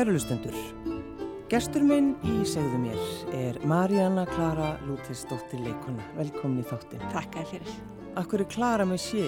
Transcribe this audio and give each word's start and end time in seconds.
Kærulustendur, 0.00 0.54
gestur 1.52 1.82
minn 1.84 2.14
í 2.24 2.38
segðu 2.48 2.78
mér 2.80 3.00
er 3.36 3.58
Marjana 3.68 4.22
Klara 4.30 4.70
Lútesdóttir 4.86 5.60
leikona. 5.60 6.06
Velkomin 6.16 6.62
í 6.62 6.64
þáttin. 6.64 7.02
Takk 7.12 7.36
að 7.36 7.50
fyrir. 7.50 7.74
Akkur 8.16 8.40
er 8.40 8.48
Klara 8.48 8.86
með 8.88 9.02
sé? 9.02 9.26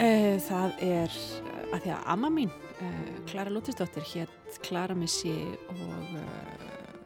Uh, 0.00 0.34
það 0.48 0.82
er 0.82 1.14
uh, 1.14 1.62
að 1.76 1.84
því 1.84 1.94
að 1.94 2.10
amma 2.16 2.32
mín, 2.40 2.50
uh, 2.74 2.98
Klara 3.30 3.54
Lútisdóttir, 3.54 4.08
hétt 4.16 4.58
Klara 4.66 4.98
með 4.98 5.14
sé 5.14 5.36
og 5.70 6.18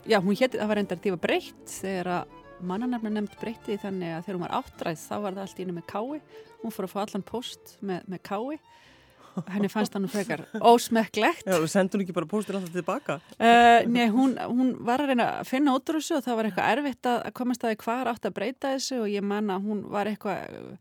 já, 0.09 0.23
hún 0.25 0.41
hétt, 0.41 0.57
það 0.57 0.73
var 0.73 0.81
endar 0.87 1.05
því 1.05 1.13
að 1.19 1.23
breytt 1.29 1.77
þegar 1.77 2.13
að 2.17 2.37
mannanarfna 2.73 3.17
nefnd 3.19 3.37
breytti 3.43 3.77
þannig 3.85 4.17
að 4.17 4.25
þegar 4.31 4.41
hún 4.41 4.47
var 4.47 4.59
áttræð 4.63 5.05
þá 5.05 5.17
var 5.27 5.37
það 5.37 5.45
allt 5.45 5.65
íni 5.67 5.77
með 5.77 5.91
kái. 5.93 6.23
Hún 6.65 6.73
fór 6.73 6.89
að 6.89 6.97
fá 6.97 7.01
allan 7.05 7.31
post 7.37 7.77
með, 7.85 8.09
með 8.09 8.25
kái 8.33 8.63
henni 9.53 9.71
fannst 9.73 9.95
það 9.95 10.05
nú 10.05 10.11
frekar 10.13 10.45
ósmekklegt 10.59 11.47
Já, 11.49 11.57
og 11.59 11.69
sendur 11.71 12.05
ekki 12.05 12.17
bara 12.17 12.29
póstir 12.31 12.59
alltaf 12.59 12.75
tilbaka? 12.75 13.19
Uh, 13.39 13.87
nei, 13.91 14.07
hún, 14.13 14.37
hún 14.41 14.75
var 14.87 15.05
að 15.05 15.13
reyna 15.13 15.31
að 15.39 15.49
finna 15.53 15.77
út 15.79 15.93
úr 15.93 16.01
þessu 16.01 16.19
og 16.19 16.27
það 16.27 16.39
var 16.41 16.51
eitthvað 16.51 16.75
erfitt 16.75 17.11
að 17.13 17.33
komast 17.39 17.65
að 17.65 17.75
því 17.75 17.81
hvað 17.85 18.13
átt 18.13 18.29
að 18.29 18.37
breyta 18.41 18.75
þessu 18.77 19.03
og 19.05 19.11
ég 19.13 19.27
manna 19.27 19.59
hún 19.63 19.83
var 19.93 20.11
eitthvað 20.11 20.77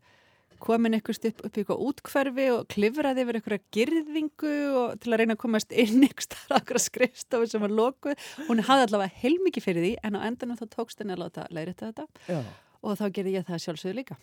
komin 0.62 0.96
eitthvað 0.96 1.28
upp, 1.30 1.42
upp 1.46 1.56
í 1.56 1.62
eitthvað 1.62 1.82
útkverfi 1.88 2.46
og 2.54 2.64
klifraði 2.72 3.24
yfir 3.24 3.38
eitthvað 3.38 3.66
girðingu 3.74 4.54
til 5.02 5.12
að 5.12 5.20
reyna 5.22 5.36
að 5.36 5.42
komast 5.44 5.74
inn 5.74 6.06
eitthvað 6.06 6.82
skrifstofu 6.82 7.50
sem 7.50 7.62
var 7.62 7.74
lokuð 7.74 8.26
hún 8.48 8.64
hafði 8.66 8.88
allavega 8.88 9.22
heilmikið 9.22 9.68
fyrir 9.68 9.86
því 9.86 9.92
en 10.08 10.18
á 10.18 10.20
endanum 10.26 10.58
þá 10.58 10.66
tókst 10.74 11.02
henni 11.02 11.14
að 11.14 11.24
láta 11.26 11.46
leirita 11.54 11.92
þetta 11.92 12.08
Já. 12.26 12.42
og 12.82 12.98
þá 12.98 13.06
gerði 13.20 13.36
ég 13.38 13.48
það 13.48 13.64
sjálfsögðu 13.66 13.98
líka 14.00 14.18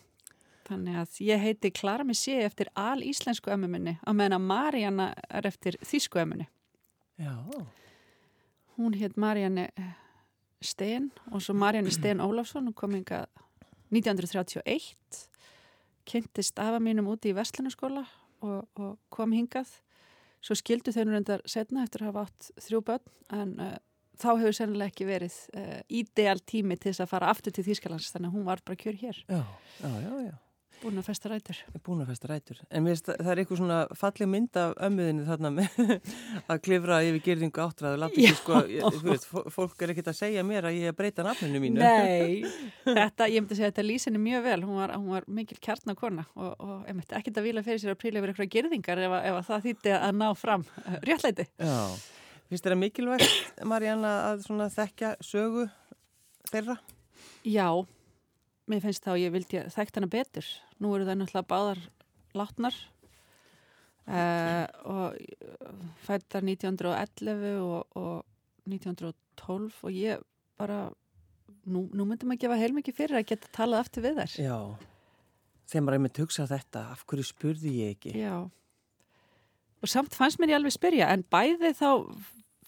Þannig 0.66 0.98
að 0.98 1.20
ég 1.22 1.42
heiti 1.44 1.70
Klara 1.76 2.06
Messi 2.08 2.34
eftir 2.42 2.72
al 2.74 3.04
íslensku 3.06 3.52
ömmuminni 3.54 4.00
á 4.02 4.10
meðan 4.14 4.40
að 4.40 4.48
Marianna 4.50 5.08
er 5.30 5.46
eftir 5.46 5.78
þýsku 5.86 6.22
ömmunni. 6.24 6.48
Já. 7.22 7.36
Hún 8.76 8.98
heit 8.98 9.16
Marianne 9.16 9.70
Stein 10.66 11.12
og 11.32 11.44
svo 11.46 11.54
Marianne 11.54 11.94
Stein 11.94 12.24
Ólafsson 12.24 12.72
og 12.72 12.76
kom 12.76 12.96
hinga 12.98 13.26
1931, 13.94 14.96
kynntist 16.10 16.60
afa 16.60 16.82
mínum 16.82 17.08
úti 17.14 17.32
í 17.32 17.36
Vestlunarskóla 17.38 18.04
og, 18.42 18.66
og 18.76 18.98
kom 19.14 19.36
hingað. 19.36 19.70
Svo 20.46 20.58
skildu 20.58 20.94
þau 20.94 21.06
nú 21.06 21.16
reyndar 21.16 21.44
setna 21.50 21.86
eftir 21.86 22.04
að 22.04 22.12
hafa 22.12 22.26
átt 22.28 22.50
þrjú 22.66 22.82
börn 22.86 23.14
en 23.34 23.54
uh, 23.62 23.78
þá 24.18 24.28
hefur 24.34 24.58
sennilega 24.58 24.94
ekki 24.94 25.08
verið 25.10 25.38
uh, 25.58 25.80
ídeal 25.90 26.42
tími 26.42 26.78
til 26.78 26.92
þess 26.92 27.06
að 27.06 27.14
fara 27.14 27.30
aftur 27.34 27.56
til 27.56 27.66
Þýskalands 27.70 28.12
þannig 28.14 28.32
að 28.32 28.38
hún 28.38 28.50
var 28.50 28.66
bara 28.66 28.82
kjör 28.82 29.00
hér. 29.00 29.22
Já, 29.30 29.42
já, 29.82 29.94
já, 30.02 30.12
já. 30.28 30.36
Búin 30.86 31.02
að 31.02 31.08
festa 31.08 31.30
rætur. 31.32 31.60
Búin 31.82 32.02
að 32.04 32.10
festa 32.12 32.28
rætur. 32.30 32.58
En 32.70 32.86
veist, 32.86 33.08
það 33.10 33.30
er 33.32 33.40
eitthvað 33.42 33.58
svona 33.58 33.78
falleg 33.98 34.28
mynd 34.30 34.58
af 34.62 34.74
ömmuðinni 34.86 35.24
þarna 35.26 35.50
með 35.56 35.80
að 36.54 36.60
klifra 36.68 37.00
yfir 37.02 37.24
gerðingu 37.26 37.64
áttræðu. 37.64 37.98
Láti 38.04 38.28
ekki 38.28 38.38
sko, 38.38 38.60
ég, 38.70 39.00
veist, 39.08 39.26
fólk 39.56 39.82
er 39.82 39.94
ekkert 39.96 40.12
að 40.12 40.18
segja 40.20 40.44
mér 40.46 40.68
að 40.70 40.78
ég 40.78 40.92
er 40.92 40.98
breyta 41.00 41.26
nafninu 41.26 41.62
mínu. 41.64 41.82
Nei, 41.82 42.46
þetta, 43.00 43.30
ég 43.34 43.42
myndi 43.42 43.56
að 43.56 43.62
segja 43.64 43.72
að 43.72 43.74
þetta 43.74 43.88
lýs 43.88 44.06
henni 44.06 44.22
mjög 44.28 44.46
vel. 44.46 44.60
Hún 44.68 44.78
var, 44.84 44.94
hún 45.00 45.10
var 45.16 45.28
mikil 45.40 45.58
kjarnakona 45.66 46.28
og, 46.36 46.54
og 46.54 46.76
ég 46.86 47.00
myndi 47.00 47.18
ekkert 47.18 47.42
að 47.42 47.50
vila 47.50 47.66
fyrir 47.66 47.82
sér 47.82 47.96
að 47.96 48.00
príla 48.04 48.22
yfir 48.22 48.36
eitthvað 48.36 48.54
gerðingar 48.60 49.04
ef, 49.08 49.18
ef 49.32 49.42
það 49.50 49.66
þýtti 49.66 49.96
að 49.98 50.22
ná 50.22 50.28
fram 50.38 50.68
réttlæti. 51.10 51.48
Já, 51.58 51.82
finnst 52.46 52.70
þetta 52.70 52.78
mikilvægt, 52.84 53.42
Marjana, 53.74 54.14
að 54.36 54.46
þekkja 54.78 55.16
sögu 55.26 55.66
þeirra? 56.54 56.78
Já, 57.46 57.70
mér 58.70 58.84
finnst 58.84 59.06
þá 59.06 59.14
ég 59.20 59.34
vildi 59.34 59.62
þekkt 59.74 60.00
hana 60.00 60.10
betur. 60.12 60.50
Nú 60.82 60.94
eru 60.96 61.08
það 61.08 61.22
náttúrulega 61.22 61.50
báðar 61.52 61.82
látnar. 62.36 62.78
Uh, 64.06 64.66
og 64.86 65.16
fættar 66.06 66.46
1911 66.46 67.56
og, 67.58 67.96
og 67.98 68.68
1912 68.70 69.80
og 69.82 69.96
ég 69.96 70.22
bara 70.60 70.84
nú, 71.66 71.88
nú 71.90 72.06
myndum 72.06 72.36
að 72.36 72.44
gefa 72.44 72.60
heilmikið 72.62 73.00
fyrir 73.00 73.18
að 73.18 73.32
geta 73.32 73.50
talað 73.56 73.86
aftur 73.86 74.06
við 74.06 74.22
þær. 74.22 74.36
Já, 74.46 74.60
þegar 75.72 75.88
maður 75.88 76.04
með 76.06 76.16
tugsa 76.20 76.46
þetta 76.52 76.86
af 76.94 77.02
hverju 77.10 77.26
spurði 77.32 77.74
ég 77.80 77.98
ekki? 77.98 78.14
Já. 78.22 78.36
Og 79.82 79.90
samt 79.90 80.14
fannst 80.18 80.38
mér 80.42 80.54
ég 80.54 80.60
alveg 80.60 80.78
spyrja 80.78 81.10
en 81.14 81.26
bæði 81.34 81.74
þá 81.78 81.90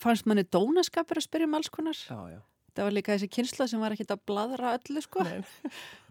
fannst 0.01 0.25
manni 0.29 0.45
dónaskapur 0.45 1.21
að 1.21 1.29
spyrja 1.29 1.49
um 1.49 1.57
alls 1.57 1.69
konar. 1.73 2.01
Já, 2.01 2.17
já 2.33 2.41
Það 2.77 2.85
var 2.85 2.93
líka 2.93 3.15
þessi 3.15 3.29
kynsla 3.33 3.65
sem 3.71 3.81
var 3.81 3.93
ekkit 3.95 4.11
að 4.13 4.19
bladra 4.29 4.73
öllu 4.77 5.01
sko. 5.01 5.23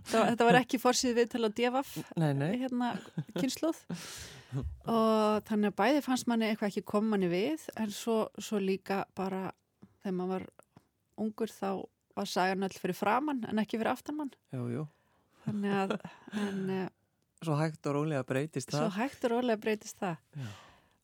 Það, 0.06 0.24
þetta 0.30 0.46
var 0.46 0.56
ekki 0.60 0.78
fórsið 0.78 1.16
við 1.16 1.30
til 1.32 1.40
að 1.42 1.54
devaf 1.58 1.88
hérna, 2.14 2.92
kynsluð 3.40 3.80
og 4.86 5.40
þannig 5.48 5.72
að 5.72 5.78
bæði 5.80 6.02
fannst 6.04 6.28
manni 6.30 6.46
eitthvað 6.46 6.68
ekki 6.70 6.82
koma 6.86 7.16
manni 7.16 7.26
við 7.32 7.64
en 7.82 7.90
svo, 7.90 8.28
svo 8.38 8.60
líka 8.62 9.00
bara 9.18 9.48
þegar 10.04 10.14
maður 10.20 10.30
var 10.36 10.44
ungur 11.24 11.50
þá 11.50 11.70
var 12.20 12.30
sagan 12.30 12.68
öll 12.68 12.78
fyrir 12.78 12.94
framann 12.94 13.42
en 13.50 13.58
ekki 13.64 13.80
fyrir 13.80 13.90
aftanmann. 13.96 14.30
Jú, 14.54 14.68
jú. 14.76 14.84
Þannig 15.48 15.74
að 15.80 15.96
en, 16.44 16.62
Svo 17.46 17.58
hægt 17.58 17.90
og 17.90 17.98
rólega 17.98 18.22
breytist 18.30 18.70
það. 18.70 18.86
Svo 18.86 18.94
hægt 19.00 19.26
og 19.26 19.34
rólega 19.34 19.58
breytist 19.66 19.98
það. 19.98 20.22
Já 20.38 20.46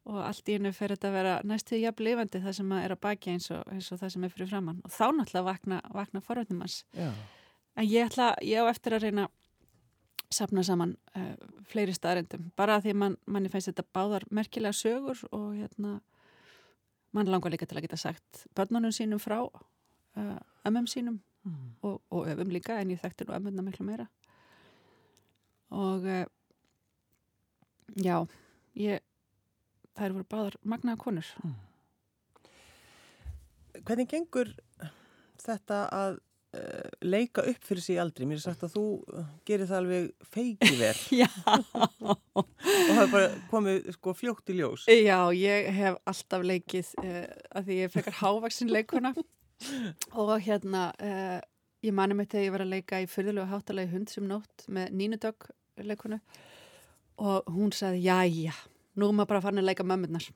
og 0.09 0.19
allt 0.27 0.49
í 0.51 0.57
hennu 0.57 0.73
fer 0.75 0.95
þetta 0.95 1.11
að 1.11 1.17
vera 1.19 1.35
næstu 1.47 1.79
jafn 1.79 2.05
lifandi 2.07 2.41
það 2.43 2.57
sem 2.59 2.73
er 2.79 2.95
að 2.95 3.03
baki 3.05 3.35
eins 3.37 3.51
og, 3.55 3.63
eins 3.71 3.93
og 3.95 4.01
það 4.01 4.15
sem 4.15 4.25
er 4.25 4.33
fyrir 4.35 4.51
framann 4.51 4.81
og 4.83 4.91
þá 4.91 5.05
náttúrulega 5.15 5.47
vakna, 5.47 5.79
vakna 5.95 6.25
forvöldum 6.25 6.65
hans 6.65 6.81
en 6.97 7.87
ég 7.87 8.09
ætla, 8.09 8.33
ég 8.43 8.63
á 8.63 8.67
eftir 8.71 8.97
að 8.97 9.07
reyna 9.07 9.29
sapna 10.33 10.65
saman 10.65 10.97
uh, 11.17 11.35
fleiri 11.69 11.95
staðrendum, 11.95 12.49
bara 12.57 12.81
því 12.83 12.97
mann 12.97 13.19
manni 13.27 13.51
finnst 13.53 13.71
þetta 13.71 13.85
báðar 13.95 14.27
merkilega 14.33 14.75
sögur 14.77 15.21
og 15.31 15.53
hérna 15.59 15.99
mann 17.13 17.29
langar 17.29 17.53
líka 17.53 17.69
til 17.69 17.79
að 17.79 17.87
geta 17.87 18.01
sagt 18.01 18.47
börnunum 18.57 18.95
sínum 18.95 19.21
frá 19.23 19.39
uh, 19.45 20.39
ömmum 20.67 20.89
sínum 20.89 21.21
mm. 21.45 21.71
og, 21.83 22.01
og 22.11 22.29
öfum 22.33 22.53
líka 22.53 22.79
en 22.81 22.95
ég 22.95 23.01
þekkti 23.03 23.29
nú 23.29 23.37
ömmuna 23.37 23.65
miklu 23.67 23.87
meira. 23.87 24.09
Og 25.73 26.05
uh, 26.05 26.25
já, 27.97 28.17
ég 28.75 29.01
þær 29.99 30.17
voru 30.17 30.29
báðar 30.31 30.59
magnaða 30.63 31.01
konur. 31.03 31.31
Mm. 31.43 31.55
Hvernig 33.83 34.11
gengur 34.11 34.53
þetta 35.43 35.79
að 35.93 36.19
uh, 36.57 36.89
leika 37.05 37.45
upp 37.51 37.67
fyrir 37.67 37.85
sig 37.85 38.01
aldrei? 38.01 38.27
Mér 38.29 38.41
er 38.41 38.45
sagt 38.45 38.65
að 38.67 38.77
þú 38.77 38.85
gerir 39.49 39.69
það 39.71 39.79
alveg 39.81 40.11
feiki 40.35 40.73
verð. 40.81 41.05
Já. 41.23 41.29
og 42.37 42.49
það 42.63 43.05
er 43.05 43.15
bara 43.15 43.31
komið 43.53 43.93
sko, 43.97 44.17
fljókt 44.19 44.53
í 44.53 44.59
ljós. 44.61 44.89
Já, 44.89 45.19
ég 45.37 45.71
hef 45.79 46.01
alltaf 46.13 46.47
leikið 46.47 46.93
uh, 47.05 47.25
að 47.59 47.71
því 47.71 47.81
ég 47.83 47.95
fekar 47.97 48.21
hávaksin 48.21 48.73
leikuna 48.73 49.15
og 50.23 50.37
hérna 50.45 50.91
uh, 50.99 51.41
ég 51.83 51.95
mani 51.97 52.17
mig 52.19 52.31
þegar 52.31 52.47
ég 52.47 52.57
var 52.57 52.67
að 52.67 52.75
leika 52.77 53.03
í 53.03 53.11
fyrðulegu 53.11 53.51
háttalegi 53.51 53.95
hund 53.95 54.13
sem 54.13 54.27
nótt 54.29 54.67
með 54.71 54.93
nínudögg 54.99 55.51
leikunu 55.83 56.21
og 57.23 57.49
hún 57.53 57.73
sagði 57.75 58.05
já, 58.07 58.23
já 58.29 58.55
nú 58.99 59.09
er 59.09 59.17
maður 59.17 59.33
bara 59.35 59.45
fann 59.45 59.63
að 59.63 59.69
leika 59.71 59.87
mömmunar 59.87 60.29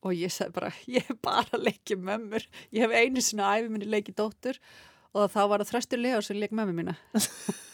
og 0.00 0.14
ég 0.16 0.32
sagði 0.32 0.56
bara, 0.56 0.70
ég 0.96 1.08
hef 1.08 1.18
bara 1.24 1.60
leikið 1.60 2.04
mömmur. 2.10 2.46
Ég 2.74 2.86
hef 2.86 2.94
einu 2.96 3.24
sinna 3.24 3.50
æfi 3.56 3.72
minni 3.72 3.90
leikið 3.90 4.20
dóttur 4.20 4.60
og 5.10 5.26
þá 5.32 5.42
var 5.50 5.64
það 5.64 5.72
þröstur 5.74 6.00
lega 6.00 6.22
sem 6.24 6.38
leik 6.40 6.54
mömmu 6.56 6.76
mína. 6.76 6.96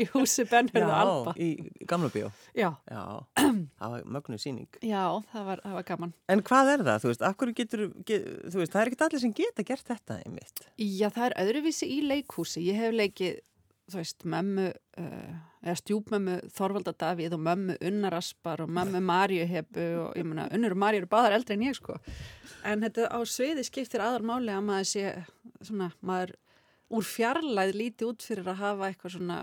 Í 0.00 0.06
húsi 0.12 0.44
Benhörðu 0.48 0.94
Alba. 0.94 1.32
í 1.38 1.48
Gamla 1.88 2.08
bíó. 2.12 2.30
Já, 2.56 2.70
Já 2.88 3.02
það 3.78 3.92
var 3.92 4.06
mögnu 4.16 4.38
síning 4.40 4.78
Já, 4.80 5.02
það 5.32 5.44
var, 5.50 5.62
það 5.64 5.76
var 5.78 5.86
gaman. 5.90 6.14
En 6.32 6.42
hvað 6.46 6.72
er 6.72 6.84
það? 6.86 7.02
Þú 7.02 7.10
veist, 7.12 7.26
getur 7.58 7.82
get, 8.08 8.28
þú 8.48 8.62
veist, 8.62 8.72
það 8.72 8.80
er 8.80 8.90
ekkert 8.90 9.04
allir 9.08 9.22
sem 9.24 9.34
geta 9.36 9.66
gert 9.68 9.92
þetta 9.92 10.18
einmitt. 10.24 10.64
Já, 10.78 11.08
það 11.14 11.26
er 11.28 11.36
öðruvísi 11.44 11.90
í 11.94 12.00
leikhúsi. 12.06 12.64
Ég 12.68 12.80
hef 12.80 12.96
leikið 12.96 13.38
þú 13.88 14.00
veist, 14.00 14.24
mömmu 14.28 14.66
uh, 15.00 15.36
eða 15.62 15.76
stjúpmömmu 15.80 16.34
Þorvalda 16.54 16.94
Davíð 16.98 17.36
og 17.36 17.44
mömmu 17.46 17.78
Unnaraspar 17.90 18.62
og 18.64 18.72
mömmu 18.72 19.00
Marjuhebu 19.04 19.86
og 20.04 20.18
ég 20.18 20.26
menna, 20.28 20.48
Unnur 20.54 20.76
og 20.76 20.82
Marju 20.82 21.02
eru 21.02 21.10
báðar 21.10 21.38
eldri 21.38 21.56
en 21.56 21.64
ég 21.68 21.78
sko. 21.78 21.96
En 22.68 22.84
þetta 22.84 23.08
á 23.10 23.18
sviði 23.28 23.64
skiptir 23.66 24.04
aðalmáli 24.04 24.52
að 24.54 24.66
maður 24.68 24.90
sé 24.92 25.14
svona, 25.62 25.90
maður 26.00 26.36
úr 26.94 27.08
fjarlæð 27.08 27.74
líti 27.76 28.08
út 28.08 28.24
fyrir 28.24 28.48
að 28.48 28.62
hafa 28.62 28.90
eitthvað 28.90 29.16
svona 29.16 29.38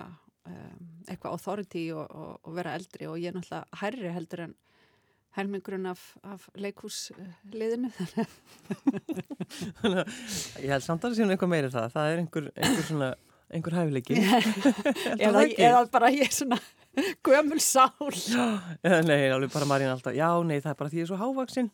um, 0.50 0.86
eitthvað 1.07 1.36
authority 1.36 1.88
og, 1.94 2.06
og, 2.09 2.38
og 2.45 2.56
vera 2.57 2.77
eldri 2.77 3.09
og 3.09 3.19
ég 3.21 3.31
er 3.31 3.38
náttúrulega 3.38 3.81
hærri 3.81 4.13
heldur 4.15 4.45
en 4.48 4.56
helmingurinn 5.36 5.89
af, 5.91 6.01
af 6.24 6.45
leikúsliðinu 6.56 7.91
Þannig 9.81 10.00
að 10.00 10.06
ég 10.63 10.71
held 10.71 10.86
samt 10.86 11.03
að 11.03 11.09
það 11.09 11.18
sé 11.18 11.25
um 11.25 11.33
einhver 11.36 11.51
meiri 11.51 11.71
það. 11.74 11.89
Það 11.95 12.12
er 12.12 12.21
einhver, 12.21 12.45
einhver 12.56 12.88
svona 12.88 13.09
einhver 13.53 13.77
hæfileiki 13.77 14.18
eða, 15.25 15.45
eða 15.45 15.86
bara 15.94 16.09
ég 16.13 16.25
er 16.27 16.33
svona 16.33 16.59
gömul 17.27 17.59
sál 17.63 17.92
eða 18.86 19.00
nei, 19.06 19.30
alveg 19.36 19.53
bara 19.53 19.69
Marín 19.69 19.92
alltaf 19.92 20.15
já, 20.18 20.30
nei, 20.47 20.57
það 20.63 20.71
er 20.71 20.77
bara 20.81 20.92
því 20.92 21.01
ég 21.01 21.06
er 21.06 21.12
svo 21.12 21.19
hávaksinn 21.21 21.69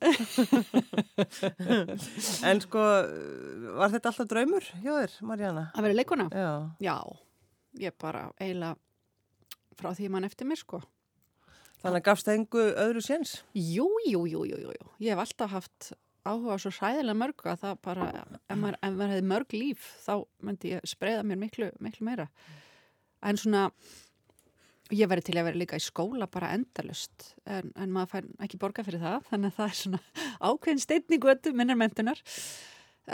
en 2.51 2.63
sko 2.65 2.85
var 3.79 3.93
þetta 3.93 4.13
alltaf 4.13 4.29
draumur 4.31 4.71
hjá 4.81 4.93
þér, 4.93 5.17
Maríana? 5.29 5.67
Að 5.75 5.87
vera 5.87 5.99
leikuna? 5.99 6.29
Já. 6.33 6.51
Já, 6.83 6.97
ég 7.85 7.99
bara 8.01 8.27
eiginlega 8.39 8.75
frá 9.79 9.93
því 9.97 10.11
mann 10.13 10.27
eftir 10.27 10.49
mér 10.49 10.61
sko 10.61 10.81
Þannig 11.81 11.97
að 12.03 12.05
gafst 12.05 12.27
það 12.27 12.35
engu 12.37 12.63
öðru 12.77 13.01
séns? 13.01 13.29
Jú, 13.57 13.87
jú, 14.05 14.19
jú, 14.29 14.43
jú, 14.45 14.57
jú, 14.61 14.89
ég 15.01 15.15
hef 15.15 15.21
alltaf 15.23 15.55
haft 15.55 15.93
áhuga 16.27 16.57
svo 16.61 16.71
hræðilega 16.75 17.17
mörgu 17.17 17.49
að 17.49 17.63
það 17.63 17.81
bara, 17.87 18.07
ef 18.45 18.57
maður, 18.59 18.77
ef 18.77 18.95
maður 18.95 19.13
hefði 19.15 19.27
mörg 19.31 19.57
líf 19.57 19.89
þá 20.05 20.13
myndi 20.45 20.73
ég 20.75 20.87
spreða 20.89 21.25
mér 21.27 21.41
miklu, 21.41 21.71
miklu 21.81 22.07
meira. 22.07 22.27
En 23.25 23.37
svona 23.37 23.67
ég 24.91 25.09
væri 25.09 25.23
til 25.25 25.37
að 25.39 25.47
vera 25.49 25.61
líka 25.61 25.79
í 25.79 25.83
skóla 25.83 26.27
bara 26.31 26.51
endalust 26.55 27.31
en, 27.45 27.71
en 27.75 27.93
maður 27.93 28.11
fær 28.15 28.27
ekki 28.45 28.59
borga 28.61 28.85
fyrir 28.85 29.03
það 29.03 29.29
þannig 29.29 29.51
að 29.51 29.57
það 29.57 29.69
er 29.69 29.79
svona 29.79 30.01
ákveðin 30.49 30.83
steitningu 30.83 31.31
öttu 31.31 31.53
minnar 31.55 31.79
mentunar 31.79 32.21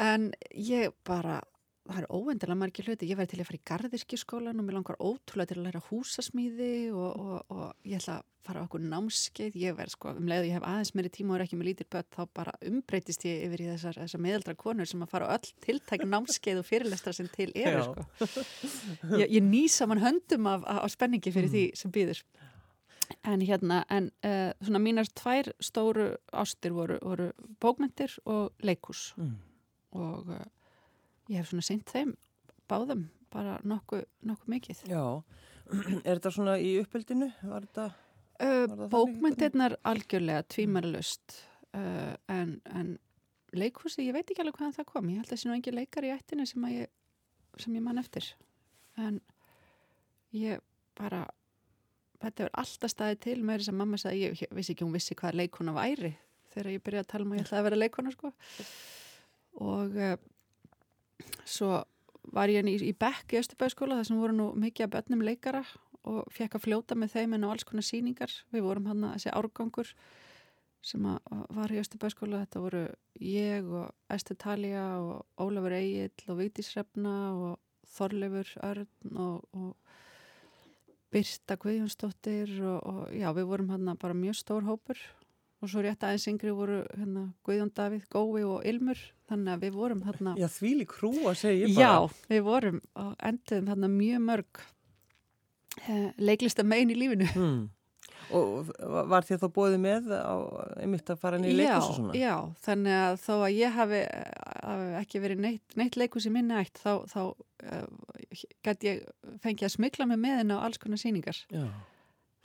en 0.07 0.31
ég 0.51 0.95
bara 1.07 1.39
það 1.87 1.99
er 2.01 2.09
óvendilega 2.13 2.59
margir 2.59 2.87
hluti, 2.87 3.09
ég 3.09 3.19
væri 3.19 3.31
til 3.31 3.41
að 3.41 3.49
fara 3.49 3.59
í 3.59 3.67
gardirkiskólan 3.71 4.61
og 4.61 4.65
mér 4.67 4.77
langar 4.77 4.97
ótrúlega 4.99 5.51
til 5.51 5.59
að 5.59 5.67
læra 5.67 5.83
húsasmíði 5.89 6.73
og, 6.93 7.21
og, 7.21 7.53
og 7.53 7.87
ég 7.87 8.01
ætla 8.01 8.19
að 8.19 8.25
fara 8.47 8.63
á 8.63 8.65
okkur 8.67 8.83
námskeið, 8.87 9.57
ég 9.59 9.75
verð 9.75 9.93
sko 9.95 10.13
um 10.15 10.27
leið 10.29 10.45
og 10.45 10.47
ég 10.47 10.57
hef 10.57 10.67
aðeins 10.67 10.93
meiri 10.95 11.11
tíma 11.13 11.33
og 11.33 11.37
er 11.37 11.45
ekki 11.45 11.59
með 11.59 11.69
lítir 11.69 11.89
börn 11.91 12.09
þá 12.15 12.21
bara 12.39 12.55
umbreytist 12.69 13.25
ég 13.27 13.43
yfir 13.47 13.63
í 13.65 13.69
þessar, 13.73 13.99
þessar 14.03 14.23
meðaldra 14.23 14.55
konur 14.59 14.89
sem 14.89 15.03
að 15.03 15.13
fara 15.13 15.27
á 15.27 15.35
öll 15.35 15.51
tiltæk 15.65 16.05
námskeið 16.07 16.61
og 16.61 16.67
fyrirlestra 16.67 17.15
sem 17.15 17.29
til 17.33 17.49
eru 17.55 17.83
sko. 17.89 18.05
Ég, 19.19 19.27
ég 19.37 19.43
nýsa 19.43 19.87
mann 19.89 20.03
höndum 20.03 20.47
af, 20.51 20.63
af 20.63 20.93
spenningi 20.93 21.33
fyrir 21.35 21.49
mm. 21.49 21.55
því 21.55 21.65
sem 21.81 21.95
býður 21.95 22.23
en 23.27 23.43
hérna, 23.43 23.81
en 23.91 24.09
uh, 24.27 24.51
svona 24.63 24.81
mínar 24.83 25.07
tvær 25.15 25.51
stóru 25.63 26.09
ástir 26.35 26.75
voru, 26.75 26.99
voru 27.03 27.31
bókmyndir 27.63 28.15
og 28.27 28.55
leikús 28.63 29.13
mm. 29.19 29.33
og 29.99 30.31
uh, 30.35 30.45
ég 31.27 31.41
hef 31.41 31.51
svona 31.51 31.65
seint 31.65 31.91
þeim 31.91 32.15
báðum 32.69 33.07
bara 33.33 33.57
nokkuð 33.67 34.03
nokku 34.27 34.51
mikið. 34.51 34.83
Já, 34.91 35.03
er 36.07 36.19
þetta 36.19 36.33
svona 36.33 36.57
í 36.61 36.77
var 37.41 37.65
Bókmyndirnar 38.91 39.77
algjörlega 39.87 40.43
tvímarlust 40.53 41.39
uh, 41.73 42.13
en, 42.31 42.57
en 42.69 42.93
leikhúsi, 43.57 44.05
ég 44.05 44.15
veit 44.15 44.27
ekki 44.27 44.43
alveg 44.43 44.59
hvaðan 44.59 44.75
það 44.77 44.89
kom. 44.91 45.09
Ég 45.09 45.21
held 45.21 45.27
að 45.27 45.33
það 45.33 45.41
sé 45.41 45.49
nú 45.49 45.55
engi 45.57 45.73
leikar 45.73 46.05
í 46.07 46.13
ættinu 46.13 46.45
sem 46.49 46.67
ég, 46.73 46.91
sem 47.63 47.75
ég 47.79 47.85
man 47.85 48.01
eftir. 48.01 48.29
En 49.01 49.19
ég 50.35 50.61
bara 50.97 51.25
þetta 52.21 52.45
er 52.45 52.55
alltaf 52.61 52.93
staðið 52.93 53.19
til 53.25 53.37
með 53.45 53.61
þess 53.61 53.73
að 53.73 53.79
mamma 53.81 53.99
sagði, 54.01 54.23
ég, 54.23 54.39
ég 54.43 54.55
vissi 54.57 54.73
ekki 54.73 54.85
hún 54.85 54.95
vissi 54.95 55.17
hvað 55.17 55.37
leikuna 55.41 55.75
væri 55.75 56.13
þegar 56.53 56.71
ég 56.73 56.83
byrjaði 56.85 57.05
að 57.05 57.11
tala 57.11 57.25
um 57.25 57.33
að 57.33 57.37
ég 57.37 57.45
ætlaði 57.45 57.61
að 57.61 57.67
vera 57.67 57.81
leikuna 57.81 58.13
sko. 58.13 58.31
Og 59.67 59.99
svo 61.45 61.83
var 62.33 62.51
ég 62.51 62.67
í, 62.67 62.77
í 62.89 62.93
Bekk 62.97 63.35
í 63.35 63.41
Östubæðskóla 63.41 63.99
þar 63.99 64.09
sem 64.09 64.21
voru 64.21 64.35
nú 64.35 64.47
mikið 64.59 64.87
af 64.87 64.95
börnum 64.95 65.25
leikara 65.25 65.63
og 66.07 66.27
fekk 66.33 66.57
að 66.57 66.65
fljóta 66.67 66.95
með 66.95 67.17
þeim 67.17 67.35
en 67.35 67.45
á 67.47 67.51
alls 67.51 67.67
konar 67.67 67.85
síningar 67.87 68.33
við 68.53 68.65
vorum 68.67 68.89
hann 68.91 69.05
að 69.07 69.17
þessi 69.17 69.35
árgangur 69.35 69.93
sem 70.87 71.07
var 71.57 71.73
í 71.73 71.79
Östubæðskóla 71.81 72.43
þetta 72.45 72.63
voru 72.63 72.83
ég 73.23 73.67
og 73.67 74.13
Ester 74.13 74.37
Talja 74.39 74.85
og 75.01 75.43
Ólafur 75.43 75.75
Egil 75.75 76.31
og 76.31 76.39
Vítis 76.41 76.71
Hrefna 76.73 77.15
og 77.35 77.57
Þorleifur 77.97 78.53
Örn 78.67 79.19
og, 79.23 79.47
og 79.57 79.75
Birta 81.11 81.55
Guðjónsdóttir 81.59 82.51
og, 82.67 82.79
og 82.83 83.15
já 83.15 83.29
við 83.35 83.49
vorum 83.51 83.71
hann 83.73 83.95
bara 83.99 84.17
mjög 84.17 84.39
stór 84.41 84.67
hópur 84.67 84.99
og 85.57 85.71
svo 85.71 85.81
rétt 85.81 86.03
aðeins 86.05 86.27
yngri 86.29 86.53
voru 86.53 86.81
hérna, 86.93 87.27
Guðjón 87.45 87.71
Davíð, 87.77 88.03
Gói 88.13 88.43
og 88.45 88.65
Ilmur. 88.67 88.99
Þannig 89.27 89.53
að 89.53 89.63
við 89.65 89.79
vorum 89.79 90.03
hérna 90.07 90.35
Já 90.39 90.47
því 90.51 90.73
lík 90.81 90.93
hrú 90.99 91.13
að 91.27 91.39
segja 91.41 91.71
bara. 91.71 91.87
Já, 91.87 92.19
við 92.29 92.43
vorum 92.45 92.77
og 93.01 93.15
enduðum 93.29 93.71
hérna 93.73 93.89
mjög 93.91 94.21
mörg 94.27 94.61
eh, 95.81 96.05
leiklista 96.21 96.63
megin 96.63 96.93
í 96.93 96.99
lífinu. 96.99 97.31
Hmm. 97.33 97.65
Og 98.37 98.69
var 99.07 99.23
þér 99.23 99.39
þá 99.39 99.47
bóðið 99.55 99.77
með 99.83 100.07
á 100.19 100.35
einmitt 100.83 101.11
að 101.11 101.19
fara 101.21 101.37
niður 101.39 101.61
leikus 101.61 101.85
og 101.85 101.93
svona? 101.95 102.15
Já, 102.19 102.33
þannig 102.65 102.97
að 102.99 103.19
þó 103.23 103.33
að 103.37 103.51
ég 103.55 103.77
hafi, 103.77 104.01
hafi 104.67 104.87
ekki 104.99 105.21
verið 105.23 105.43
neitt, 105.45 105.77
neitt 105.79 105.99
leikus 105.99 106.27
í 106.27 106.33
minni 106.35 106.57
ætt 106.59 106.81
þá, 106.81 106.91
þá 107.07 107.21
uh, 107.23 108.41
gæti 108.67 108.89
ég 108.89 109.05
fengið 109.45 109.69
að 109.69 109.75
smykla 109.77 110.09
mig 110.11 110.19
með 110.25 110.41
henn 110.41 110.57
á 110.59 110.59
alls 110.59 110.81
konar 110.81 110.99
síningar 110.99 111.39
Já 111.47 111.69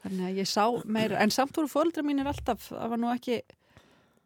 Þannig 0.02 0.28
að 0.28 0.38
ég 0.40 0.49
sá 0.50 0.64
meira, 0.84 1.19
en 1.22 1.31
samt 1.31 1.56
voru 1.56 1.70
fólkdra 1.70 2.02
mín 2.06 2.22
er 2.22 2.31
alltaf, 2.31 2.70
það 2.72 2.94
var 2.94 3.00
nú 3.00 3.10
ekki, 3.12 3.37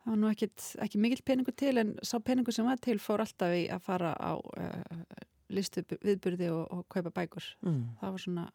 það 0.01 0.13
var 0.13 0.21
nú 0.23 0.31
ekki, 0.33 0.49
ekki 0.87 1.01
mikill 1.03 1.25
peningu 1.29 1.53
til 1.53 1.75
en 1.83 1.95
sá 2.01 2.17
peningu 2.25 2.55
sem 2.55 2.69
var 2.69 2.81
til 2.81 2.97
fór 3.03 3.25
alltaf 3.25 3.53
í 3.53 3.67
að 3.73 3.83
fara 3.85 4.15
á 4.17 4.33
uh, 4.41 5.27
listu 5.53 5.85
viðburði 5.93 6.49
og, 6.55 6.65
og 6.73 6.87
kaupa 6.93 7.13
bækur. 7.21 7.51
Mm. 7.67 7.83
Það 8.01 8.17
var 8.17 8.25
svona, 8.25 8.47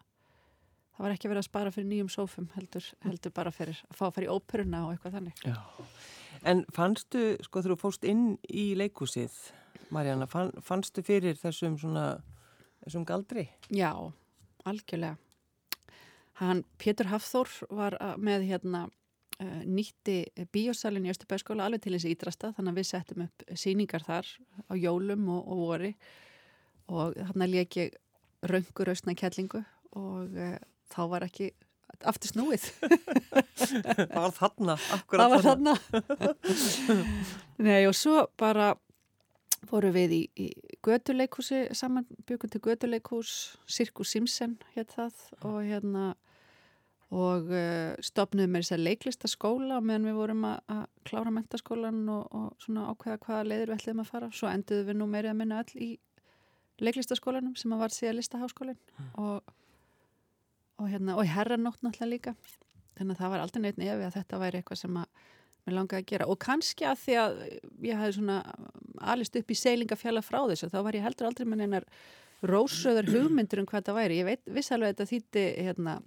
það 0.95 1.05
var 1.05 1.15
ekki 1.15 1.31
verið 1.31 1.43
að 1.43 1.49
spara 1.51 1.75
fyrir 1.75 1.89
nýjum 1.91 2.11
sófum 2.17 2.49
heldur, 2.55 2.89
heldur 3.05 3.37
bara 3.37 3.53
fyrir 3.53 3.85
að 3.87 4.01
fá 4.01 4.05
að 4.09 4.17
fara 4.17 4.27
í 4.27 4.33
óperuna 4.33 4.83
og 4.87 4.95
eitthvað 4.95 5.17
þannig. 5.19 5.45
Já. 5.45 5.87
En 6.51 6.65
fannstu, 6.73 7.25
sko 7.45 7.61
þú 7.61 7.77
fóst 7.77 8.05
inn 8.07 8.31
í 8.49 8.71
leikúsið, 8.79 9.35
Marjana, 9.93 10.25
fann, 10.31 10.49
fannstu 10.65 11.03
fyrir 11.05 11.37
þessum 11.37 11.77
svona, 11.77 12.15
þessum 12.81 13.05
galdri? 13.05 13.45
Já, 13.69 13.91
algjörlega. 14.65 15.19
Hann, 16.39 16.63
Pétur 16.81 17.09
Hafþór 17.11 17.49
var 17.69 17.97
með 18.21 18.47
hérna 18.49 18.85
uh, 18.87 19.63
nýtti 19.67 20.23
bíósalinn 20.53 21.05
í 21.07 21.13
Östubæðskóla 21.13 21.67
alveg 21.67 21.83
til 21.85 21.95
þessi 21.97 22.13
ídrasta 22.15 22.53
þannig 22.55 22.73
að 22.73 22.79
við 22.79 22.89
settum 22.91 23.25
upp 23.27 23.45
síningar 23.63 24.05
þar 24.07 24.29
á 24.71 24.73
jólum 24.79 25.27
og, 25.33 25.41
og 25.43 25.65
vori. 25.65 25.91
Og 26.91 27.19
hann 27.29 27.45
að 27.45 27.57
leki 27.57 27.89
raungur 28.47 28.93
austna 28.93 29.15
kellingu 29.17 29.63
og 29.97 30.39
uh, 30.39 30.55
þá 30.91 31.01
var 31.11 31.27
ekki 31.27 31.51
aftur 32.07 32.31
snúið. 32.31 32.69
Það 33.61 34.15
var 34.15 34.31
þarna 34.33 34.75
Það 35.11 35.33
var 35.33 35.43
þarna. 35.45 35.73
Nei 37.67 37.83
og 37.85 37.95
svo 37.97 38.23
bara 38.39 38.71
voru 39.69 39.91
við 39.93 40.15
í, 40.15 40.21
í 40.41 40.77
göduleikúsi 40.81 41.67
saman 41.77 42.07
byggum 42.25 42.49
til 42.51 42.61
göduleikús 42.65 43.33
Sirkus 43.69 44.15
Simsen 44.15 44.57
hétt 44.73 44.95
það 44.95 45.19
og 45.45 45.59
hérna 45.67 46.05
og 47.11 47.49
uh, 47.51 47.91
stopnum 48.03 48.47
með 48.51 48.63
þess 48.63 48.75
að 48.77 48.85
leiklista 48.85 49.27
skóla 49.27 49.81
meðan 49.83 50.07
við 50.07 50.19
vorum 50.21 50.45
að, 50.47 50.61
að 50.71 50.83
klára 51.09 51.33
mentaskólan 51.35 52.05
og, 52.13 52.29
og 52.31 52.63
svona 52.63 52.85
ákveða 52.87 53.19
hvaða 53.25 53.47
leiður 53.49 53.73
við 53.73 53.81
ætlum 53.81 54.03
að 54.03 54.11
fara. 54.13 54.29
Svo 54.31 54.47
enduðum 54.51 54.87
við 54.87 54.99
nú 54.99 55.07
meiri 55.11 55.31
að 55.31 55.39
minna 55.41 55.59
öll 55.59 55.75
í 55.75 55.89
leiklistaskólanum 56.81 57.57
sem 57.59 57.73
að 57.75 57.83
var 57.83 57.95
síðan 57.95 58.17
listaháskólinn 58.17 58.79
mm. 58.79 59.09
og, 59.21 59.51
og, 60.79 60.87
hérna, 60.87 61.17
og 61.19 61.27
herranótt 61.27 61.83
náttúrulega 61.83 62.13
líka. 62.13 62.35
Þannig 62.95 63.17
að 63.17 63.21
það 63.25 63.33
var 63.33 63.43
aldrei 63.43 63.61
neitt 63.65 63.81
nefi 63.81 64.07
að 64.07 64.15
þetta 64.17 64.41
væri 64.41 64.61
eitthvað 64.61 64.81
sem 64.85 65.01
að 65.01 65.27
mér 65.61 65.77
langaði 65.77 66.01
að 66.01 66.09
gera 66.09 66.29
og 66.31 66.39
kannski 66.41 66.87
að 66.89 67.03
því 67.03 67.17
að 67.21 67.35
ég 67.85 67.99
hafi 67.99 68.15
svona 68.15 68.39
alist 69.13 69.35
upp 69.37 69.51
í 69.51 69.57
seilingafjalla 69.59 70.23
frá 70.25 70.39
þessu 70.49 70.71
þá 70.71 70.79
var 70.87 70.97
ég 70.97 71.05
heldur 71.05 71.27
aldrei 71.29 71.45
með 71.49 71.67
einar 71.67 71.85
rósröðar 72.41 73.11
hugmyndur 73.11 73.61
um 73.61 73.67
hvað 73.69 73.91
það 73.91 73.99
væri. 73.99 74.17
Ég 74.23 74.29
veit 74.31 74.51
viss 74.55 74.73
alveg 74.73 74.89
að 74.89 74.95
þetta 74.95 75.11
þýtti 75.11 75.45
hérna 75.67 75.99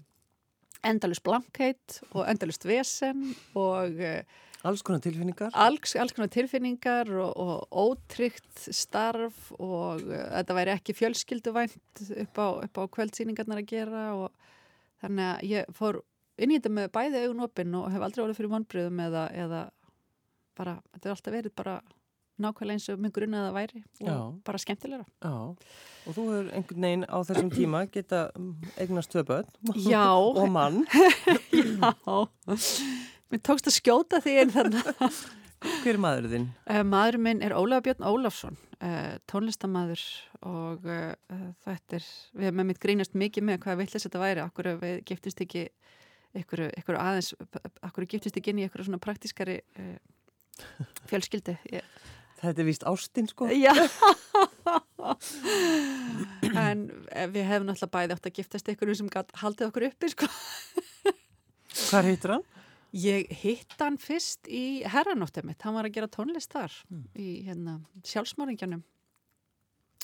endalust 0.86 1.24
blankheit 1.26 2.00
og 2.12 2.24
endalust 2.28 2.66
vesen 2.68 3.30
og 3.58 4.00
eh, 4.00 4.22
alls 4.64 4.82
konar 4.84 5.02
tilfinningar. 5.04 5.52
alls, 5.52 5.94
alls 6.00 6.14
konar 6.16 6.30
tilfinningar 6.32 7.10
og, 7.20 7.36
og 7.36 7.78
ótryggt 7.84 8.66
starf 8.72 9.50
og 9.58 10.02
uh, 10.06 10.24
þetta 10.38 10.58
væri 10.58 10.74
ekki 10.74 10.96
fjölskylduvænt 10.96 12.04
upp 12.24 12.40
á, 12.40 12.46
upp 12.66 12.80
á 12.80 12.84
kvöldsýningarnar 12.96 13.62
að 13.62 13.70
gera 13.74 14.04
og 14.16 14.30
þannig 15.04 15.30
að 15.30 15.48
ég 15.50 15.74
fór 15.76 16.00
inn 16.40 16.54
í 16.54 16.58
þetta 16.58 16.74
með 16.78 16.92
bæði 16.94 17.24
augun 17.24 17.44
opinn 17.46 17.76
og 17.78 17.90
hef 17.92 18.06
aldrei 18.06 18.24
orðið 18.24 18.40
fyrir 18.40 18.54
vonbröðum 18.54 19.04
eða, 19.04 19.26
eða 19.44 19.60
bara, 20.58 20.78
þetta 20.94 21.08
er 21.08 21.14
alltaf 21.14 21.36
verið 21.36 21.56
bara 21.60 21.76
nákvæmlega 22.40 22.78
eins 22.78 22.88
og 22.90 22.98
mjög 23.02 23.14
grunnaða 23.18 23.52
væri 23.54 23.82
og 23.82 24.08
Já. 24.08 24.16
bara 24.44 24.58
skemmtilegra. 24.58 25.06
Já, 25.22 25.34
og 26.06 26.10
þú 26.16 26.24
hefur 26.30 26.50
einhvern 26.56 26.86
veginn 26.88 27.06
á 27.06 27.18
þessum 27.28 27.52
tíma 27.54 27.84
geta 27.92 28.26
eignast 28.80 29.14
tvö 29.14 29.24
börn 29.28 29.48
og 30.40 30.50
mann. 30.50 30.82
Já, 31.54 32.26
mér 33.30 33.42
tókst 33.42 33.70
að 33.70 33.78
skjóta 33.78 34.22
því 34.24 34.38
en 34.42 34.54
þannig 34.58 34.92
Hver 35.64 35.94
er 35.94 36.00
maður 36.02 36.26
þinn? 36.28 36.48
Uh, 36.68 36.82
maður 36.84 37.16
minn 37.24 37.40
er 37.44 37.54
Ólaf 37.56 37.84
Björn 37.86 38.04
Ólafsson 38.04 38.58
uh, 38.84 39.14
tónlistamæður 39.30 40.02
og 40.44 40.84
uh, 40.84 41.14
þetta 41.64 41.98
er, 41.98 42.08
við 42.34 42.48
hefum 42.50 42.58
með 42.60 42.68
mitt 42.68 42.80
grínast 42.82 43.16
mikið 43.16 43.46
með 43.48 43.62
hvað 43.62 43.80
villis 43.80 44.06
þetta 44.06 44.20
væri, 44.20 44.42
okkur 44.44 44.68
við 44.82 44.98
giftist 45.08 45.40
ekki 45.40 45.64
ykkur, 46.36 46.66
ykkur 46.82 46.98
aðeins, 47.00 47.32
okkur 47.86 48.08
giftist 48.10 48.36
ekki 48.36 48.52
inn 48.52 48.60
í 48.60 48.66
ykkur 48.68 48.84
svona 48.84 49.00
praktískari 49.00 49.60
fjölskyldu? 51.08 51.56
Ég 51.72 51.86
Þetta 52.44 52.60
er 52.62 52.68
vist 52.68 52.86
ástinn 52.88 53.30
sko. 53.30 53.48
Já. 53.52 53.74
En 56.54 56.86
við 57.34 57.44
hefum 57.48 57.66
náttúrulega 57.68 57.92
bæði 57.92 58.14
átt 58.14 58.26
að 58.28 58.36
giftast 58.38 58.68
ykkur 58.72 58.92
sem 58.96 59.08
haldið 59.40 59.66
okkur 59.66 59.86
uppi 59.88 60.10
sko. 60.12 60.28
Hvað 61.90 62.08
hittur 62.08 62.32
hann? 62.36 62.44
Ég 62.94 63.30
hitt 63.42 63.74
hann 63.80 63.96
fyrst 63.98 64.46
í 64.46 64.84
herranóttið 64.86 65.48
mitt, 65.48 65.62
hann 65.66 65.74
var 65.74 65.88
að 65.88 65.96
gera 65.96 66.10
tónlist 66.14 66.52
þar 66.54 66.72
mm. 66.86 67.04
í 67.18 67.28
hérna, 67.48 67.80
sjálfsmáringjanum 68.06 68.84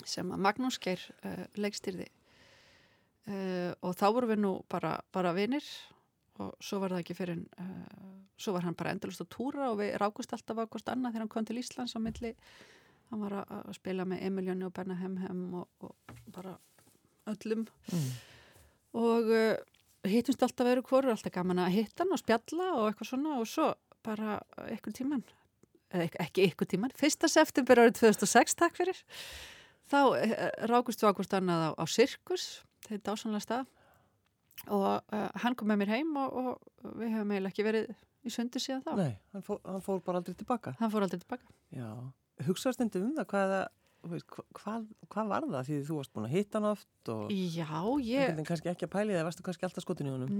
sem 0.02 0.32
Magnús 0.42 0.80
Geir 0.82 1.02
uh, 1.22 1.44
leikstýrði. 1.60 2.08
Uh, 3.30 3.70
og 3.86 3.94
þá 3.94 4.06
vorum 4.10 4.32
við 4.32 4.42
nú 4.42 4.52
bara, 4.72 4.96
bara 5.14 5.34
vinnir 5.36 5.62
og 5.62 5.99
svo 6.62 6.80
var 6.82 6.94
það 6.94 7.02
ekki 7.04 7.16
fyrir 7.18 7.40
uh, 7.60 8.10
svo 8.40 8.54
var 8.56 8.66
hann 8.66 8.76
bara 8.78 8.94
endalust 8.94 9.22
á 9.24 9.26
túra 9.30 9.70
og 9.70 9.80
við 9.80 9.94
rákust 10.00 10.32
alltaf 10.34 10.62
á 10.62 10.64
hvort 10.64 10.92
annað 10.92 11.14
þegar 11.14 11.24
hann 11.24 11.32
kom 11.34 11.48
til 11.48 11.58
Íslands 11.60 11.96
á 11.96 12.00
milli. 12.02 12.34
Hann 13.10 13.24
var 13.24 13.40
að, 13.42 13.54
að 13.58 13.76
spila 13.80 14.06
með 14.08 14.24
Emiljóni 14.28 14.66
og 14.68 14.74
Berna 14.76 14.96
Hemhem 15.00 15.42
og, 15.60 15.68
og 15.84 16.22
bara 16.32 16.56
öllum. 17.30 17.66
Mm. 17.92 18.08
og 19.00 19.28
uh, 19.34 19.58
hittumst 20.08 20.42
alltaf 20.42 20.66
veru 20.66 20.84
hvoru, 20.86 21.12
alltaf 21.12 21.34
gaman 21.34 21.60
að 21.66 21.76
hitta 21.76 22.04
hann 22.04 22.16
og 22.16 22.22
spjalla 22.22 22.70
og 22.78 22.88
eitthvað 22.88 23.10
svona 23.12 23.36
og 23.42 23.48
svo 23.50 23.68
bara 24.06 24.38
eitthvað 24.64 24.96
tíman 25.02 25.26
eða 25.90 26.06
ekki 26.22 26.46
eitthvað 26.46 26.70
tíman, 26.72 26.94
fyrsta 26.96 27.28
september 27.28 27.82
árið 27.82 27.98
2006, 27.98 28.56
takk 28.58 28.78
fyrir 28.78 28.98
þá 29.90 30.00
uh, 30.06 30.34
rákust 30.70 31.02
við 31.02 31.12
á 31.12 31.16
hvort 31.18 31.36
annað 31.36 31.66
á, 31.66 31.70
á 31.76 31.84
Sirkus, 31.90 32.46
þetta 32.86 32.96
er 32.96 33.04
dásanlega 33.10 33.44
stað 33.44 33.68
og 34.68 34.86
uh, 35.00 35.26
hann 35.42 35.56
kom 35.58 35.70
með 35.70 35.82
mér 35.82 35.92
heim 35.96 36.14
og, 36.20 36.36
og 36.36 36.94
við 37.00 37.14
hefum 37.14 37.34
eiginlega 37.34 37.52
ekki 37.52 37.66
verið 37.66 37.92
í 38.26 38.32
sundu 38.34 38.60
síðan 38.62 38.84
þá. 38.84 38.92
Nei, 39.00 39.12
hann 39.34 39.44
fór, 39.46 39.60
hann 39.64 39.84
fór 39.84 40.02
bara 40.04 40.20
aldrei 40.20 40.36
tilbaka. 40.36 40.74
Hann 40.80 40.92
fór 40.92 41.06
aldrei 41.06 41.22
tilbaka. 41.22 41.48
Já, 41.74 41.88
hugsaðast 42.46 42.84
endur 42.84 43.06
um 43.06 43.14
það 43.16 43.28
hvað, 43.32 43.54
hvað, 44.00 44.86
hvað 45.12 45.30
var 45.30 45.46
það? 45.46 45.66
Því 45.66 45.78
þú 45.86 45.96
varst 45.98 46.12
búin 46.14 46.26
að 46.26 46.34
hitta 46.34 46.58
hann 46.58 46.68
oft 46.70 47.10
og 47.12 47.32
Já, 47.34 47.82
ég 48.06 48.40
kannski 48.48 48.70
ekki 48.72 48.86
að 48.86 48.92
pæli 48.94 49.16
það, 49.16 49.26
varstu 49.28 49.44
kannski 49.46 49.66
alltaf 49.68 49.84
skotin 49.84 50.08
í 50.08 50.14
honum? 50.14 50.32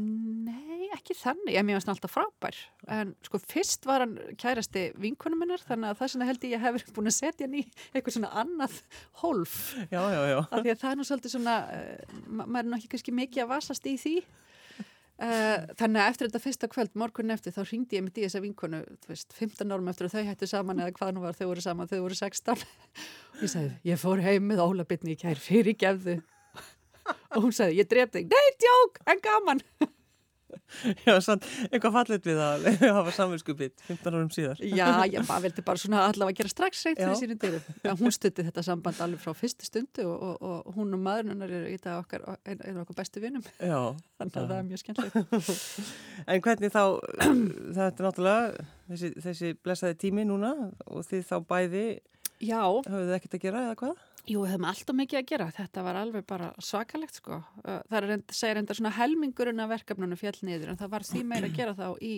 Nei, 0.47 0.89
ekki 0.97 1.17
þannig, 1.19 1.53
ég 1.57 1.67
mjög 1.69 1.91
alltaf 1.93 2.15
frábær. 2.15 2.59
En 2.97 3.15
sko 3.27 3.41
fyrst 3.43 3.89
var 3.89 4.07
hann 4.07 4.17
kærasti 4.41 4.87
vinkunum 5.01 5.45
minnar 5.45 5.63
þannig 5.65 5.93
að 5.93 6.01
það 6.01 6.13
sem 6.15 6.27
held 6.31 6.49
ég 6.51 6.65
hefur 6.65 6.87
búin 6.97 7.13
að 7.13 7.19
setja 7.19 7.47
hann 7.49 7.59
í 7.61 7.65
eitthvað 7.93 8.17
svona 8.17 8.35
annað 8.45 8.81
hólf. 9.23 9.57
Já, 9.93 10.01
já, 10.01 10.21
já. 10.33 10.39
Af 10.47 10.61
því 10.61 10.75
að 10.75 10.83
það 10.85 10.93
er 10.93 11.01
nú 11.01 11.09
svolítið 11.11 11.37
svona 11.37 11.57
uh, 11.77 12.21
maður 12.31 12.63
er 12.63 12.71
nú 12.73 12.81
ekki 13.01 13.19
mikið 13.21 13.45
að 13.45 13.53
vasast 13.55 13.91
í 13.91 13.97
því 14.01 14.17
þannig 15.21 16.01
að 16.01 16.07
eftir 16.09 16.29
þetta 16.29 16.41
fyrsta 16.41 16.69
kvöld, 16.73 16.93
morgun 16.97 17.35
eftir, 17.35 17.53
þá 17.53 17.61
ringdi 17.69 17.99
ég 17.99 18.05
mitt 18.07 18.17
í 18.17 18.25
þessa 18.25 18.41
vinkonu, 18.41 18.81
þú 19.05 19.13
veist, 19.13 19.35
15 19.37 19.75
árum 19.75 19.91
eftir 19.93 20.09
að 20.09 20.15
þau 20.15 20.29
hættu 20.31 20.49
saman 20.49 20.81
eða 20.81 20.95
hvað 20.97 21.13
nú 21.17 21.25
var, 21.27 21.37
þau 21.37 21.47
voru 21.51 21.65
saman, 21.65 21.91
þau 21.91 21.99
voru 22.07 22.17
16 22.17 22.55
og 22.57 23.43
ég 23.45 23.53
sagði, 23.53 23.73
ég 23.91 24.01
fór 24.01 24.25
heim 24.25 24.49
með 24.49 24.65
Óla 24.65 24.87
Bitni 24.89 25.13
í 25.13 25.21
kær 25.21 25.41
fyrir 25.41 25.77
gefðu 25.81 26.17
og 27.37 27.45
hún 27.45 27.53
sagði, 27.53 27.83
ég 27.83 27.91
dref 27.91 28.15
þig, 28.17 28.33
nei, 28.33 28.55
djók, 28.65 29.03
en 29.13 29.21
gaman 29.27 29.65
Já, 31.07 31.15
sann, 31.25 31.43
eitthvað 31.71 31.95
fallit 31.97 32.27
við 32.27 32.41
að 32.45 32.67
hafa 32.99 33.15
samvinskupitt 33.17 33.85
15 33.89 34.17
árum 34.17 34.31
síðar. 34.35 34.63
Já, 34.65 34.89
ég 35.11 35.31
vildi 35.45 35.65
bara 35.67 35.83
svona 35.83 36.05
allavega 36.09 36.41
gera 36.43 36.53
strax 36.53 36.85
reynd 36.87 37.01
fyrir 37.01 37.21
sínum 37.21 37.41
dyrum. 37.43 37.79
Já, 37.85 37.93
hún 38.01 38.15
stutti 38.15 38.47
þetta 38.47 38.65
samband 38.67 39.01
alveg 39.05 39.23
frá 39.23 39.35
fyrstu 39.37 39.69
stundu 39.69 40.07
og, 40.09 40.27
og, 40.41 40.67
og 40.67 40.77
hún 40.79 40.97
og 40.97 41.05
maðurinnar 41.05 41.55
eru 41.61 41.71
í 41.73 41.79
dag 41.83 42.01
okkar, 42.03 42.27
einu 42.45 42.67
ein 42.67 42.83
okkar 42.85 43.01
bestu 43.03 43.23
vinum. 43.23 43.47
Já. 43.59 43.79
Þannig 44.21 44.37
að 44.43 44.51
það 44.51 44.59
er 44.59 44.69
mjög 44.69 44.83
skemmtilegt. 44.85 45.57
en 46.27 46.45
hvernig 46.47 46.75
þá, 46.75 46.85
þetta 47.79 47.91
er 47.91 48.07
náttúrulega 48.09 48.69
þessi, 48.91 49.13
þessi 49.25 49.53
blessaði 49.65 49.99
tími 50.05 50.27
núna 50.29 50.55
og 50.87 51.05
þið 51.09 51.27
þá 51.31 51.37
bæði, 51.51 51.85
Já. 52.41 52.61
hafið 52.65 53.07
þið 53.09 53.17
ekkert 53.19 53.37
að 53.37 53.45
gera 53.45 53.65
eða 53.67 53.79
hvað? 53.81 54.05
Jú, 54.29 54.43
við 54.45 54.53
höfum 54.53 54.67
alltaf 54.69 54.97
mikið 54.97 55.19
að 55.19 55.29
gera. 55.31 55.49
Þetta 55.57 55.83
var 55.87 55.99
alveg 56.01 56.25
bara 56.29 56.51
svakalegt 56.63 57.17
sko. 57.19 57.41
Það 57.65 57.97
er 57.99 58.23
segir 58.37 58.61
enda 58.61 58.77
svona 58.77 58.93
helmingurinn 58.95 59.63
af 59.65 59.71
verkefnunum 59.73 60.21
fjall 60.21 60.37
niður 60.47 60.73
en 60.73 60.81
það 60.81 60.93
var 60.95 61.07
því 61.09 61.23
meira 61.27 61.49
að 61.49 61.57
gera 61.57 61.77
þá 61.79 61.87
í 62.05 62.13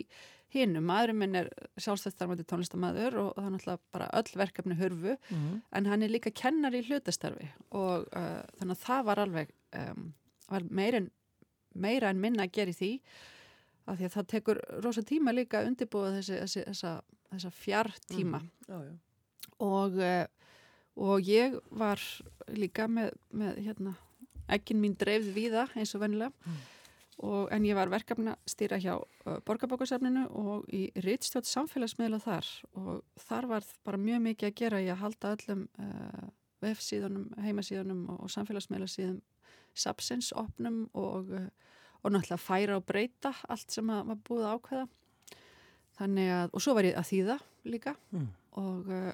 hinnum. 0.52 0.84
Maðurinn 0.88 1.20
minn 1.20 1.38
er 1.40 1.48
sjálfstættarmöndi 1.80 2.44
tónlistamæður 2.48 3.18
og, 3.22 3.30
og 3.30 3.38
það 3.38 3.46
er 3.46 3.54
náttúrulega 3.54 3.94
bara 3.96 4.08
öll 4.18 4.40
verkefni 4.42 4.78
hörfu 4.80 5.14
mm 5.14 5.38
-hmm. 5.38 5.60
en 5.72 5.86
hann 5.86 6.02
er 6.02 6.12
líka 6.12 6.30
kennar 6.30 6.74
í 6.74 6.82
hlutastarfi 6.88 7.48
og 7.70 8.08
uh, 8.12 8.42
þannig 8.58 8.76
að 8.76 8.84
það 8.86 9.04
var 9.04 9.18
alveg 9.18 9.54
um, 9.72 10.12
var 10.48 10.62
meira, 10.70 11.00
meira 11.74 12.10
en 12.10 12.20
minna 12.20 12.44
að 12.44 12.52
gera 12.52 12.70
í 12.70 12.78
því 12.80 12.92
af 13.86 13.98
því 13.98 14.04
að 14.04 14.14
það 14.16 14.26
tekur 14.26 14.60
rosa 14.84 15.02
tíma 15.02 15.32
líka 15.32 15.60
að 15.60 15.66
undirbúa 15.66 16.12
þessi, 16.18 16.38
þessi, 16.40 16.64
þessa, 16.66 16.92
þessa 17.30 17.50
fjartíma 17.50 18.38
mm, 18.38 18.50
já. 18.68 18.98
og 19.58 19.96
uh, 19.96 20.26
og 20.96 21.28
ég 21.28 21.56
var 21.70 22.00
líka 22.52 22.88
með, 22.90 23.14
með 23.32 23.58
hérna, 23.64 23.94
ekkin 24.52 24.80
mín 24.82 24.96
dreifð 24.98 25.32
viða 25.36 25.66
eins 25.78 25.94
og 25.96 26.02
vennilega 26.02 26.32
mm. 26.32 26.60
og, 27.24 27.48
en 27.54 27.66
ég 27.66 27.78
var 27.78 27.92
verkefna 27.92 28.36
stýra 28.48 28.80
hjá 28.82 28.94
uh, 28.98 29.38
borgarbókarsafninu 29.46 30.26
og 30.28 30.68
í 30.74 30.84
rittstjótt 31.04 31.48
samfélagsmiðla 31.48 32.20
þar 32.22 32.52
og 32.76 33.02
þar 33.28 33.50
var 33.54 33.68
bara 33.86 34.00
mjög 34.00 34.24
mikið 34.28 34.50
að 34.50 34.56
gera 34.60 34.82
í 34.82 34.90
að 34.92 35.02
halda 35.04 35.34
öllum 35.36 35.66
uh, 35.80 36.24
vefsíðunum, 36.62 37.28
heimasíðunum 37.42 38.02
og, 38.12 38.24
og 38.26 38.34
samfélagsmiðlasíðum 38.36 39.20
sapsins 39.72 40.32
opnum 40.36 40.84
og, 40.92 41.32
uh, 41.32 41.48
og 42.02 42.12
náttúrulega 42.12 42.42
færa 42.42 42.76
og 42.76 42.84
breyta 42.84 43.32
allt 43.48 43.72
sem 43.72 43.88
að, 43.88 44.04
var 44.12 44.20
búið 44.28 44.50
ákveða 44.52 44.86
þannig 45.96 46.32
að, 46.34 46.52
og 46.52 46.64
svo 46.64 46.76
var 46.76 46.88
ég 46.88 46.98
að 46.98 47.08
þýða 47.08 47.36
líka 47.72 47.94
mm. 48.12 48.28
og 48.60 48.92
uh, 48.92 49.12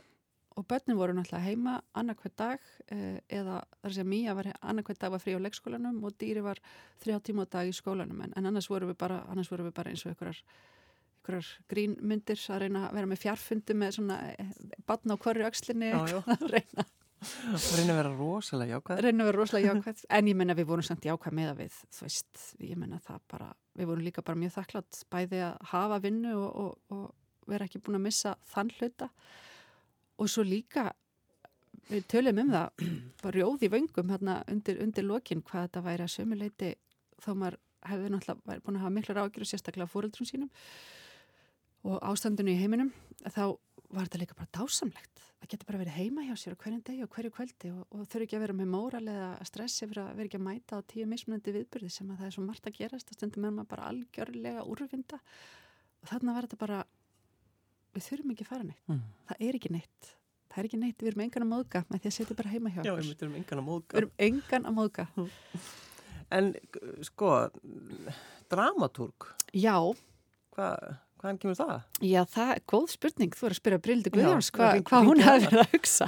og 0.59 0.67
börnin 0.67 0.99
voru 0.99 1.15
náttúrulega 1.15 1.45
heima 1.45 1.75
annarkvæð 1.95 2.35
dag 2.39 2.65
eh, 2.91 3.21
eða 3.31 3.61
þar 3.83 3.95
sem 3.95 4.11
Mía 4.11 4.35
var 4.35 4.51
annarkvæð 4.59 4.99
dag 4.99 5.13
var 5.15 5.23
frí 5.23 5.37
á 5.39 5.41
leikskólanum 5.45 6.01
og 6.03 6.17
Dýri 6.19 6.43
var 6.43 6.59
þrjá 7.05 7.21
tíma 7.23 7.47
á 7.47 7.53
dag 7.53 7.71
í 7.71 7.75
skólanum. 7.77 8.25
En, 8.27 8.35
en 8.35 8.51
annars 8.51 8.71
voru 8.71 8.91
við 8.91 8.99
bara, 8.99 9.23
voru 9.51 9.69
við 9.69 9.75
bara 9.77 9.93
eins 9.93 10.03
og 10.05 10.13
einhverjar, 10.13 10.43
einhverjar 11.21 11.51
grínmyndir 11.71 12.43
að 12.51 12.63
reyna 12.65 12.87
að 12.89 12.99
vera 12.99 13.11
með 13.13 13.23
fjarfundi 13.23 13.79
með 13.79 13.99
svona 14.01 14.21
eh, 14.35 14.55
batna 14.87 15.15
á 15.15 15.23
korri 15.23 15.47
aukslinni 15.47 15.93
að 15.99 16.49
reyna 16.51 16.89
Reyna 17.19 17.95
að 17.95 17.99
vera 17.99 18.11
rosalega 18.15 18.77
jákvæð. 18.77 19.01
Reyna 19.03 19.25
að 19.25 19.29
vera 19.29 19.39
rosalega 19.41 19.71
jákvæð. 19.73 20.03
En 20.19 20.29
ég 20.31 20.37
menna 20.39 20.55
við 20.59 20.69
vorum 20.71 20.87
samt 20.87 21.07
jákvæð 21.07 21.35
með 21.35 21.49
að 21.53 21.63
við 21.65 21.79
þú 21.97 22.05
veist, 22.05 22.45
ég 22.63 22.79
menna 22.79 23.01
það 23.03 23.25
bara 23.33 23.49
við 23.79 23.91
vorum 23.91 24.07
líka 24.07 24.23
bara 24.27 24.39
mjög 24.39 24.55
þakklátt 24.55 25.01
bæði 25.11 25.43
að 25.49 25.57
hafa 25.73 25.99
vinnu 26.03 26.35
og, 26.39 26.63
og, 26.63 26.95
og 26.95 27.51
vera 27.51 27.67
ekki 27.67 27.83
búin 27.83 27.99
að 27.99 28.07
missa 28.07 28.35
þann 28.53 28.71
hluta 28.79 29.11
og 30.19 30.31
svo 30.31 30.45
líka 30.47 30.91
við 31.89 32.05
tölum 32.13 32.43
um 32.43 32.53
það 32.53 32.85
bara 33.23 33.35
rjóði 33.39 33.73
vöngum 33.73 34.13
hérna 34.13 34.43
undir, 34.51 34.83
undir 34.85 35.07
lokin 35.07 35.43
hvað 35.43 35.69
þetta 35.69 35.85
væri 35.87 36.07
að 36.07 36.15
sömuleiti 36.17 36.75
þá 37.19 37.31
maður 37.35 37.59
hefði 37.89 38.13
náttúrulega 38.13 38.51
væri 38.51 38.65
búin 38.65 38.79
að 38.79 38.85
hafa 38.85 38.97
mikla 38.97 39.19
rákjur 39.19 39.47
og 39.47 39.51
sérstaklega 39.53 39.93
fóröldrum 39.93 40.29
sínum 40.29 40.51
og 41.89 42.03
ástandinu 42.03 42.53
í 42.53 42.59
heiminum 42.59 42.91
þá 43.31 43.57
var 43.89 44.09
þetta 44.09 44.21
líka 44.21 44.37
bara 44.37 44.51
dásamlegt. 44.53 45.23
Það 45.39 45.51
getur 45.53 45.69
bara 45.71 45.81
verið 45.81 45.97
heima 45.97 46.25
hjá 46.27 46.35
sér 46.37 46.57
hverjum 46.61 46.83
degi 46.85 47.05
og 47.05 47.13
hverju 47.15 47.33
kvöldi 47.33 47.71
og, 47.73 47.85
og 47.95 48.09
þurfi 48.11 48.27
ekki 48.27 48.37
að 48.37 48.43
vera 48.45 48.57
með 48.59 48.71
móral 48.73 49.05
eða 49.05 49.29
stress 49.49 49.85
yfir 49.87 50.03
að 50.03 50.11
vera 50.19 50.29
ekki 50.29 50.41
að 50.41 50.45
mæta 50.45 50.81
á 50.83 50.89
tíu 50.93 51.07
mismunandi 51.09 51.55
viðbyrði 51.55 51.91
sem 51.95 52.11
að 52.11 52.21
það 52.21 52.29
er 52.29 52.35
svo 52.37 52.45
margt 52.45 52.69
að 52.69 52.77
gerast. 52.81 53.09
Og 53.09 53.17
stundum 53.17 53.47
er 53.49 53.55
maður 53.57 53.71
bara 53.73 53.89
algjörlega 53.93 54.67
úrvinda. 54.69 55.21
Og 56.03 56.11
þarna 56.11 56.35
var 56.37 56.49
þetta 56.49 56.61
bara 56.61 56.83
við 57.99 58.07
þurfum 58.07 58.33
ekki 58.35 58.47
að 58.47 58.53
fara 58.53 58.69
neitt. 58.69 58.81
Mm. 58.89 59.03
það 59.29 59.45
er 59.49 59.59
ekki 59.59 59.75
neitt. 59.75 60.15
Það 60.49 60.63
er 60.63 60.69
ekki 60.71 60.81
neitt, 60.81 61.03
við 61.03 61.11
erum 61.11 61.25
engan 61.27 61.45
að 61.45 61.51
móðga 61.53 61.85
með 61.89 62.01
því 62.01 62.11
að 62.11 62.17
setja 62.17 62.37
bara 62.39 62.53
heima 62.55 62.73
hjá 62.73 62.79
okkur. 62.81 62.89
Já, 62.89 63.09
við 63.11 63.27
erum 63.27 63.37
engan 63.39 63.61
að 63.61 63.67
móðga. 63.69 63.93
Við 63.93 64.01
erum 64.01 64.15
engan 64.29 64.71
að 64.71 64.79
móðga. 64.79 65.07
En 66.39 66.49
sko 67.09 67.35
dramatúrk 68.53 69.29
Já. 69.57 69.77
Hva, 70.57 70.69
Hvaðan 71.19 71.39
kemur 71.43 71.57
það? 71.59 71.79
Já, 72.07 72.21
það 72.31 72.53
er 72.53 72.61
góð 72.71 72.85
spurning, 72.93 73.35
þú 73.35 73.47
er 73.49 73.55
að 73.55 73.59
spyrja 73.59 73.81
Brildi 73.83 74.13
Guðjóns 74.15 74.51
hvað 74.55 74.83
hva 74.87 75.01
hún 75.03 75.23
hefði 75.25 75.49
verið 75.49 75.63
að 75.65 75.73
hugsa. 75.73 76.07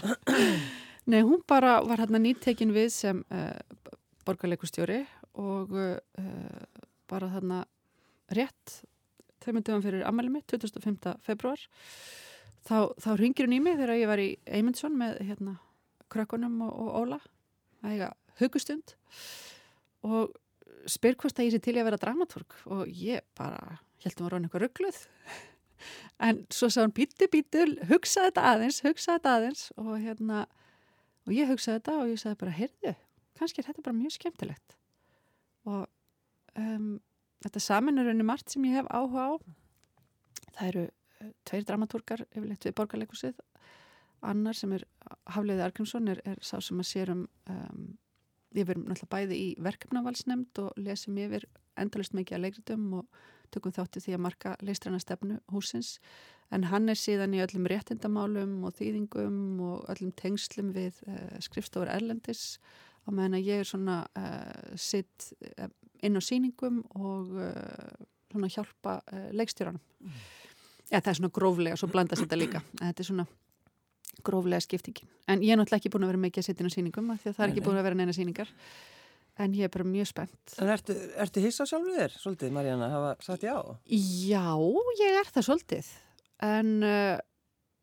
Nei, 1.10 1.20
hún 1.26 1.40
bara 1.50 1.72
var 1.82 2.02
hérna 2.04 2.20
nýttekin 2.22 2.74
við 2.74 2.92
sem 2.94 3.22
uh, 3.34 3.88
borgarleikustjóri 4.28 5.00
og 5.42 5.74
uh, 5.74 5.96
bara 7.10 7.30
þarna 7.32 7.64
rétt 8.38 8.76
þau 9.40 9.54
myndum 9.56 9.84
fyrir 9.84 10.06
ammæli 10.08 10.32
mitt 10.34 10.50
25. 10.50 11.16
februar 11.24 11.62
þá, 12.66 12.92
þá 13.00 13.10
ringir 13.20 13.48
hún 13.48 13.56
í 13.56 13.62
mig 13.64 13.78
þegar 13.80 13.98
ég 13.98 14.10
var 14.10 14.22
í 14.22 14.30
Eymundsson 14.46 14.96
með 15.00 15.20
hérna 15.28 15.58
krökkunum 16.12 16.60
og, 16.66 16.72
og 16.74 16.90
Óla 17.02 17.20
að 17.80 17.94
eiga 17.94 18.10
hugustund 18.40 18.96
og 20.06 20.34
spyr 20.88 21.16
hvort 21.20 21.38
að 21.38 21.48
ég 21.48 21.54
sé 21.54 21.62
til 21.62 21.76
ég 21.76 21.84
að 21.84 21.92
vera 21.92 22.02
dramatúrk 22.02 22.58
og 22.72 22.88
ég 22.88 23.24
bara 23.38 23.80
heldum 24.04 24.26
að 24.26 24.34
rána 24.34 24.48
eitthvað 24.48 24.66
ruggluð 24.66 25.00
en 26.20 26.42
svo 26.52 26.68
sá 26.68 26.82
hún 26.82 26.94
bítu 26.94 27.28
bítu 27.32 27.64
hugsa 27.88 28.26
þetta 28.28 28.46
aðeins, 28.52 28.80
hugsa 28.84 29.16
þetta 29.16 29.36
aðeins. 29.36 29.62
Og 29.80 29.94
hérna 30.00 30.44
og 31.26 31.32
ég 31.34 31.50
hugsaði 31.50 31.80
þetta 31.80 31.96
og 32.00 32.10
ég 32.10 32.20
sagði 32.20 32.40
bara 32.42 32.56
heyrðu, 32.56 32.94
kannski 33.38 33.62
er 33.62 33.70
þetta 33.70 33.86
bara 33.86 33.98
mjög 33.98 34.16
skemmtilegt. 34.16 34.76
Og 35.68 35.86
um, 36.58 36.92
þetta 37.44 37.64
saman 37.64 38.00
er 38.00 38.10
unni 38.12 38.26
margt 38.26 38.52
sem 38.52 38.64
ég 38.68 38.80
hef 38.80 38.90
áhuga 38.90 39.26
á. 39.26 39.32
Það 40.56 40.66
eru 40.68 40.84
uh, 40.88 41.30
tveir 41.48 41.68
dramatúrkar 41.68 42.26
yfirleitt 42.30 42.68
við 42.68 42.76
borgarleikusið 42.80 43.40
annar 44.26 44.56
sem 44.56 44.72
er 44.76 44.84
Hafliði 45.32 45.64
Argrímsson 45.64 46.10
er, 46.12 46.20
er 46.28 46.40
sá 46.44 46.58
sem 46.62 46.80
að 46.80 46.88
sérum 46.90 47.24
um, 47.50 47.86
við 48.54 48.70
verum 48.70 48.86
náttúrulega 48.88 49.14
bæði 49.14 49.38
í 49.38 49.48
verkefnavalsnemnd 49.62 50.60
og 50.64 50.80
lesum 50.80 51.18
yfir 51.22 51.46
endalust 51.80 52.16
mikið 52.16 52.36
að 52.36 52.44
leikritum 52.44 52.86
og 53.00 53.22
tökum 53.54 53.74
þátti 53.74 54.02
því 54.04 54.16
að 54.16 54.24
marka 54.26 54.54
leistræna 54.62 55.00
stefnu 55.02 55.38
húsins 55.50 55.96
en 56.54 56.66
hann 56.70 56.90
er 56.90 56.98
síðan 56.98 57.34
í 57.34 57.42
öllum 57.42 57.68
réttindamálum 57.70 58.58
og 58.66 58.74
þýðingum 58.78 59.40
og 59.66 59.90
öllum 59.94 60.12
tengslum 60.18 60.72
við 60.74 61.00
uh, 61.06 61.38
skrifstofur 61.42 61.90
Erlendis 61.90 62.58
á 63.06 63.08
meðan 63.14 63.38
að 63.38 63.48
ég 63.48 63.62
er 63.62 63.70
svona 63.70 64.02
uh, 64.18 64.74
sitt 64.78 65.30
uh, 65.56 65.70
inn 66.06 66.18
á 66.18 66.22
síningum 66.24 66.80
og 66.96 67.34
uh, 67.36 68.08
svona 68.30 68.50
hjálpa 68.52 69.00
uh, 69.00 69.28
leikstjóranum. 69.36 69.82
Mm. 70.00 70.20
ja, 70.90 70.98
það 71.00 71.12
er 71.12 71.20
svona 71.20 71.34
gróflega, 71.40 71.78
svo 71.80 71.90
blandast 71.92 72.24
þetta 72.24 72.40
líka. 72.40 72.64
Þetta 72.80 73.04
er 73.04 73.10
svona 73.10 73.26
gróflega 74.24 74.60
skiptingin 74.64 75.08
en 75.30 75.44
ég 75.44 75.54
er 75.54 75.60
náttúrulega 75.60 75.80
ekki 75.80 75.92
búin 75.92 76.04
að 76.04 76.12
vera 76.12 76.22
mikið 76.26 76.42
að 76.42 76.48
setja 76.48 76.64
inn 76.64 76.72
á 76.72 76.76
síningum 76.76 77.12
því 77.14 77.30
að 77.30 77.36
það 77.36 77.44
er 77.44 77.52
ekki 77.52 77.64
búin 77.64 77.78
að 77.80 77.86
vera 77.86 77.98
neina 78.00 78.16
síningar 78.16 78.50
en 79.40 79.54
ég 79.56 79.68
er 79.68 79.72
bara 79.72 79.86
mjög 79.88 80.10
spennt. 80.10 80.54
En 80.60 80.70
ertu, 80.72 80.96
ertu 81.24 81.42
hissa 81.44 81.64
sjálfur 81.68 81.96
þér, 81.96 82.16
svolítið, 82.20 82.52
Marjana, 82.52 82.90
hafa 82.92 83.12
sagt 83.24 83.46
já? 83.46 83.54
Já, 83.88 84.44
ég 85.00 85.20
er 85.22 85.30
það 85.32 85.46
svolítið. 85.46 85.90
En 86.44 86.74
uh, 86.84 87.16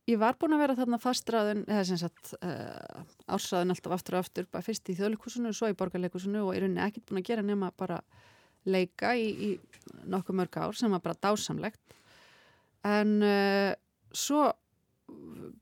ég 0.08 0.20
var 0.22 0.38
búin 0.40 0.56
að 0.56 0.64
vera 0.64 0.76
þarna 0.78 1.00
fastraðun 1.04 1.66
eða 1.68 1.88
sem 1.90 2.00
sagt 2.00 2.34
uh, 2.40 3.02
ásraðun 3.28 3.74
alltaf 3.74 3.98
aftur 3.98 4.18
og 4.18 4.24
aftur, 4.24 4.48
bara 4.52 4.66
fyrst 4.66 4.92
í 4.92 4.96
þjóðleikusinu 4.98 5.52
og 5.52 5.58
svo 5.58 5.72
í 5.72 5.78
borgarleikusinu 5.78 6.46
og 6.46 6.54
er 6.56 6.68
unni 6.68 6.84
ekkert 6.84 7.10
búin 7.10 7.22
að 7.22 7.28
gera 7.32 7.46
nema 7.46 7.74
bara 7.78 8.00
leika 8.68 9.14
í, 9.16 9.28
í 9.28 10.06
nokkuð 10.08 10.40
mörg 10.40 10.60
ár 10.60 10.76
sem 10.76 10.92
var 10.92 11.04
bara 11.04 11.20
dásamlegt. 11.28 11.82
En 12.88 13.18
uh, 13.24 13.74
svo 14.16 14.48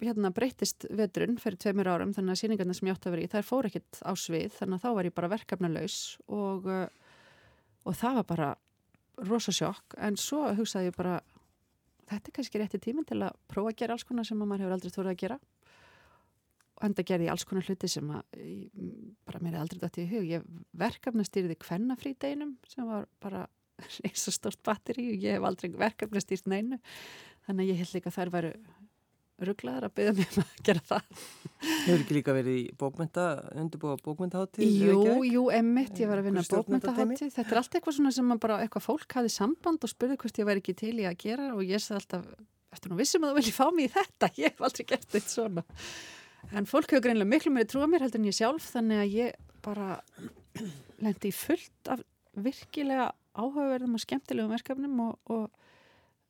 hérna 0.01 0.31
breytist 0.33 0.87
veturinn 0.93 1.37
fyrir 1.41 1.59
tveimur 1.61 1.89
árum 1.89 2.13
þannig 2.15 2.33
að 2.33 2.41
síningarna 2.41 2.75
sem 2.77 2.89
ég 2.89 2.97
átti 2.97 3.09
að 3.09 3.15
vera 3.15 3.25
í 3.25 3.31
þær 3.31 3.45
fór 3.45 3.67
ekkit 3.69 3.99
á 4.01 4.11
svið 4.17 4.55
þannig 4.57 4.77
að 4.79 4.85
þá 4.85 4.97
var 4.97 5.07
ég 5.09 5.15
bara 5.19 5.31
verkefnulegs 5.35 5.97
og, 6.33 6.65
og 7.85 7.97
það 7.99 8.17
var 8.19 8.27
bara 8.31 8.49
rosasjokk 9.29 9.97
en 10.01 10.17
svo 10.19 10.41
hugsaði 10.57 10.89
ég 10.89 10.97
bara 10.97 11.19
þetta 12.09 12.29
er 12.31 12.35
kannski 12.37 12.61
rétti 12.61 12.81
tíminn 12.81 13.07
til 13.07 13.19
að 13.25 13.37
prófa 13.51 13.73
að 13.73 13.79
gera 13.81 13.95
alls 13.95 14.05
konar 14.07 14.27
sem 14.27 14.39
maður 14.39 14.65
hefur 14.65 14.75
aldrei 14.77 14.95
þórið 14.95 15.11
að 15.11 15.21
gera. 15.23 15.39
Og 16.75 16.87
enda 16.89 17.05
gerði 17.07 17.27
ég 17.27 17.33
alls 17.33 17.45
konar 17.47 17.67
hluti 17.69 17.89
sem 17.89 18.09
að 18.11 18.39
bara 19.27 19.41
mér 19.43 19.55
er 19.55 19.61
aldrei 19.63 19.81
dætt 19.81 20.01
í 20.03 20.07
hug. 20.11 20.25
Ég 20.27 20.49
verkefnastýrði 20.75 21.55
kvennafrídeginum 21.63 22.57
sem 22.69 22.89
var 22.89 23.07
bara 23.23 23.45
eins 24.07 24.27
og 24.29 24.35
stort 24.35 24.61
batteri 24.65 25.07
og 25.13 25.23
ég 25.23 25.37
hef 25.37 25.47
aldrei 25.47 25.71
verkefnastýrt 25.71 26.49
neinu. 26.51 26.81
Þannig 27.47 27.63
að 27.63 27.71
ég 27.71 27.81
held 27.81 27.95
líka 27.95 28.13
þær 28.13 28.33
væru 28.33 28.51
rugglaður 29.43 29.87
að 29.89 29.93
byggja 29.97 30.13
mig 30.15 30.29
um 30.31 30.43
að 30.43 30.63
gera 30.67 30.83
það. 30.89 31.21
Hefur 31.65 32.01
ekki 32.03 32.15
líka 32.17 32.35
verið 32.35 32.57
í 32.59 32.63
bókmynda 32.79 33.25
undirbúa 33.59 33.95
bókmyndaháttíð? 34.05 34.75
Jú, 34.85 34.99
jú, 35.27 35.45
emmitt, 35.55 35.99
ég 35.99 36.11
var 36.11 36.21
að 36.21 36.29
vinna 36.29 36.43
bókmyndaháttíð 36.47 37.33
þetta 37.35 37.55
er 37.55 37.61
allt 37.61 37.77
eitthvað 37.77 37.97
svona 37.97 38.13
sem 38.15 38.35
bara 38.45 38.59
eitthvað 38.63 38.85
fólk 38.85 39.17
hafi 39.19 39.31
samband 39.33 39.83
og 39.83 39.91
spurði 39.91 40.19
hvort 40.21 40.39
ég 40.39 40.49
væri 40.49 40.63
ekki 40.63 40.77
til 40.79 40.93
í 41.01 41.07
að 41.09 41.17
gera 41.25 41.49
og 41.55 41.63
ég 41.67 41.83
sagði 41.83 42.01
alltaf, 42.01 42.29
eftir 42.75 42.93
nú 42.93 42.99
vissum 42.99 43.25
að 43.25 43.33
þú 43.33 43.39
vilji 43.41 43.55
fá 43.55 43.65
mig 43.75 43.89
í 43.89 43.93
þetta, 43.95 44.31
ég 44.39 44.55
hef 44.55 44.65
aldrei 44.69 44.87
gert 44.93 45.09
þetta 45.15 45.33
svona. 45.33 45.65
En 46.53 46.69
fólk 46.69 46.91
hefur 46.93 47.07
greinlega 47.07 47.31
miklu 47.31 47.53
meiri 47.55 47.69
trúa 47.71 47.89
mér 47.89 48.05
heldur 48.05 48.21
en 48.21 48.29
ég 48.29 48.37
sjálf 48.37 48.71
þannig 48.75 49.01
að 49.01 49.15
ég 49.17 49.37
bara 49.65 49.99
lendi 51.01 51.31
fullt 51.33 51.91
af 51.91 52.03
virkilega 52.35 53.09
áhugaverðum 53.35 53.97
og 53.97 54.03
skemmtilegum 54.03 54.53
verkefnum 54.53 54.99
og, 55.07 55.15
og 55.31 55.64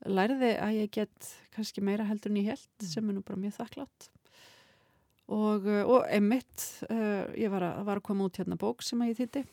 lærði 0.06 0.54
að 0.62 0.78
ég 0.82 0.94
get 0.94 1.34
kannski 1.56 1.84
meira 1.86 2.08
heldur 2.08 2.34
en 2.34 2.42
ég 2.42 2.54
held 2.54 2.68
mm. 2.68 2.88
sem 2.92 3.10
er 3.10 3.18
nú 3.18 3.26
bara 3.26 3.42
mjög 3.42 3.58
þakklátt 3.60 4.10
og, 5.34 5.66
uh, 5.66 5.84
og 5.84 6.08
emitt 6.14 6.66
uh, 6.90 7.28
ég 7.38 7.52
var 7.54 7.66
að, 7.66 7.84
var 7.88 8.02
að 8.02 8.08
koma 8.10 8.28
út 8.30 8.42
hérna 8.42 8.60
bók 8.60 8.86
sem 8.86 9.02
að 9.02 9.14
ég 9.14 9.22
þýtti 9.24 9.46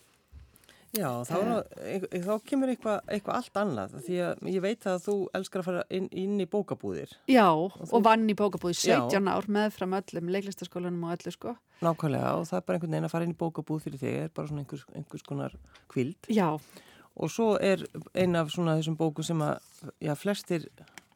Já, 0.92 1.08
þá, 1.24 1.36
uh, 1.40 2.02
þá 2.20 2.32
kemur 2.44 2.68
eitthvað 2.68 3.12
eitthva 3.14 3.36
allt 3.38 3.54
annað 3.56 3.94
því 4.04 4.18
að 4.26 4.42
ég 4.52 4.64
veit 4.66 4.86
að 4.90 4.98
þú 5.06 5.14
elskar 5.38 5.62
að 5.62 5.68
fara 5.70 5.84
inn, 5.96 6.10
inn 6.12 6.34
í 6.36 6.46
bókabúðir. 6.52 7.14
Já, 7.32 7.46
og, 7.48 7.78
þú... 7.78 7.88
og 7.96 8.04
vann 8.04 8.28
í 8.28 8.36
bókabúðir 8.36 8.76
17 8.76 9.16
já. 9.16 9.22
ár 9.32 9.48
með 9.56 9.70
fram 9.78 9.96
öllum 9.96 10.28
leiklistaskólanum 10.36 11.08
og 11.08 11.14
öllu 11.16 11.32
sko. 11.32 11.56
Nákvæmlega 11.80 12.34
og 12.36 12.44
það 12.50 12.60
er 12.60 12.66
bara 12.68 12.76
einhvern 12.76 12.92
veginn 12.98 13.08
að 13.08 13.14
fara 13.14 13.24
inn 13.24 13.32
í 13.32 13.40
bókabúð 13.40 13.86
fyrir 13.86 14.04
þig 14.04 14.18
er 14.26 14.34
bara 14.36 14.52
svona 14.52 14.66
einhvers, 14.66 14.84
einhvers 14.92 15.24
konar 15.32 15.56
kvild 15.88 16.28
Já 16.28 16.50
og 16.52 16.60
svo 17.32 17.56
er 17.60 17.84
eina 18.14 18.42
af 18.42 18.52
svona 18.54 18.78
þessum 18.78 18.96
bóku 19.00 19.24
sem 19.26 19.40
að, 19.44 19.60
já, 20.00 20.14
flestir, 20.18 20.68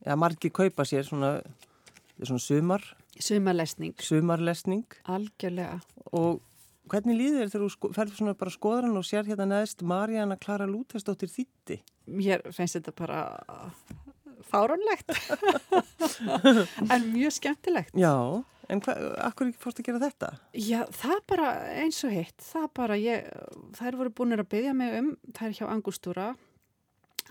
já, 0.04 0.16
margir 0.18 0.52
kaupa 0.54 0.84
sér 0.88 1.06
svona, 1.08 1.38
svona 2.20 2.42
sumar. 2.42 2.84
Sumarlesning. 3.16 3.94
Sumarlesning. 4.04 4.84
Algjörlega. 5.08 5.80
Og 6.12 6.42
hvernig 6.90 7.16
líður 7.18 7.40
þér 7.40 7.52
þegar 7.52 7.64
þú 7.64 7.70
sko, 7.72 7.92
ferður 7.96 8.20
svona 8.20 8.36
bara 8.38 8.54
skoðran 8.54 8.98
og 9.00 9.06
sér 9.08 9.28
hérna 9.28 9.48
neðst 9.50 9.84
Marjana 9.86 10.36
Klara 10.40 10.68
Lútesdóttir 10.68 11.32
þýtti? 11.32 11.80
Mér 12.12 12.44
finnst 12.54 12.78
þetta 12.78 12.94
bara 12.96 13.22
fárónlegt, 14.46 15.10
en 16.92 17.08
mjög 17.10 17.34
skemmtilegt. 17.40 17.96
Já. 17.98 18.14
En 18.72 18.82
akkur 18.82 19.50
ekki 19.50 19.62
fórst 19.62 19.80
að 19.80 19.88
gera 19.88 20.02
þetta? 20.02 20.32
Já, 20.58 20.80
það 20.94 21.20
bara 21.30 21.50
eins 21.84 22.00
og 22.06 22.14
hitt, 22.14 22.36
það 22.42 22.66
bara 22.74 22.98
ég, 22.98 23.28
þær 23.78 23.98
voru 24.00 24.12
búin 24.18 24.34
að 24.34 24.48
byggja 24.50 24.74
mig 24.74 24.96
um, 24.98 25.12
er 25.38 25.54
hjá 25.54 25.66
Angustúra, 25.70 26.32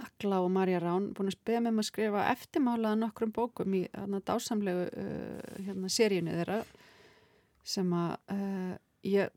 Akla 0.04 0.42
og 0.44 0.50
Marja 0.56 0.80
Rán, 0.84 1.10
búin 1.16 1.32
að 1.32 1.40
byggja 1.48 1.64
mig 1.66 1.76
um 1.76 1.82
að 1.84 1.90
skrifa 1.90 2.26
eftirmálaða 2.32 3.02
nokkrum 3.04 3.36
bókum 3.36 3.76
í 3.76 3.84
þarna 3.92 4.22
dásamlegu 4.28 4.88
uh, 4.88 5.42
hérna 5.68 5.92
seríunni 5.92 6.38
þeirra 6.40 6.62
sem 7.66 7.92
að 8.00 8.16
uh, 8.36 8.74
ég 9.12 9.36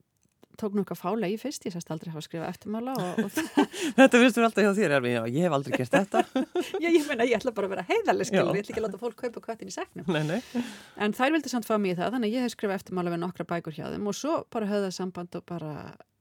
tók 0.59 0.75
nú 0.75 0.83
eitthvað 0.83 1.01
fálega 1.01 1.31
í 1.33 1.39
fyrst, 1.41 1.65
ég 1.69 1.75
sérst 1.75 1.91
aldrei 1.95 2.11
hafa 2.13 2.23
skrifað 2.25 2.51
eftirmála 2.53 2.95
og, 2.99 3.21
og 3.25 3.39
Þetta 3.99 4.21
fyrstum 4.23 4.47
alltaf 4.49 4.67
hjá 4.67 4.73
þér, 4.79 4.95
já, 5.09 5.21
ég 5.31 5.47
hef 5.47 5.57
aldrei 5.59 5.81
gert 5.81 5.95
þetta. 5.95 6.25
Já, 6.83 6.89
ég 6.89 7.07
meina, 7.09 7.27
ég 7.29 7.39
ætla 7.39 7.55
bara 7.57 7.69
að 7.69 7.75
vera 7.77 7.87
heiðaleg 7.89 8.29
skilur, 8.29 8.53
ég 8.59 8.65
ætla 8.65 8.75
ekki 8.75 8.83
að 8.83 8.87
láta 8.87 9.01
fólk 9.03 9.23
kaupa 9.23 9.43
kvættin 9.45 9.71
í 9.71 9.75
segnum 9.75 10.13
nei, 10.15 10.23
nei. 10.29 10.65
En 11.01 11.15
þær 11.17 11.35
vildi 11.37 11.53
samt 11.53 11.69
fá 11.69 11.75
mig 11.81 11.95
í 11.95 11.99
það, 11.99 12.15
þannig 12.17 12.31
að 12.31 12.37
ég 12.37 12.47
hef 12.47 12.55
skrifað 12.55 12.81
eftirmála 12.83 13.15
við 13.15 13.23
nokkra 13.25 13.49
bækur 13.49 13.79
hjá 13.79 13.87
þeim 13.95 14.11
og 14.11 14.19
svo 14.19 14.37
bara 14.55 14.71
höfða 14.71 14.93
samband 14.95 15.39
og 15.39 15.47
bara, 15.49 15.73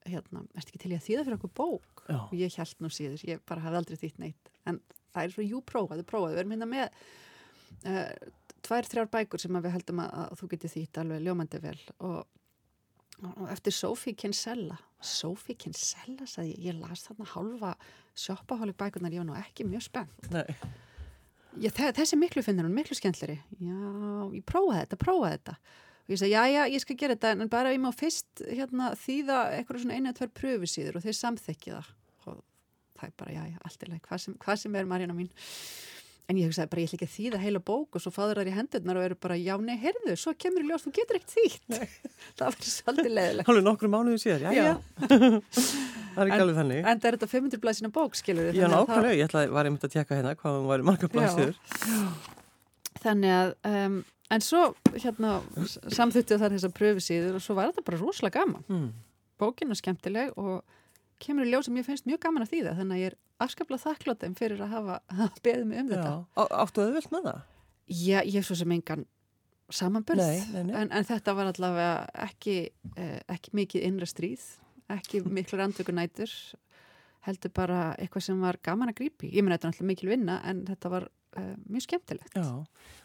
hérna, 0.07 0.45
erst 0.57 0.71
ekki 0.71 0.83
til 0.85 0.93
ég 0.93 1.01
að 1.01 1.07
þýða 1.09 1.27
fyrir 1.27 1.39
okkur 1.39 1.53
bók? 1.57 1.97
Já. 2.07 2.19
og 2.23 2.35
ég 2.39 2.55
held 2.55 2.83
nú 2.83 2.91
síður, 2.93 3.23
ég 3.27 3.41
bara 3.47 3.63
hafði 3.65 3.81
aldrei 3.81 3.99
þýtt 3.99 4.21
neitt. 4.23 4.51
En 4.69 4.79
það 5.11 5.25
er 5.25 5.33
svo, 5.33 5.43
jú, 5.43 5.61
prófaðu, 5.67 6.05
prófaðu, 6.07 6.37
við 6.37 6.43
erum 6.43 6.53
hérna 6.55 6.69
með 6.71 6.85
uh, 7.83 8.31
tvær, 8.63 8.87
þrjár 8.87 9.09
bækur 9.11 9.43
sem 9.43 9.59
við 9.59 9.75
heldum 9.75 10.01
að, 10.03 10.13
að 10.23 10.35
þú 10.39 10.49
getur 10.53 10.73
þýtt 10.73 11.01
alveg 11.03 11.25
ljómandi 11.25 11.61
vel 11.63 11.77
og 11.97 12.21
eftir 13.51 13.73
Sophie 13.73 14.15
Kinsella. 14.17 14.77
Sophie 15.01 15.57
Kinsella, 15.57 16.27
sagði 16.29 16.55
ég. 16.55 16.67
Ég 16.69 16.79
las 16.81 17.05
þarna 17.07 17.29
hálfa 17.33 17.73
sjoppahólik 18.17 18.77
bækunar 18.77 19.13
ég 19.13 19.21
var 19.21 19.29
nú 19.29 19.37
ekki 19.37 19.65
mjög 19.67 19.85
spennt. 19.87 20.29
Ég, 21.57 21.73
þessi 21.73 22.17
miklu 22.19 22.43
finnir 22.45 22.67
hún 22.67 22.75
miklu 22.77 22.93
skemmtleri 22.97 23.39
já, 23.57 23.77
ég 24.35 24.43
prófaði 24.45 24.83
þetta, 24.83 24.99
prófaði 25.01 25.37
þetta. 25.39 25.55
Og 26.07 26.13
ég 26.13 26.19
sagði, 26.21 26.33
já, 26.35 26.43
já, 26.53 26.61
ég 26.71 26.83
skal 26.83 26.97
gera 27.01 27.15
þetta 27.17 27.31
en 27.33 27.49
bara 27.51 27.71
ég 27.73 27.81
má 27.81 27.89
fyrst 27.95 28.43
hérna, 28.45 28.91
þýða 29.01 29.39
eitthvað 29.57 29.81
svona 29.83 29.97
einu 29.97 30.11
eða 30.11 30.19
tverr 30.19 30.35
pröfusýður 30.37 30.99
og 30.99 31.05
þeir 31.07 31.17
samþekki 31.17 31.73
það. 31.73 31.89
Og 32.27 32.37
það 32.99 33.09
er 33.09 33.15
bara, 33.23 33.33
já, 33.33 33.41
já, 33.49 33.57
allt 33.69 33.85
er 33.85 33.93
leik 33.93 34.05
hvað 34.05 34.23
sem, 34.23 34.37
hvað 34.45 34.61
sem 34.61 34.77
er 34.77 34.89
Marjana 34.91 35.17
mín 35.17 35.31
En 36.27 36.35
ég 36.35 36.49
hugsaði 36.49 36.67
bara, 36.67 36.81
ég 36.83 36.89
ætla 36.89 36.97
ekki 36.97 37.07
að 37.07 37.11
þýða 37.13 37.39
heila 37.39 37.59
bók 37.63 37.95
og 37.95 38.01
svo 38.03 38.11
fáður 38.11 38.41
þær 38.41 38.49
í 38.51 38.53
hendurnar 38.57 38.97
og 38.99 39.05
eru 39.05 39.15
bara, 39.23 39.35
já, 39.39 39.53
nei, 39.63 39.77
herðu, 39.79 40.15
svo 40.19 40.33
kemur 40.35 40.65
í 40.65 40.67
ljós, 40.67 40.83
þú 40.83 40.91
getur 40.97 41.19
ekkert 41.21 41.35
þýtt. 41.37 41.77
það 42.41 42.43
var 42.43 42.57
svolítið 42.67 43.13
leðilegt. 43.15 43.47
Hálfur 43.47 43.63
nokkru 43.63 43.89
mánuðu 43.93 44.19
síðan, 44.19 44.43
já, 44.43 44.65
já. 44.65 44.73
það 45.07 46.19
er 46.25 46.25
ekki 46.25 46.41
alveg 46.43 46.59
þannig. 46.59 46.81
En 46.81 46.99
það 46.99 47.07
er 47.07 47.17
þetta 47.17 47.29
500 47.31 47.63
blæsina 47.63 47.91
bók, 47.95 48.19
skilur 48.19 48.49
þið? 48.49 48.59
Já, 48.59 48.67
nákvæmlega, 48.73 49.07
það... 49.07 49.15
ég 49.21 49.29
ætlaði, 49.29 49.53
var 49.55 49.69
einmitt 49.71 49.87
að 49.87 49.95
tjekka 49.95 50.19
hérna 50.19 50.35
hvað 50.41 50.59
var 50.67 50.83
í 50.83 50.87
marga 50.89 51.09
blæsir. 51.15 51.55
Þannig 53.05 53.35
að, 53.37 53.55
um, 53.71 53.97
en 54.35 54.43
svo, 54.43 54.65
hérna, 54.97 55.37
samþuttið 55.95 56.43
þar 56.43 56.57
þessar 56.57 56.75
pröfusíður 56.81 57.39
og 57.39 57.47
svo 57.47 57.55
var 57.55 57.71
þetta 57.71 57.87
bara 57.87 58.01
rosalega 58.03 58.43
gaman. 58.43 58.67
Mm. 58.67 58.91
Bókin 59.39 59.71
afskaplega 63.43 63.83
þakkláttum 63.83 64.35
fyrir 64.37 64.63
að 64.65 64.73
hafa 64.73 64.97
að 65.27 65.41
beða 65.45 65.67
mig 65.67 65.83
um 65.83 65.91
þetta. 65.93 66.15
Já, 66.15 66.43
áttu 66.63 66.83
að 66.83 66.91
auðvilt 66.91 67.13
með 67.13 67.29
það? 67.29 67.45
Já, 67.87 68.19
ég 68.19 68.39
er 68.41 68.47
svo 68.47 68.57
sem 68.59 68.75
engan 68.75 69.05
samanbörð. 69.73 70.23
En, 70.55 70.71
en 70.85 71.07
þetta 71.07 71.35
var 71.35 71.51
allavega 71.51 71.91
ekki, 72.27 72.57
eh, 72.95 73.19
ekki 73.31 73.53
mikið 73.57 73.85
innra 73.87 74.07
stríð, 74.07 74.45
ekki 74.91 75.21
miklu 75.25 75.59
randvökunætur, 75.59 76.31
heldur 77.27 77.53
bara 77.55 77.81
eitthvað 77.99 78.27
sem 78.29 78.43
var 78.43 78.59
gaman 78.63 78.93
að 78.93 79.01
grípi. 79.01 79.31
Ég 79.33 79.43
menn 79.43 79.55
þetta 79.55 79.67
er 79.67 79.73
náttúrulega 79.73 79.91
mikil 79.91 80.11
vinna 80.13 80.37
en 80.47 80.63
þetta 80.67 80.91
var 80.93 81.07
uh, 81.09 81.55
mjög 81.67 81.87
skemmtilegt. 81.87 82.35
Já, 82.37 82.51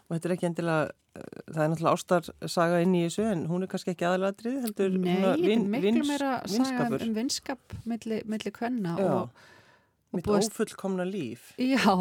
og 0.07 0.15
þetta 0.15 0.29
er 0.29 0.35
ekki 0.37 0.49
endilega, 0.51 0.93
uh, 0.93 1.41
það 1.49 1.65
er 1.65 1.73
náttúrulega 1.73 1.97
ástarsaga 1.99 2.83
inn 2.85 2.95
í 2.95 3.03
þessu 3.09 3.27
en 3.33 3.43
hún 3.51 3.67
er 3.67 3.73
kannski 3.73 3.95
ekki 3.97 4.07
aðalatrið, 4.07 4.61
heldur 4.69 4.95
Nei, 4.95 5.09
þetta 5.17 5.33
er 5.57 5.67
miklu 5.75 6.05
meira 6.07 6.37
saga 6.53 6.87
um, 6.87 6.99
um 7.01 7.17
vinskap 7.19 7.77
millir 7.83 8.23
Já. 8.31 9.11
og 9.11 9.51
Mitt 10.13 10.29
ófullkomna 10.29 11.07
líf. 11.09 11.53
Já, 11.57 11.97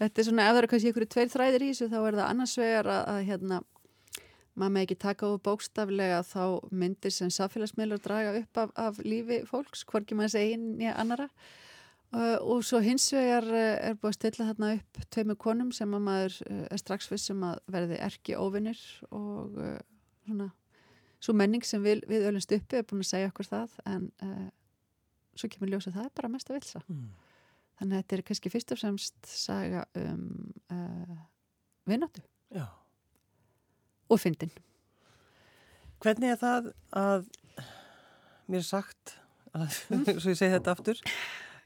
þetta 0.00 0.22
er 0.22 0.26
svona, 0.28 0.46
ef 0.46 0.54
það 0.54 0.60
eru 0.62 0.70
kannski 0.72 0.92
ykkur 0.92 1.06
tveir 1.14 1.32
þræðir 1.34 1.64
í 1.66 1.70
þessu, 1.72 1.90
þá 1.92 1.98
er 2.00 2.18
það 2.18 2.26
annars 2.26 2.56
vegar 2.60 2.90
að, 2.90 3.00
að 3.12 3.22
hérna, 3.28 3.62
maður 4.60 4.74
með 4.74 4.86
ekki 4.86 4.98
taka 5.04 5.28
of 5.28 5.42
bókstaflega 5.46 6.20
þá 6.26 6.44
myndir 6.82 7.14
sem 7.14 7.32
samfélagsmiðlur 7.32 8.02
draga 8.04 8.36
upp 8.40 8.62
af, 8.62 8.72
af 8.88 9.02
lífi 9.04 9.42
fólks, 9.48 9.84
hvorki 9.88 10.16
maður 10.16 10.36
segja 10.36 10.56
inn 10.56 10.70
í 10.80 10.88
annara. 10.92 11.28
Uh, 12.10 12.40
og 12.42 12.64
svo 12.66 12.80
hins 12.82 13.04
vegar 13.14 13.44
uh, 13.46 13.76
er 13.86 13.92
búið 13.94 14.08
að 14.08 14.14
stilla 14.16 14.46
þarna 14.48 14.70
upp 14.80 15.02
tveimu 15.14 15.36
konum 15.38 15.68
sem 15.70 15.92
að 15.94 16.00
maður 16.08 16.38
uh, 16.48 16.64
er 16.66 16.80
strax 16.80 17.06
vissum 17.06 17.44
að 17.46 17.60
verði 17.70 18.00
erki 18.02 18.34
óvinnir 18.34 18.80
og 19.14 19.60
uh, 19.62 19.76
svona, 20.24 20.48
svo 21.22 21.36
menning 21.38 21.62
sem 21.68 21.84
við, 21.84 22.02
við 22.10 22.26
öllumst 22.32 22.56
uppi 22.56 22.80
er 22.80 22.88
búin 22.90 23.04
að 23.04 23.12
segja 23.12 23.30
okkur 23.30 23.50
það 23.52 23.78
en 23.92 24.08
uh, 24.26 24.48
svo 25.38 25.50
kemur 25.52 25.70
ljósa 25.72 25.92
það 25.94 26.08
er 26.08 26.14
bara 26.16 26.32
mest 26.32 26.50
að 26.50 26.58
vilsa 26.58 26.80
mm. 26.86 27.04
þannig 27.78 27.96
að 27.96 28.02
þetta 28.02 28.16
er 28.16 28.24
kannski 28.30 28.52
fyrst 28.52 28.74
og 28.74 28.80
fremst 28.80 29.30
saga 29.30 29.84
um 30.00 30.24
uh, 30.72 31.20
vinnáttu 31.90 32.22
Já. 32.54 32.66
og 34.08 34.20
fyndin. 34.20 34.52
Hvernig 36.00 36.32
er 36.32 36.40
það 36.40 36.70
að 36.96 37.28
mér 38.50 38.62
er 38.62 38.66
sagt 38.66 39.14
að, 39.54 39.68
svo 40.20 40.32
ég 40.32 40.38
segi 40.38 40.54
þetta 40.54 40.74
aftur 40.74 41.02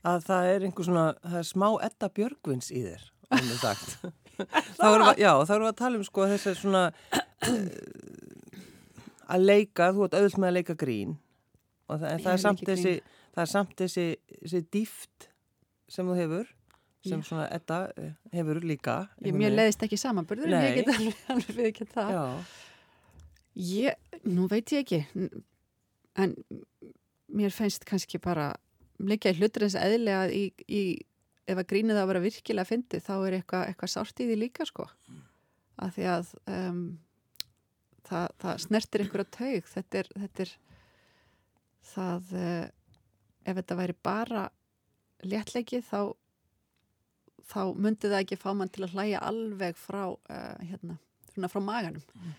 að 0.05 0.27
það 0.27 0.51
er 0.51 0.67
einhver 0.67 0.89
svona, 0.89 1.07
það 1.23 1.41
er 1.41 1.49
smá 1.49 1.69
etta 1.87 2.11
björgvins 2.13 2.69
í 2.75 2.83
þér, 2.85 3.09
alveg 3.33 3.63
sagt. 3.63 3.97
Þá 4.81 4.87
erum 4.89 5.07
við, 5.07 5.21
já, 5.23 5.31
þá 5.47 5.53
erum 5.55 5.63
við 5.63 5.71
að 5.71 5.77
tala 5.79 5.99
um 6.01 6.05
sko 6.09 6.25
þess 6.27 6.49
að 6.51 6.57
svona 6.59 6.81
að 9.35 9.45
leika, 9.45 9.93
þú 9.95 10.09
ert 10.09 10.17
auðvitað 10.19 10.41
með 10.43 10.49
að 10.49 10.57
leika 10.57 10.75
grín. 10.81 11.13
Og 11.87 12.01
það, 12.01 12.17
það 12.25 12.31
er 12.33 12.43
samt 12.43 12.65
þessi 12.67 12.95
það 13.35 13.43
er 13.45 13.51
samt 13.51 13.75
þessi, 13.81 14.07
þessi 14.43 14.63
dýft 14.75 15.29
sem 15.91 16.09
þú 16.09 16.19
hefur 16.19 16.53
sem 17.05 17.21
Já. 17.21 17.27
svona 17.29 17.47
etta 17.53 17.81
eh, 18.01 18.13
hefur 18.33 18.63
líka 18.65 18.97
ég, 19.21 19.35
Mér 19.37 19.53
leðist 19.53 19.83
ekki 19.85 19.99
samanbörður 20.01 20.53
en 20.53 20.63
ég 20.65 20.79
get 20.81 20.93
alveg, 20.95 21.19
alveg 21.35 21.59
við 21.59 21.71
ekki 21.73 21.89
það 21.93 22.15
Já. 22.15 22.25
Ég, 23.55 24.21
nú 24.27 24.49
veit 24.51 24.73
ég 24.75 24.87
ekki 24.87 25.03
en 26.19 26.37
mér 27.35 27.55
finnst 27.55 27.85
kannski 27.89 28.21
bara 28.23 28.53
líka 29.03 29.31
í 29.31 29.39
hlutur 29.39 29.67
eins 29.67 29.77
eðlega 29.79 30.29
í, 30.33 30.47
í, 30.67 30.83
ef 31.51 31.61
að 31.61 31.69
grínið 31.73 32.01
að 32.01 32.11
vera 32.13 32.25
virkilega 32.25 32.71
fyndið 32.71 33.05
þá 33.05 33.15
er 33.17 33.39
eitthvað 33.39 33.67
eitthva 33.71 33.91
sárt 33.91 34.23
í 34.23 34.29
því 34.29 34.39
líka 34.41 34.67
sko 34.69 34.87
að 35.83 35.97
því 35.97 36.07
að 36.13 36.31
um, 36.55 36.83
það, 38.07 38.27
það 38.45 38.63
snertir 38.65 39.05
einhverja 39.05 39.33
taug 39.39 39.69
þetta 39.73 40.01
er, 40.01 40.11
þetta 40.23 40.47
er 40.47 40.55
það 41.95 42.35
uh, 42.39 42.67
ef 43.45 43.59
þetta 43.61 43.79
væri 43.79 43.97
bara 44.05 44.45
léttleiki 45.25 45.81
þá 45.85 46.15
þá 47.45 47.61
myndi 47.77 48.09
það 48.09 48.23
ekki 48.23 48.41
fá 48.41 48.49
mann 48.57 48.73
til 48.73 48.87
að 48.87 48.97
hlæja 48.97 49.21
alveg 49.25 49.77
frá 49.77 50.03
uh, 50.09 50.57
hérna, 50.65 50.97
frá 51.53 51.61
maganum. 51.61 52.05
Mm. 52.17 52.33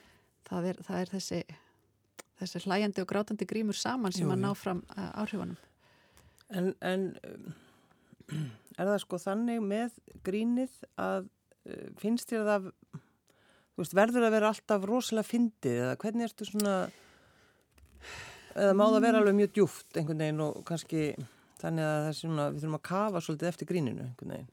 það, 0.50 0.68
er, 0.72 0.82
það 0.88 1.02
er 1.02 1.12
þessi 1.14 1.44
þessi 2.40 2.62
hlæjandi 2.66 3.04
og 3.04 3.10
grátandi 3.10 3.48
grímur 3.48 3.78
saman 3.80 4.14
sem 4.14 4.26
jú, 4.26 4.34
að 4.34 4.44
ná 4.44 4.52
fram 4.58 4.82
uh, 4.96 5.12
áhrifunum. 5.22 5.58
En, 6.52 6.74
en 6.84 7.08
er 8.80 8.90
það 8.90 9.00
sko 9.06 9.20
þannig 9.22 9.64
með 9.64 9.96
grínið 10.26 10.76
að 11.02 11.30
uh, 11.30 11.88
finnst 12.02 12.32
þér 12.32 12.48
það 12.50 12.70
veist, 13.80 13.96
verður 13.96 14.28
að 14.28 14.38
vera 14.38 14.52
alltaf 14.52 14.88
rosalega 14.90 15.30
fyndið 15.30 15.82
eða 15.86 15.98
hvernig 16.04 16.30
ertu 16.30 16.50
svona 16.50 16.76
eða 18.56 18.76
má 18.78 18.86
það 18.88 19.06
vera 19.08 19.22
alveg 19.22 19.40
mjög 19.40 19.56
djúft 19.56 19.98
einhvern 20.00 20.26
veginn 20.26 20.44
og 20.46 20.60
kannski 20.68 21.06
þannig 21.62 21.88
að 21.88 22.12
svona, 22.20 22.50
við 22.52 22.64
þurfum 22.64 22.78
að 22.80 22.86
kafa 22.90 23.24
svolítið 23.24 23.52
eftir 23.52 23.70
gríninu 23.72 24.06
einhvern 24.06 24.36
veginn. 24.36 24.52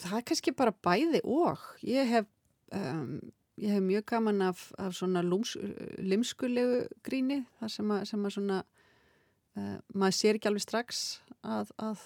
Það 0.00 0.16
er 0.16 0.26
kannski 0.30 0.56
bara 0.56 0.76
bæði 0.86 1.20
og. 1.28 1.64
Ég 1.84 2.08
hef 2.08 2.30
um, 2.76 3.20
ég 3.60 3.74
hef 3.74 3.84
mjög 3.84 4.06
gaman 4.08 4.42
af, 4.42 4.70
af 4.78 4.94
svona 4.96 5.22
lúms, 5.22 5.56
limskulegu 5.98 6.86
gríni 7.04 7.42
þar 7.60 7.74
sem 7.74 7.92
að, 7.92 8.06
sem 8.08 8.24
að 8.24 8.34
svona 8.36 8.62
uh, 8.62 9.76
maður 9.92 10.16
sér 10.16 10.38
ekki 10.38 10.50
alveg 10.50 10.64
strax 10.64 11.04
að, 11.44 11.72
að 11.76 12.04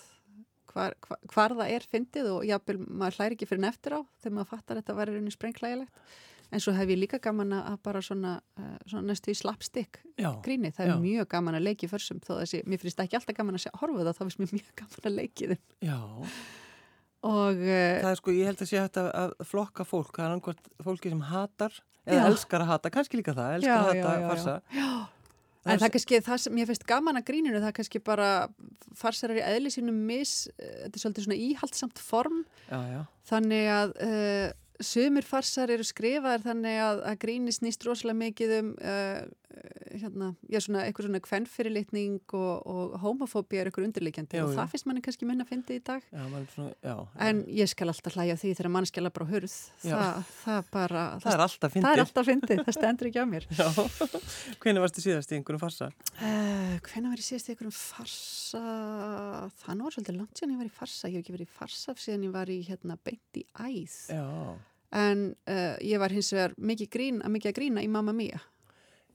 hvar, 0.72 0.96
hvar, 1.06 1.20
hvar 1.30 1.56
það 1.60 1.74
er 1.76 1.88
fyndið 1.90 2.30
og 2.32 2.46
jápil 2.48 2.78
maður 2.82 3.20
hlæri 3.20 3.38
ekki 3.38 3.50
fyrir 3.50 3.64
neftur 3.66 3.98
á 3.98 4.00
þegar 4.22 4.36
maður 4.38 4.52
fattar 4.54 4.76
að 4.76 4.82
þetta 4.82 4.98
verður 5.00 5.20
unni 5.20 5.34
sprengklægilegt 5.34 6.02
en 6.50 6.62
svo 6.62 6.74
hef 6.76 6.90
ég 6.92 7.00
líka 7.00 7.20
gaman 7.22 7.54
að 7.56 7.78
bara 7.86 8.02
svona, 8.04 8.34
uh, 8.60 8.74
svona 8.90 9.08
næstu 9.10 9.32
í 9.32 9.38
slapstick 9.38 10.02
gríni, 10.44 10.72
það 10.74 10.84
er 10.84 10.92
já. 10.92 10.98
mjög 11.04 11.30
gaman 11.36 11.58
að 11.58 11.66
leiki 11.68 11.88
fyrrsum 11.90 12.20
þó 12.24 12.34
þessi, 12.42 12.62
mér 12.68 12.82
finnst 12.82 13.00
ekki 13.04 13.18
alltaf 13.18 13.38
gaman 13.38 13.58
að 13.58 13.80
horfa 13.80 14.04
það 14.04 14.18
þá 14.18 14.22
finnst 14.24 14.42
mér 14.42 14.52
mjög 14.58 14.76
gaman 14.82 15.08
að 15.08 15.18
leiki 15.20 15.50
þeim. 15.54 15.64
Já. 15.88 15.98
Og, 17.24 17.64
uh, 17.64 17.96
það 18.04 18.10
er 18.12 18.20
sko, 18.20 18.36
ég 18.36 18.50
held 18.50 18.60
að 18.60 18.70
sé 18.70 18.80
hægt 18.82 19.00
að, 19.00 19.34
flokka 19.48 19.88
fólk, 19.88 20.12
það 20.12 20.26
er 20.26 20.36
angvart 20.36 20.70
fólki 20.84 21.12
sem 21.12 21.26
hatar 21.32 21.82
eða 22.04 22.20
já. 22.20 22.28
elskar 22.28 22.64
að 22.64 22.72
hata, 22.74 22.92
kannski 22.92 23.20
líka 23.20 23.36
það 23.36 23.58
elskar 23.58 23.72
já, 23.72 23.80
að 23.80 23.90
hata 23.90 24.30
farsa. 24.30 24.56
En 25.64 25.78
það 25.80 25.86
er 25.86 25.92
kannski, 25.94 26.18
það 26.26 26.40
sem 26.42 26.58
ég 26.60 26.68
finnst 26.68 26.84
gaman 26.88 27.16
að 27.16 27.28
gríninu 27.30 27.56
það 27.56 27.70
er 27.70 27.76
kannski 27.78 28.00
bara 28.04 28.28
farsar 29.00 29.32
er 29.32 29.40
í 29.40 29.44
eðli 29.46 29.72
sínum 29.72 30.02
mis, 30.04 30.34
eh, 30.58 30.74
þetta 30.82 30.98
er 30.98 31.04
svolítið 31.04 31.26
svona 31.26 31.38
íhaldsamt 31.46 32.02
form. 32.04 32.42
Þannig 33.30 33.70
að 33.72 33.94
uh, 34.04 34.50
Sumir 34.82 35.22
farsar 35.22 35.70
eru 35.70 35.84
skrifaðar 35.86 36.42
þannig 36.42 36.80
að, 36.82 37.02
að 37.06 37.18
gríni 37.22 37.52
snýst 37.54 37.84
rosalega 37.86 38.18
mikið 38.24 38.54
um 38.58 38.70
uh, 38.82 39.20
hérna, 39.94 40.30
já 40.50 40.58
svona 40.62 40.82
eitthvað 40.88 41.06
svona 41.08 41.20
kvennfyrirlitning 41.22 42.34
og, 42.34 42.66
og 42.66 42.94
homofóbia 43.02 43.62
er 43.62 43.70
eitthvað 43.70 43.88
undirleikjandi 43.88 44.40
og 44.42 44.54
það 44.56 44.72
finnst 44.72 44.88
manni 44.88 45.02
kannski 45.04 45.28
minna 45.28 45.46
að 45.46 45.52
fyndi 45.52 45.78
í 45.78 45.82
dag. 45.84 46.02
Já, 46.10 46.24
svona, 46.54 46.72
já, 46.82 46.94
en 47.28 47.42
ég 47.54 47.70
skal 47.70 47.90
alltaf 47.92 48.16
hlæja 48.18 48.36
því 48.40 48.52
þegar 48.58 48.70
mannskjala 48.74 49.12
bara 49.14 49.28
hörð 49.30 49.54
Þa, 49.84 50.02
það 50.42 50.70
bara 50.74 51.04
það, 51.04 51.24
það 51.24 51.36
er 51.36 51.44
alltaf 51.46 51.74
fyndi 51.74 51.86
það 51.86 51.96
er 51.96 52.04
alltaf 52.04 52.28
fyndi, 52.30 52.58
það 52.60 52.78
stendur 52.78 53.10
ekki 53.10 53.22
á 53.22 53.26
mér. 53.30 53.48
Hvernig 54.64 54.84
varst 54.84 54.98
þið 54.98 55.08
síðast 55.08 55.34
í 55.34 55.38
einhverjum 55.38 55.64
farsa? 55.64 55.90
Uh, 56.18 56.76
Hvernig 56.90 57.14
var 57.14 57.22
ég 57.22 57.28
síðast 57.28 57.50
í 57.50 57.54
einhverjum 57.54 57.78
farsa? 57.78 58.64
Nú 59.74 59.88
er 59.88 59.96
svolítið 59.96 60.18
langt 60.18 60.38
síðan 60.38 60.54
ég 60.56 60.62
var 60.64 60.70
í 60.70 60.76
farsa. 60.82 61.10
Ég 61.10 61.18
hef 61.18 61.24
ekki 61.24 61.36
verið 61.38 61.50
í 61.50 61.56
farsa 61.62 61.98
síðan 61.98 62.28
ég 62.28 62.34
var 62.34 62.50
í 62.50 62.60
hérna, 62.66 62.98
beint 63.06 63.42
í 63.42 63.46
æð. 63.54 63.98
Já 64.14 64.24
en 64.94 65.30
uh, 65.50 65.76
ég 65.82 66.00
var 66.02 66.14
hins 66.14 66.32
vegar 66.34 66.56
mikið, 66.56 66.90
grín, 66.94 67.22
mikið 67.26 67.52
að 67.52 67.56
grína 67.60 67.84
í 67.84 67.90
Mamma 67.90 68.14
Mia 68.16 68.40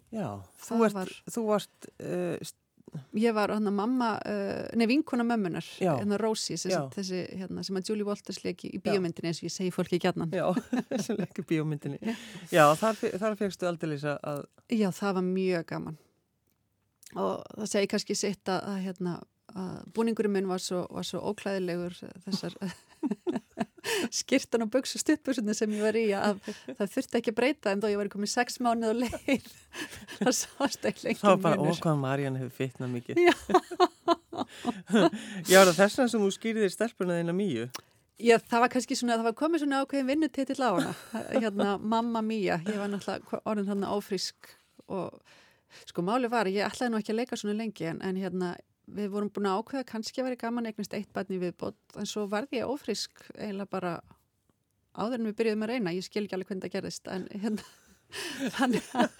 Já, 0.10 0.42
þú, 0.66 0.80
ert, 0.88 0.96
var, 0.98 1.12
þú 1.30 1.46
varst 1.46 1.92
uh, 2.02 2.52
Ég 3.14 3.34
var 3.38 3.52
hana 3.54 3.72
mamma 3.74 4.16
uh, 4.26 4.70
nei 4.78 4.88
vinkona 4.90 5.26
mömmunar 5.28 5.66
hérna 5.78 6.18
Rósi 6.18 6.58
þessi 6.58 7.20
hérna, 7.38 7.64
sem 7.66 7.78
að 7.78 7.92
Julie 7.92 8.08
Walters 8.08 8.42
leki 8.42 8.72
í 8.74 8.80
bíómyndinni 8.82 9.30
eins 9.30 9.42
og 9.44 9.50
ég 9.50 9.54
segi 9.54 9.74
fólki 9.74 10.00
ekki 10.00 10.10
hérna 10.10 10.26
Já, 10.34 10.48
sem 11.06 11.20
leki 11.20 11.44
í 11.44 11.48
bíómyndinni. 11.52 12.16
Já, 12.50 12.64
þar, 12.80 12.98
þar 13.22 13.38
fegstu 13.40 13.70
aldrei 13.70 13.98
að 14.00 14.46
Já, 14.74 14.90
það 14.96 15.20
var 15.20 15.28
mjög 15.28 15.68
gaman. 15.70 16.00
Og 17.18 17.46
það 17.60 17.72
segi 17.74 17.92
kannski 17.94 18.18
sitt 18.18 18.50
að, 18.54 18.66
að, 18.72 18.82
hérna, 18.88 19.16
að 19.54 19.78
búningurinn 19.94 20.36
minn 20.40 20.50
var 20.50 20.62
svo, 20.64 20.84
var 20.94 21.06
svo 21.06 21.22
óklæðilegur 21.30 21.98
þessar 22.26 22.58
skirtan 24.22 24.66
og 24.66 24.72
buks 24.74 24.96
og 24.98 25.04
stuttbusunni 25.04 25.56
sem 25.58 25.76
ég 25.76 25.86
var 25.86 26.00
í 26.00 26.06
að 26.18 26.40
það 26.68 26.96
þurfti 26.96 27.20
ekki 27.22 27.34
að 27.34 27.40
breyta 27.42 27.74
en 27.74 27.84
þó 27.84 27.90
ég 27.92 28.00
var 28.02 28.12
komið 28.14 28.34
sex 28.34 28.60
mánuð 28.64 28.94
og 28.94 29.04
leið 29.04 29.52
það 30.20 30.34
sást 30.40 30.90
ekki 30.90 31.08
lengi 31.08 31.22
þá 31.22 31.36
bara 31.44 31.70
okkvæðan 31.70 32.04
Marjan 32.06 32.40
hefur 32.40 32.56
fitnað 32.64 32.96
mikið. 32.98 33.22
Já, 33.28 33.36
já 35.54 35.60
þess 35.70 36.00
vegna 36.00 36.12
sem 36.12 36.26
þú 36.26 36.34
skýriðir 36.36 36.76
stelpuna 36.76 37.20
þína 37.22 37.36
mýju 37.36 37.70
Já, 38.20 38.36
það 38.36 38.64
var 38.66 38.72
kannski 38.74 38.96
svona, 39.00 39.16
það 39.16 39.28
var 39.30 39.36
komið 39.40 39.62
svona 39.64 39.78
ákveðin 39.80 40.08
vinnutitill 40.10 40.60
á 40.60 40.72
hana, 40.76 40.96
hérna 41.44 41.76
Mamma 41.80 42.22
Mía, 42.26 42.58
ég 42.68 42.80
var 42.82 42.90
náttúrulega 42.92 43.40
orðin 43.48 43.70
þarna 43.70 43.92
ófrísk 43.96 44.50
og 44.92 45.22
sko 45.88 46.04
máli 46.04 46.28
var, 46.32 46.50
ég 46.52 46.66
ætlaði 46.68 46.92
nú 46.92 47.00
ekki 47.00 47.14
að 47.14 47.20
leika 47.22 47.40
svona 47.40 47.56
lengi 47.56 47.88
en, 47.88 48.02
en 48.04 48.20
hérna 48.20 48.50
við 48.96 49.12
vorum 49.14 49.32
búin 49.34 49.50
að 49.50 49.60
ákveða 49.60 49.90
kannski 49.92 50.22
að 50.22 50.30
vera 50.30 50.42
gaman 50.46 50.70
eignast 50.70 50.96
eitt 50.98 51.12
barni 51.16 51.42
viðbót 51.42 52.00
en 52.00 52.10
svo 52.10 52.26
varði 52.32 52.62
ég 52.62 52.72
ófrisk 52.72 53.24
eiginlega 53.36 53.70
bara 53.70 53.94
áður 54.98 55.20
en 55.20 55.30
við 55.30 55.38
byrjuðum 55.40 55.68
að 55.68 55.76
reyna. 55.76 55.94
Ég 55.96 56.08
skil 56.08 56.26
ekki 56.26 56.38
alveg 56.38 56.50
hvernig 56.52 56.66
það 56.66 56.76
gerðist 56.78 57.12
en 57.14 57.28
hérna 57.44 57.68
þannig 58.58 58.86
að 58.98 59.12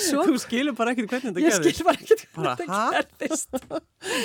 svo, 0.00 0.22
Þú 0.24 0.38
skilur 0.40 0.76
bara 0.76 0.94
ekkert 0.94 1.10
hvernig 1.12 1.34
það 1.36 1.44
gerðist 1.44 1.66
Ég 1.68 1.76
skil 1.76 1.86
bara 1.88 2.00
ekkert 2.00 2.22
hvernig 2.32 2.70
það 2.70 2.94
gerðist. 2.96 3.50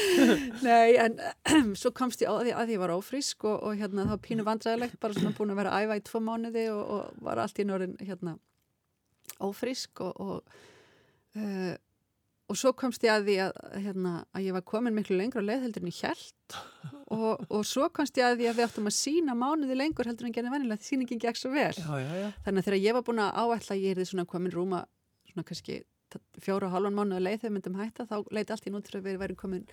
Nei 0.67 0.95
en 1.03 1.17
svo 1.81 1.91
komst 1.95 2.23
ég 2.23 2.31
á 2.31 2.39
því 2.39 2.55
að 2.55 2.73
ég 2.75 2.83
var 2.83 2.95
ófrisk 2.95 3.43
og, 3.49 3.57
og 3.67 3.79
hérna 3.81 4.07
var 4.13 4.21
pínu 4.23 4.45
vandræðilegt 4.47 4.99
bara 5.03 5.17
svona 5.17 5.35
búin 5.35 5.51
að 5.51 5.59
vera 5.63 5.75
æfa 5.83 5.99
í 5.99 6.05
tvo 6.07 6.23
mánuði 6.23 6.67
og, 6.71 6.83
og 6.95 7.23
var 7.27 7.43
allt 7.43 7.59
í 7.59 7.67
norðin 7.67 7.97
hérna 7.99 8.37
ófrisk 9.43 10.03
og, 10.05 10.13
og 10.23 10.55
uh, 11.35 11.73
og 12.53 12.59
svo 12.59 12.71
komst 12.77 13.03
ég 13.05 13.13
að 13.13 13.27
því 13.27 13.35
að, 13.47 13.55
hérna, 13.81 14.11
að 14.35 14.47
ég 14.47 14.55
var 14.55 14.65
komin 14.69 14.93
miklu 14.93 15.17
lengur 15.17 15.41
á 15.41 15.49
leið 15.49 15.63
heldur 15.65 15.83
en 15.83 15.89
ég 15.89 16.01
held 16.05 16.57
og, 17.17 17.45
og 17.49 17.63
svo 17.65 17.87
komst 17.95 18.19
ég 18.19 18.27
að 18.27 18.37
því 18.41 18.49
að 18.51 18.59
við 18.59 18.67
áttum 18.67 18.89
að 18.91 18.97
sína 18.99 19.37
mánuði 19.37 19.77
lengur 19.79 20.09
heldur 20.09 20.29
en 20.29 20.35
gerði 20.35 20.53
vanilega 20.53 20.81
því 20.81 20.91
síningin 20.91 21.23
gekk 21.23 21.39
svo 21.39 21.53
vel. 21.55 21.71
Já, 21.73 21.89
já, 22.03 22.11
já. 22.21 22.27
þannig 22.45 22.61
að 22.61 22.69
þegar 22.69 22.83
ég 22.83 22.97
var 22.99 23.07
búin 23.09 23.23
að 23.23 23.41
áætla 23.41 23.79
ég 23.79 23.95
er 23.95 24.01
því 24.01 24.07
svona 24.11 24.29
komin 24.29 24.53
rúma 24.53 24.83
svona 25.31 25.47
kannski 25.49 25.81
fjóru 26.43 26.69
og 26.69 26.75
halvan 26.75 26.97
mánuði 26.97 27.25
leið 27.25 27.41
þegar 27.41 27.55
myndum 27.57 27.79
hætta 27.81 28.05
þá 28.09 28.15
leiti 28.29 28.53
allt 28.53 28.69
í 28.69 28.73
nút 28.73 28.89
fyrir 28.89 29.01
að 29.01 29.07
við 29.09 29.21
væri 29.23 29.37
komin 29.39 29.63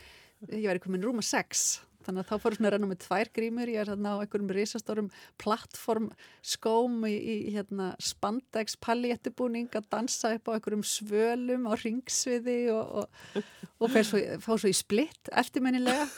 ég 0.48 0.68
væri 0.70 0.82
komin 0.82 1.04
rúma 1.04 1.24
sex 1.26 1.82
þannig 2.11 2.25
að 2.25 2.31
þá 2.31 2.42
fórum 2.44 2.61
við 2.61 2.68
að 2.68 2.75
renna 2.75 2.90
með 2.90 3.01
tvær 3.05 3.31
grímur. 3.37 3.70
Ég 3.70 3.83
er 3.85 3.92
hérna 3.92 4.14
á 4.18 4.20
einhverjum 4.20 4.51
risastórum 4.57 5.12
plattform 5.40 6.11
skóm 6.42 6.99
í, 7.07 7.14
í 7.14 7.37
hérna, 7.55 7.92
spandex 8.03 8.77
palléttubúning 8.83 9.70
að 9.79 9.88
dansa 9.94 10.35
upp 10.37 10.51
á 10.51 10.55
einhverjum 10.57 10.85
svölum 10.87 11.70
á 11.70 11.73
ringsviði 11.79 12.59
og, 12.75 13.07
og, 13.07 13.49
og 13.79 13.96
svo, 14.03 14.20
fá 14.42 14.53
svo 14.57 14.70
í 14.70 14.77
splitt 14.77 15.31
eftirmennilega 15.31 16.09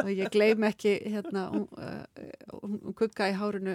og 0.00 0.10
ég 0.14 0.30
gleym 0.32 0.64
ekki 0.68 0.94
hérna 1.12 1.48
hún, 1.52 1.66
hún, 2.54 2.76
hún 2.86 2.96
kukka 2.96 3.28
í 3.28 3.34
hárunu 3.36 3.74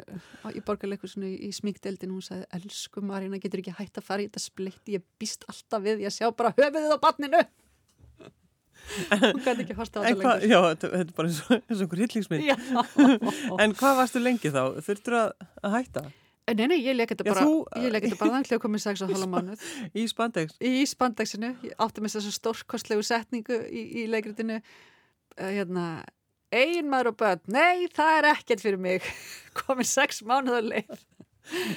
í 0.56 0.64
borgarleikusinu 0.66 1.28
í, 1.36 1.52
smíkdeldin 1.54 2.14
hún 2.16 2.24
sagði, 2.26 2.48
elsku 2.56 3.04
Marina, 3.06 3.40
getur 3.42 3.62
ekki 3.62 3.76
hægt 3.78 4.00
að 4.00 4.08
fara 4.08 4.24
í 4.24 4.30
þetta 4.30 4.44
splitt 4.44 4.96
ég 4.96 5.06
býst 5.22 5.46
alltaf 5.52 5.84
við, 5.86 6.06
ég 6.08 6.16
sjá 6.16 6.30
bara 6.32 6.56
höfuðið 6.56 6.96
á 6.96 7.00
banninu 7.04 7.44
hún 9.12 9.41
gæti 9.45 9.65
ekki 9.65 9.78
horta 9.78 10.02
á 10.02 10.06
þetta 10.06 10.12
lengur 10.12 10.45
Já, 10.52 10.60
þetta 10.71 10.91
er 11.00 11.15
bara 11.17 11.32
eins 11.32 11.41
og 11.45 11.56
einhver 11.86 12.04
hillingsmynd 12.04 12.43
En 13.63 13.74
hvað 13.80 13.98
varstu 14.02 14.21
lengi 14.21 14.52
þá? 14.54 14.62
Þurftur 14.86 15.17
að, 15.21 15.50
að 15.62 15.76
hætta? 15.80 16.06
Nei, 16.45 16.67
nei, 16.69 16.78
ég 16.86 16.93
leik 16.93 17.10
þetta 17.10 17.26
bara, 17.26 17.43
ég 17.82 17.89
leik 17.89 18.04
þetta 18.06 18.17
bara 18.19 18.36
þannig 18.36 18.52
að 18.54 18.60
komið 18.62 18.84
6 18.84 19.02
og 19.02 19.12
halva 19.15 19.30
mánuð. 19.32 19.63
Í 19.98 20.04
spandex? 20.12 20.60
Í 20.62 20.84
spandexinu, 20.86 21.50
ég 21.65 21.80
átti 21.82 22.04
með 22.06 22.19
þessu 22.19 22.34
stórkostlegu 22.36 23.06
setningu 23.06 23.58
í, 23.65 23.82
í 24.04 24.06
leikritinu, 24.13 24.60
uh, 24.62 25.48
hérna, 25.50 25.86
ein 26.54 26.91
maður 26.91 27.15
og 27.15 27.17
börn, 27.24 27.41
nei, 27.50 27.88
það 27.98 28.19
er 28.19 28.30
ekkert 28.36 28.62
fyrir 28.62 28.78
mig, 28.86 29.10
komið 29.63 29.89
6 29.95 30.21
mánuð 30.30 30.60
að 30.60 30.69
leið. 30.76 31.02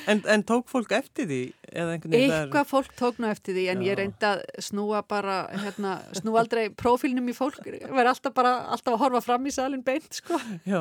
En, 0.09 0.23
en 0.25 0.43
tók 0.47 0.69
fólk 0.71 0.93
eftir 0.97 1.27
því? 1.29 1.41
Eitthvað 1.69 2.15
er... 2.57 2.69
fólk 2.69 2.95
tók 2.97 3.19
nú 3.21 3.29
eftir 3.29 3.57
því, 3.57 3.65
en 3.73 3.83
Já. 3.83 3.89
ég 3.91 3.99
reyndi 4.01 4.29
að 4.29 4.43
snúa 4.65 5.03
bara, 5.09 5.37
hérna, 5.53 5.99
snúa 6.17 6.41
aldrei 6.43 6.69
profílnum 6.73 7.29
í 7.29 7.35
fólk, 7.37 7.61
verði 7.67 8.13
alltaf 8.15 8.35
bara, 8.37 8.55
alltaf 8.73 8.97
að 8.97 9.03
horfa 9.03 9.23
fram 9.27 9.49
í 9.49 9.53
salin 9.55 9.85
beint, 9.85 10.09
sko. 10.23 10.41
Já. 10.69 10.81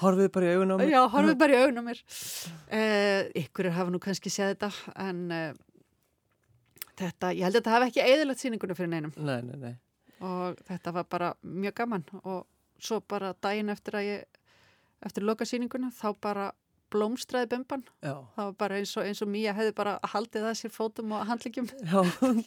Horfið 0.00 0.32
bara 0.34 0.48
í 0.48 0.56
augun 0.56 0.74
á 0.74 0.76
mér. 0.80 0.90
Já, 0.90 1.00
horfið 1.14 1.38
bara 1.44 1.54
í 1.54 1.60
augun 1.62 1.78
á 1.78 1.84
mér. 1.86 2.02
Uh, 2.66 3.20
ykkur 3.44 3.70
hafa 3.76 3.94
nú 3.94 4.02
kannski 4.02 4.32
séð 4.34 4.56
þetta, 4.56 4.72
en 5.06 5.22
uh, 5.30 5.46
þetta, 6.98 7.30
ég 7.30 7.46
held 7.46 7.54
að 7.54 7.60
þetta 7.60 7.76
hafi 7.76 7.90
ekki 7.92 8.04
eðilagt 8.08 8.42
síningunum 8.42 8.78
fyrir 8.80 8.92
neinum. 8.96 9.14
Nei, 9.14 9.38
nei, 9.46 9.56
nei. 9.68 9.74
Og 10.24 10.58
þetta 10.66 10.96
var 10.98 11.06
bara 11.10 11.30
mjög 11.46 11.78
gaman 11.78 12.04
og 12.24 12.44
svo 12.82 12.98
bara 13.06 13.34
daginn 13.44 13.70
eftir 13.72 13.98
að 14.00 14.06
ég, 14.08 14.42
eftir 15.04 15.26
loka 15.26 15.46
síninguna, 15.46 15.92
þá 15.94 16.08
bara 16.22 16.50
blómstræði 16.94 17.50
bömban. 17.52 17.84
Já. 18.04 18.14
Það 18.36 18.48
var 18.48 18.56
bara 18.62 18.80
eins 18.80 18.94
og, 18.96 19.06
eins 19.08 19.22
og 19.24 19.30
Mía 19.30 19.54
hefði 19.56 19.74
bara 19.76 19.94
haldið 20.12 20.46
það 20.48 20.58
sér 20.60 20.74
fótum 20.74 21.14
og 21.14 21.24
handlíkjum. 21.28 21.70
Já, 21.90 22.00
hún, 22.20 22.42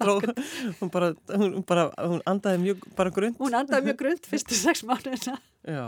bara, 0.93 1.11
hún 1.33 1.63
bara, 1.67 1.87
hún 2.01 2.23
andaði 2.29 2.63
mjög 2.65 2.85
grund. 3.15 3.39
Hún 3.41 3.57
andaði 3.57 3.89
mjög 3.89 3.99
grund 4.03 4.27
fyrstu 4.31 4.59
sex 4.59 4.85
mánuðina. 4.87 5.37
Já. 5.67 5.87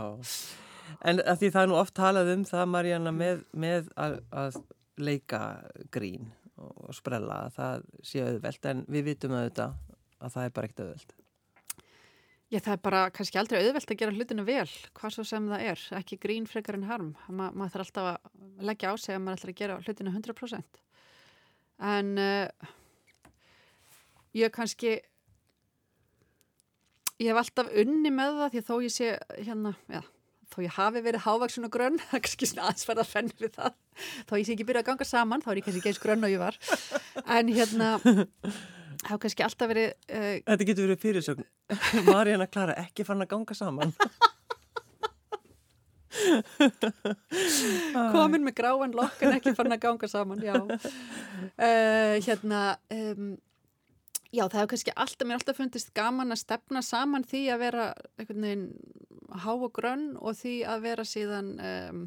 En 1.06 1.22
því 1.22 1.52
það 1.54 1.62
er 1.62 1.70
nú 1.70 1.78
oft 1.80 1.96
talað 1.96 2.34
um 2.34 2.44
það, 2.48 2.66
Marjana, 2.74 3.14
með, 3.14 3.44
með 3.56 3.88
að, 3.96 4.18
að 4.34 4.60
leika 5.00 5.40
grín 5.94 6.28
og 6.60 6.92
sprella, 6.92 7.46
að 7.46 7.56
það 7.56 7.86
sé 8.04 8.24
auðvelt, 8.26 8.66
en 8.68 8.84
við 8.90 9.06
vitum 9.12 9.36
auðvitað 9.38 9.78
að 10.20 10.34
það 10.34 10.44
er 10.44 10.54
bara 10.56 10.68
ekkert 10.68 10.84
auðvelt. 10.84 11.14
Já, 12.50 12.58
það 12.58 12.72
er 12.72 12.80
bara 12.82 13.00
kannski 13.14 13.38
aldrei 13.38 13.60
auðvelt 13.60 13.92
að 13.92 13.98
gera 14.00 14.14
hlutinu 14.16 14.42
vel, 14.42 14.70
hvað 14.98 15.12
svo 15.14 15.24
sem 15.28 15.44
það 15.52 15.66
er, 15.70 15.82
ekki 16.00 16.16
grín 16.18 16.48
frekar 16.50 16.74
en 16.74 16.86
harm. 16.88 17.10
Ma, 17.28 17.52
maður 17.54 17.76
þarf 17.76 17.84
alltaf 17.84 18.08
að 18.10 18.64
leggja 18.66 18.90
á 18.90 18.94
sig 18.98 19.14
að 19.14 19.20
maður 19.22 19.38
ætlar 19.38 19.52
að 19.52 19.60
gera 19.60 19.76
hlutinu 19.84 20.14
100%. 20.16 20.80
En 21.90 22.08
uh, 22.18 22.72
ég 24.40 24.50
kannski, 24.56 24.96
ég 27.22 27.30
hef 27.30 27.38
alltaf 27.44 27.70
unni 27.84 28.12
með 28.18 28.40
það 28.40 28.56
því 28.56 28.64
þó 28.66 28.74
ég 28.82 28.96
sé 28.96 29.12
hérna, 29.36 29.72
já, 29.86 30.02
þó 30.50 30.58
ég 30.66 30.76
hafi 30.80 31.04
verið 31.06 31.24
hávaksun 31.28 31.70
og 31.70 31.74
grönn, 31.78 32.02
það 32.08 32.18
er 32.18 32.26
kannski 32.26 32.50
svona 32.50 32.66
aðsverða 32.72 33.06
að 33.06 33.14
fenni 33.14 33.38
við 33.38 33.54
það, 33.60 33.78
þó 34.26 34.34
ég 34.40 34.50
sé 34.50 34.58
ekki 34.58 34.68
byrja 34.72 34.82
að 34.82 34.90
ganga 34.90 35.10
saman, 35.12 35.46
þá 35.46 35.54
er 35.54 35.62
ég 35.62 35.70
kannski 35.70 35.84
ekki 35.84 35.94
eins 35.94 36.02
grönn 36.02 36.26
og 36.26 36.34
ég 36.34 36.42
var, 36.42 36.60
en 37.38 37.54
hérna, 37.54 37.94
þá 39.04 39.14
kannski 39.22 39.44
alltaf 39.46 39.68
verið... 39.70 39.88
Uh, 40.08 40.36
Þetta 40.46 40.68
getur 40.70 40.86
verið 40.88 41.02
fyrirsögn, 41.04 41.44
Marjana 42.10 42.46
Klara 42.50 42.74
ekki 42.84 43.02
fann 43.08 43.24
að 43.24 43.32
ganga 43.34 43.54
saman. 43.58 43.90
Komin 48.14 48.44
með 48.44 48.54
gráan 48.58 48.96
lokk 48.96 49.18
en 49.24 49.36
ekki 49.38 49.54
fann 49.56 49.72
að 49.72 49.82
ganga 49.86 50.06
saman, 50.10 50.42
já. 50.44 50.56
Uh, 50.60 52.16
hérna... 52.24 52.60
Um, 52.92 53.38
Já, 54.30 54.44
það 54.46 54.60
hefur 54.60 54.70
kannski 54.70 54.92
alltaf, 54.94 55.26
mér 55.26 55.40
alltaf 55.40 55.56
fundist 55.58 55.88
gaman 55.90 56.30
að 56.30 56.38
stefna 56.44 56.80
saman 56.86 57.24
því 57.26 57.40
að 57.50 57.62
vera 57.64 57.86
einhvern 58.14 58.44
veginn 58.46 58.66
há 59.42 59.50
og 59.50 59.72
grönn 59.74 60.04
og 60.18 60.36
því 60.38 60.52
að 60.70 60.84
vera 60.84 61.06
síðan 61.06 61.48
um, 61.58 62.04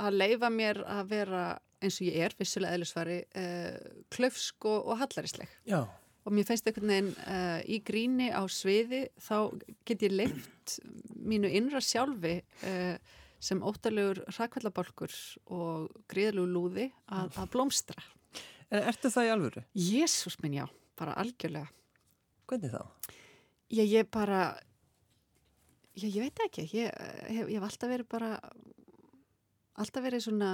að 0.00 0.16
leifa 0.22 0.50
mér 0.52 0.80
að 0.88 1.10
vera 1.10 1.42
eins 1.84 1.98
og 2.00 2.08
ég 2.08 2.16
er, 2.24 2.36
vissulega 2.38 2.78
eðlisvari, 2.78 3.18
uh, 3.36 3.76
klöfsk 4.14 4.68
og, 4.70 4.88
og 4.88 5.02
hallarisleg. 5.02 5.52
Já. 5.68 5.82
Og 6.24 6.32
mér 6.32 6.46
finnst 6.48 6.68
einhvern 6.68 6.92
veginn 6.92 7.10
uh, 7.26 7.60
í 7.68 7.80
gríni 7.84 8.30
á 8.32 8.40
sviði 8.48 9.04
þá 9.20 9.36
get 9.84 10.06
ég 10.06 10.14
leift 10.14 10.78
mínu 11.20 11.50
innra 11.52 11.82
sjálfi 11.84 12.38
uh, 12.64 12.96
sem 13.44 13.60
óttalegur 13.60 14.22
rakvallabolkur 14.38 15.12
og 15.52 15.90
gríðalegu 16.08 16.48
lúði 16.48 16.86
að, 17.12 17.34
að 17.42 17.50
blómstra. 17.52 18.06
En 18.72 18.88
ertu 18.88 19.10
það 19.12 19.28
í 19.28 19.34
alvöru? 19.34 19.64
Jésús 19.76 20.38
minn 20.40 20.56
já 20.62 20.64
bara 20.98 21.16
algjörlega. 21.20 21.68
Hvernig 22.48 22.72
þá? 22.74 23.12
Ég, 23.74 23.88
ég 23.88 24.08
bara, 24.12 24.40
ég, 25.96 26.08
ég 26.08 26.20
veit 26.26 26.42
ekki, 26.46 26.66
ég 26.76 26.90
hef, 27.30 27.48
hef 27.48 27.66
alltaf 27.66 27.90
verið 27.90 28.10
bara, 28.12 28.30
alltaf 29.80 30.04
verið 30.04 30.26
svona, 30.26 30.50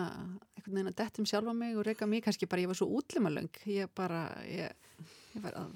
einhvern 0.55 0.79
veginn 0.79 0.93
að 0.93 0.99
dettum 1.03 1.29
sjálfa 1.29 1.55
mig 1.57 1.77
og 1.77 1.87
reyka 1.87 2.09
mig, 2.09 2.23
kannski 2.25 2.49
bara 2.51 2.65
ég 2.65 2.71
var 2.71 2.79
svo 2.79 2.89
útlimalöng, 3.01 3.51
ég 3.69 3.91
bara, 3.99 4.23
ég, 4.47 4.73
ég 5.35 5.45
var 5.45 5.57
að, 5.59 5.75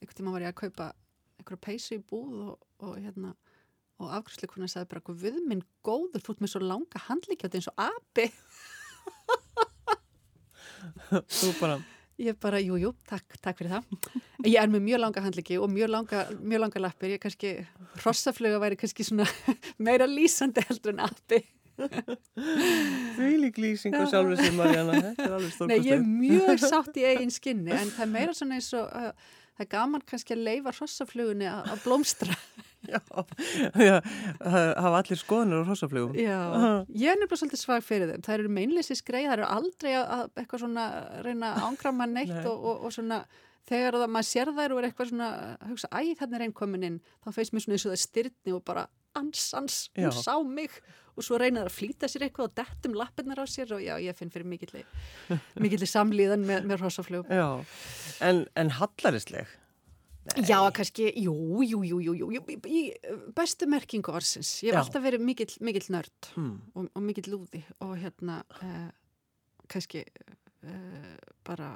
einhvern 0.00 0.18
tíma 0.18 0.34
var 0.34 0.44
ég 0.44 0.52
að 0.52 0.60
kaupa 0.64 0.90
einhverja 1.38 1.64
peysu 1.66 1.98
í 1.98 2.04
búð 2.04 2.36
og, 2.48 2.68
og 2.84 2.94
hérna, 2.98 3.34
og 4.02 4.12
afgrúsleikurinn 4.18 4.70
sagði 4.70 4.90
bara, 4.92 5.04
hvað 5.06 5.24
við 5.24 5.40
minn 5.48 5.64
góður, 5.86 6.22
þú 6.24 6.34
ert 6.34 6.44
með 6.44 6.54
svo 6.54 6.62
langa 6.64 7.02
handlíkjátt 7.08 7.58
eins 7.58 7.70
og 7.72 7.84
api. 7.88 8.30
Þú 11.10 11.52
bara... 11.60 11.82
Ég 12.14 12.36
bara, 12.38 12.60
jú, 12.62 12.76
jú, 12.78 12.92
takk, 13.10 13.34
takk 13.42 13.58
fyrir 13.58 13.72
það. 13.72 14.20
Ég 14.46 14.60
er 14.60 14.70
með 14.70 14.84
mjög 14.84 15.00
langa 15.02 15.22
handliki 15.24 15.56
og 15.58 15.66
mjög 15.72 15.88
langa, 15.90 16.20
mjög 16.38 16.60
langa 16.62 16.82
lappir. 16.84 17.10
Ég 17.16 17.22
kannski, 17.24 17.50
rossaflöga 18.04 18.60
væri 18.62 18.78
kannski 18.78 19.06
svona 19.08 19.26
meira 19.86 20.06
lýsandi 20.06 20.62
heldur 20.68 20.94
en 20.94 21.02
appi. 21.08 21.40
Því 21.74 23.30
lík 23.42 23.58
lýsing 23.62 23.96
og 23.98 24.10
sjálfur 24.12 24.38
sem 24.40 24.58
Marjana, 24.58 24.98
þetta 25.08 25.24
er 25.26 25.38
alveg 25.38 25.54
stórkostið. 25.54 25.72
Nei, 25.72 25.88
ég 25.88 25.96
er 25.96 26.04
mjög 26.04 26.62
sátt 26.62 27.00
í 27.00 27.06
eigin 27.08 27.32
skinni 27.34 27.74
en 27.74 27.90
það 27.94 28.04
er 28.06 28.12
meira 28.12 28.36
svona 28.36 28.58
eins 28.60 28.68
og, 28.78 28.92
uh, 28.94 29.40
það 29.56 29.66
er 29.66 29.70
gaman 29.74 30.04
kannski 30.06 30.36
að 30.36 30.44
leifa 30.48 30.74
rossaflögunni 30.78 31.50
að 31.50 31.74
blómstra. 31.86 32.38
Já, 32.84 32.98
já, 33.80 33.94
hafa 34.44 34.98
allir 34.98 35.16
skoðanur 35.16 35.62
á 35.64 35.68
hrossaflugum. 35.70 36.18
Já, 36.20 36.34
ég 36.92 37.14
er 37.14 37.16
nefnilega 37.16 37.38
svolítið 37.40 37.62
svag 37.62 37.86
fyrir 37.86 38.10
þeim. 38.10 38.24
Það 38.26 38.34
eru 38.34 38.50
meinleysi 38.58 38.96
skreið, 38.98 39.28
það 39.30 39.36
eru 39.38 39.46
aldrei 39.54 39.94
að 40.02 40.26
eitthvað 40.42 40.62
svona 40.66 40.84
reyna 41.24 41.54
að 41.54 41.64
ángra 41.70 41.94
mann 41.96 42.12
neitt 42.12 42.34
Nei. 42.34 42.42
og, 42.44 42.58
og, 42.60 42.84
og 42.84 42.92
svona 42.92 43.22
þegar 43.70 43.98
það, 44.02 44.12
maður 44.18 44.28
sér 44.28 44.52
þær 44.58 44.74
og 44.74 44.80
er 44.82 44.88
eitthvað 44.90 45.10
svona 45.14 45.30
hugsa, 45.70 45.90
æ, 45.96 46.12
þannig 46.20 46.36
er 46.36 46.44
einn 46.46 46.54
komin 46.60 46.86
inn, 46.90 47.00
þá 47.24 47.30
feist 47.38 47.56
mér 47.56 47.64
svona 47.64 47.78
eins 47.78 47.86
og 47.88 47.94
það 47.94 48.02
styrtni 48.04 48.56
og 48.58 48.62
bara 48.68 48.84
ans, 49.16 49.46
ans, 49.56 49.78
hún 49.96 50.16
sá 50.18 50.34
mig 50.44 50.76
og 51.14 51.26
svo 51.26 51.38
reynaður 51.40 51.70
að 51.70 51.76
flýta 51.76 52.10
sér 52.10 52.26
eitthvað 52.26 52.48
og 52.48 52.54
dettum 52.60 52.96
lappirnar 52.98 53.42
á 53.42 53.46
sér 53.50 53.74
og 53.76 53.82
já, 53.84 53.94
ég 54.02 54.16
finn 54.18 54.32
fyrir 54.34 54.48
mikilli, 54.50 54.84
mikilli 55.62 55.88
samlíðan 55.88 56.46
með, 56.46 56.70
með. 56.70 56.86
Já, 57.30 57.48
en, 58.26 58.44
en 58.58 58.72
hallarisleg? 58.78 59.52
Nei. 60.24 60.44
Já, 60.48 60.56
kannski, 60.72 61.10
jú, 61.20 61.34
jú, 61.68 61.82
jú, 61.84 61.98
jú, 62.00 62.14
jú, 62.32 62.40
í 62.64 62.82
bestu 63.36 63.66
merkingu 63.68 64.14
orsins. 64.16 64.54
Ég 64.64 64.72
hef 64.72 64.86
alltaf 64.86 65.04
verið 65.04 65.20
mikill, 65.20 65.50
mikill 65.60 65.90
nörd 65.92 66.30
hmm. 66.32 66.54
og, 66.72 66.86
og 66.96 67.04
mikill 67.04 67.28
lúði 67.34 67.60
og 67.84 67.92
hérna, 68.00 68.38
eh, 68.64 68.86
kannski 69.68 70.00
eh, 70.00 71.10
bara, 71.44 71.74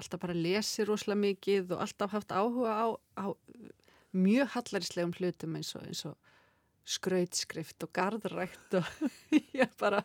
alltaf 0.00 0.22
bara 0.22 0.36
lesið 0.38 0.88
rosalega 0.88 1.20
mikið 1.26 1.76
og 1.76 1.84
alltaf 1.84 2.16
haft 2.16 2.32
áhuga 2.32 2.72
á, 2.72 2.86
á 3.20 3.26
mjög 4.16 4.48
hallarislegum 4.56 5.12
hlutum 5.18 5.60
eins 5.60 5.74
og, 5.76 5.84
eins 5.84 6.06
og 6.08 6.16
skrautskrift 6.88 7.84
og 7.84 7.92
gardrækt 7.94 8.78
og 8.80 8.88
ég 9.60 9.72
bara 9.80 10.04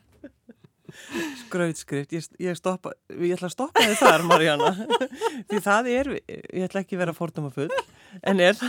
Skrautskrift, 1.47 2.11
ég, 2.13 2.25
ég, 2.43 2.57
stoppa, 2.59 2.91
ég 3.09 3.33
ætla 3.33 3.47
að 3.49 3.53
stoppa 3.55 3.81
þið 3.81 3.95
þar 4.01 4.23
Marjana 4.29 4.71
því 5.49 5.61
það 5.63 5.89
er, 5.93 6.09
ég 6.27 6.65
ætla 6.67 6.83
ekki 6.83 6.97
að 6.97 7.03
vera 7.05 7.15
fórtum 7.17 7.47
og 7.49 7.55
full 7.55 7.69
en 8.21 8.41
er, 8.43 8.59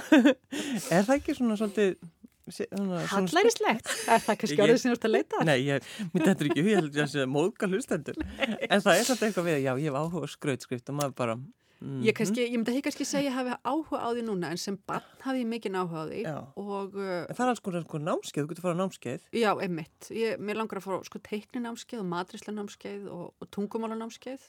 er 0.94 1.04
það 1.04 1.16
ekki 1.18 1.36
svona 1.38 1.58
svolítið 1.60 1.96
Hallærislegt, 2.44 3.88
er 4.12 4.20
það 4.20 4.36
kannski 4.42 4.60
orðið 4.60 4.80
sem 4.82 4.90
þú 4.90 4.96
ert 4.98 5.04
að 5.08 5.12
leita? 5.14 5.44
Nei, 5.48 5.54
ég 5.64 5.86
myndi 6.10 6.26
þetta 6.26 6.44
ekki, 6.44 6.64
ég 6.66 6.76
held 6.76 6.90
að 6.90 6.98
það 6.98 7.06
sé 7.14 7.22
móðgal 7.32 7.70
hlustendur 7.70 8.18
en 8.20 8.82
það 8.84 8.90
er 8.98 9.06
svolítið 9.08 9.28
eitthvað 9.30 9.46
við, 9.48 9.60
já 9.64 9.70
ég 9.70 9.86
hef 9.88 9.96
áhuga 9.96 10.28
skrautskrift 10.28 10.92
og 10.92 10.98
maður 10.98 11.14
bara 11.22 11.36
Mm 11.84 12.00
-hmm. 12.00 12.04
Ég, 12.06 12.14
kannski, 12.16 12.40
ég 12.40 12.56
myndi 12.56 12.70
ekki 12.72 12.82
kannski 12.86 13.04
segja 13.04 13.30
að 13.30 13.34
hafa 13.34 13.58
áhuga 13.64 13.98
á 14.00 14.08
því 14.16 14.22
núna 14.24 14.50
en 14.50 14.56
sem 14.56 14.78
barn 14.86 15.04
hafi 15.20 15.38
ég 15.44 15.46
mikinn 15.46 15.76
áhuga 15.76 16.00
á 16.00 16.04
því 16.08 16.20
og, 16.56 16.94
uh, 16.94 17.26
Það 17.28 17.44
er 17.44 17.50
alls 17.52 17.60
konar 17.60 17.82
sko, 17.84 17.98
námskeið, 17.98 18.44
þú 18.44 18.48
getur 18.48 18.62
að 18.62 18.66
fara 18.66 18.74
á 18.74 18.80
námskeið. 18.82 19.20
Já, 19.32 19.50
emitt, 19.60 20.00
ég, 20.10 20.38
mér 20.38 20.56
langar 20.56 20.78
að 20.78 20.84
fara 20.86 21.04
sko, 21.04 21.18
teikninámskeið 21.18 22.00
og 22.00 22.08
matrislenámskeið 22.14 23.02
og, 23.08 23.34
og 23.40 23.46
tungumálanámskeið. 23.50 24.40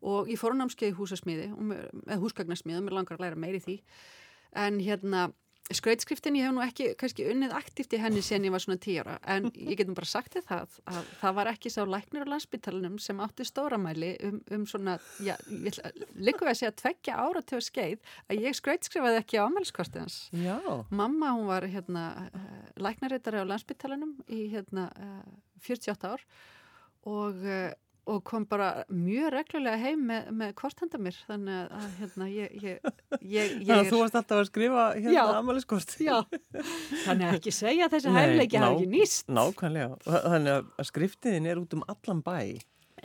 Og 0.00 0.28
ég 0.28 0.38
fór 0.38 0.52
á 0.52 0.60
námskeið 0.60 0.92
í 0.92 0.98
húsasmíði 0.98 1.46
eða 2.06 2.22
húsgagnarsmíði 2.22 2.78
og 2.78 2.84
mér 2.84 2.96
langar 2.98 3.16
að 3.16 3.24
læra 3.24 3.36
meiri 3.36 3.60
því. 3.64 3.80
En 4.52 4.78
hérna 4.78 5.32
skrautskriftin, 5.74 6.36
ég 6.38 6.46
hef 6.46 6.54
nú 6.56 6.62
ekki 6.64 6.86
kannski 6.98 7.26
unnið 7.28 7.52
aktíft 7.58 7.92
í 7.92 8.00
henni 8.00 8.22
sen 8.24 8.44
ég 8.46 8.52
var 8.54 8.62
svona 8.62 8.80
tíu 8.80 9.02
ára 9.02 9.18
en 9.28 9.50
ég 9.52 9.76
get 9.76 9.90
nú 9.90 9.96
bara 9.96 10.08
sagt 10.08 10.36
þið 10.36 10.46
það 10.48 10.76
að 10.94 11.10
það 11.20 11.34
var 11.38 11.50
ekki 11.52 11.72
sá 11.72 11.80
læknir 11.84 12.24
á 12.24 12.32
landsbytalanum 12.32 12.96
sem 13.02 13.20
átti 13.24 13.44
stóramæli 13.48 14.14
um, 14.28 14.38
um 14.56 14.64
svona, 14.70 14.96
já, 15.24 15.34
líka 16.16 16.46
við 16.46 16.52
að 16.54 16.60
segja 16.62 16.74
tveggja 16.82 17.18
ára 17.20 17.42
til 17.44 17.58
að 17.58 17.66
skeið 17.68 18.14
að 18.28 18.46
ég 18.46 18.56
skrautskrifaði 18.56 19.20
ekki 19.20 19.42
á 19.42 19.46
ámæliskortið 19.48 20.04
hans 20.06 20.18
Já. 20.32 20.56
Mamma, 20.88 21.34
hún 21.36 21.50
var 21.50 21.68
hérna 21.68 22.06
uh, 22.30 22.48
læknarreitari 22.80 23.44
á 23.44 23.50
landsbytalanum 23.52 24.16
í 24.32 24.46
hérna 24.54 24.88
uh, 24.96 25.20
48 25.68 26.14
ár 26.14 26.24
og 27.08 27.44
uh, 27.44 27.68
og 28.08 28.22
kom 28.26 28.46
bara 28.48 28.84
mjög 28.92 29.32
reglulega 29.34 29.78
heim 29.82 30.06
með, 30.08 30.30
með 30.40 30.54
kortenda 30.58 31.00
mér 31.02 31.18
þannig 31.28 31.74
að 31.78 31.98
hérna 31.98 32.28
ég, 32.32 32.54
ég, 32.62 32.88
ég, 33.20 33.52
ég 33.58 33.68
Þannig 33.68 33.74
að 33.82 33.90
þú 33.92 34.00
varst 34.02 34.18
alltaf 34.20 34.40
að 34.40 34.48
skrifa 34.48 34.86
hérna 34.96 35.26
amaliskort 35.42 35.94
Já, 36.02 36.16
þannig 37.04 37.28
að 37.28 37.36
ekki 37.36 37.54
segja 37.54 37.90
þessi 37.92 38.14
hæfleiki 38.14 38.62
hafi 38.62 38.80
ekki 38.80 38.90
nýst. 38.94 39.28
Nákvæmlega, 39.28 40.00
þannig 40.08 40.56
að 40.56 40.90
skriftiðin 40.90 41.48
er 41.52 41.62
út 41.62 41.78
um 41.78 41.86
allan 41.92 42.24
bæ. 42.24 42.40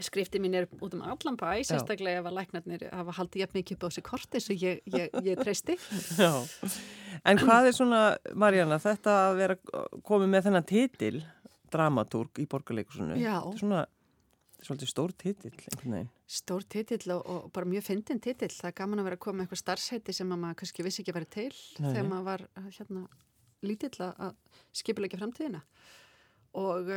Skriftið 0.03 0.41
mín 0.41 0.57
er 0.57 0.65
út 0.81 0.95
um 0.97 1.03
allan 1.05 1.35
bæ 1.37 1.61
sérstaklega 1.67 2.23
ef 2.23 2.29
að 2.29 2.37
læknarnir 2.39 2.87
hafa 2.89 3.13
haldið 3.19 3.43
jafn 3.43 3.59
mikið 3.59 3.77
upp 3.77 3.83
á 3.85 3.87
þessi 3.91 4.05
korti 4.07 4.41
sem 4.41 4.63
ég 4.63 5.41
treysti. 5.43 5.77
Já, 6.17 6.31
en 7.29 7.41
hvað 7.43 7.69
er 7.69 7.77
svona 7.77 8.01
Marjana, 8.33 8.79
þetta 8.81 9.17
að 9.27 9.41
vera 9.43 9.59
komið 10.07 10.31
með 10.33 10.47
þennan 10.47 10.69
titil 10.71 11.15
dramatúrk 11.73 12.41
í 12.41 12.47
borgarleikursunum 12.49 13.21
Já. 13.21 13.37
Svona 13.59 13.83
svolítið 14.67 14.91
stór 14.91 15.13
titill. 15.19 16.05
Stór 16.29 16.65
titill 16.69 17.15
og, 17.15 17.25
og 17.29 17.49
bara 17.55 17.69
mjög 17.69 17.87
fyndin 17.89 18.21
titill. 18.23 18.51
Það 18.53 18.69
er 18.69 18.77
gaman 18.77 19.01
að 19.01 19.09
vera 19.09 19.19
að 19.19 19.23
koma 19.25 19.39
með 19.39 19.47
eitthvað 19.47 19.61
starfsheiti 19.63 20.15
sem 20.15 20.31
maður 20.33 20.59
kannski 20.61 20.85
vissi 20.85 21.03
ekki 21.03 21.13
að 21.13 21.19
vera 21.19 21.31
til 21.37 21.49
Nei. 21.51 21.89
þegar 21.89 22.07
maður 22.11 22.29
var 22.29 22.45
hérna, 22.77 23.03
lítill 23.63 23.93
að 24.07 24.39
skipulegja 24.81 25.19
framtíðina. 25.21 25.63
Og 26.61 26.93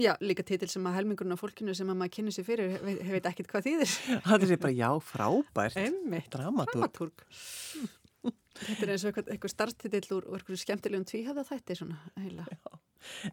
já, 0.00 0.12
líka 0.24 0.44
titill 0.46 0.70
sem 0.70 0.86
að 0.88 0.98
helmingurinn 0.98 1.36
á 1.36 1.40
fólkinu 1.40 1.74
sem 1.76 1.88
maður 1.92 2.12
kynni 2.16 2.34
sér 2.34 2.46
fyrir 2.46 2.76
hef 2.76 3.14
veit 3.14 3.30
ekkit 3.30 3.50
hvað 3.50 3.66
þýðir. 3.68 3.96
Það 4.28 4.46
er 4.46 4.62
bara 4.64 4.76
já, 4.76 4.90
frábært. 5.12 5.80
Einmitt, 5.80 6.30
dramatúrk. 6.32 7.24
Þetta 8.60 8.84
er 8.84 8.92
eins 8.92 9.04
og 9.04 9.10
eitthvað, 9.10 9.28
eitthvað 9.32 9.52
starfstitill 9.54 10.16
úr, 10.16 10.26
úr 10.36 10.58
skemmtilegum 10.60 11.06
tvíhæða 11.08 11.46
þætti 11.48 11.76
svona 11.78 12.00
heila. 12.20 12.44
Já. 12.50 12.80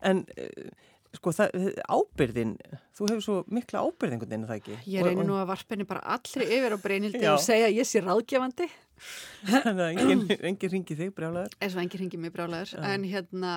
En 0.07 0.21
uh, 0.39 0.69
sko 1.15 1.33
það, 1.35 1.55
ábyrðin 1.87 2.55
þú 2.97 3.07
hefur 3.11 3.23
svo 3.23 3.37
mikla 3.53 3.83
ábyrðingun 3.85 4.35
inn 4.37 4.47
það 4.49 4.59
ekki? 4.59 4.79
Ég 4.91 5.07
reynir 5.07 5.27
nú 5.27 5.37
að 5.39 5.47
varpenni 5.53 5.87
bara 5.87 6.03
allri 6.17 6.47
yfir 6.57 6.75
á 6.75 6.77
breynildi 6.83 7.23
og 7.31 7.39
segja 7.43 7.69
að 7.69 7.79
ég 7.79 7.87
sé 7.87 8.03
ráðgefandi. 8.03 8.67
Þannig 9.47 9.83
að 9.83 9.89
enginn 9.91 10.45
engin 10.49 10.73
ringi 10.73 10.97
þig 10.97 11.13
brjálæður. 11.17 11.57
Eins 11.61 11.75
og 11.77 11.83
enginn 11.83 12.03
ringi 12.03 12.21
mig 12.21 12.33
brjálæður. 12.33 12.73
En 12.81 13.05
hérna 13.07 13.53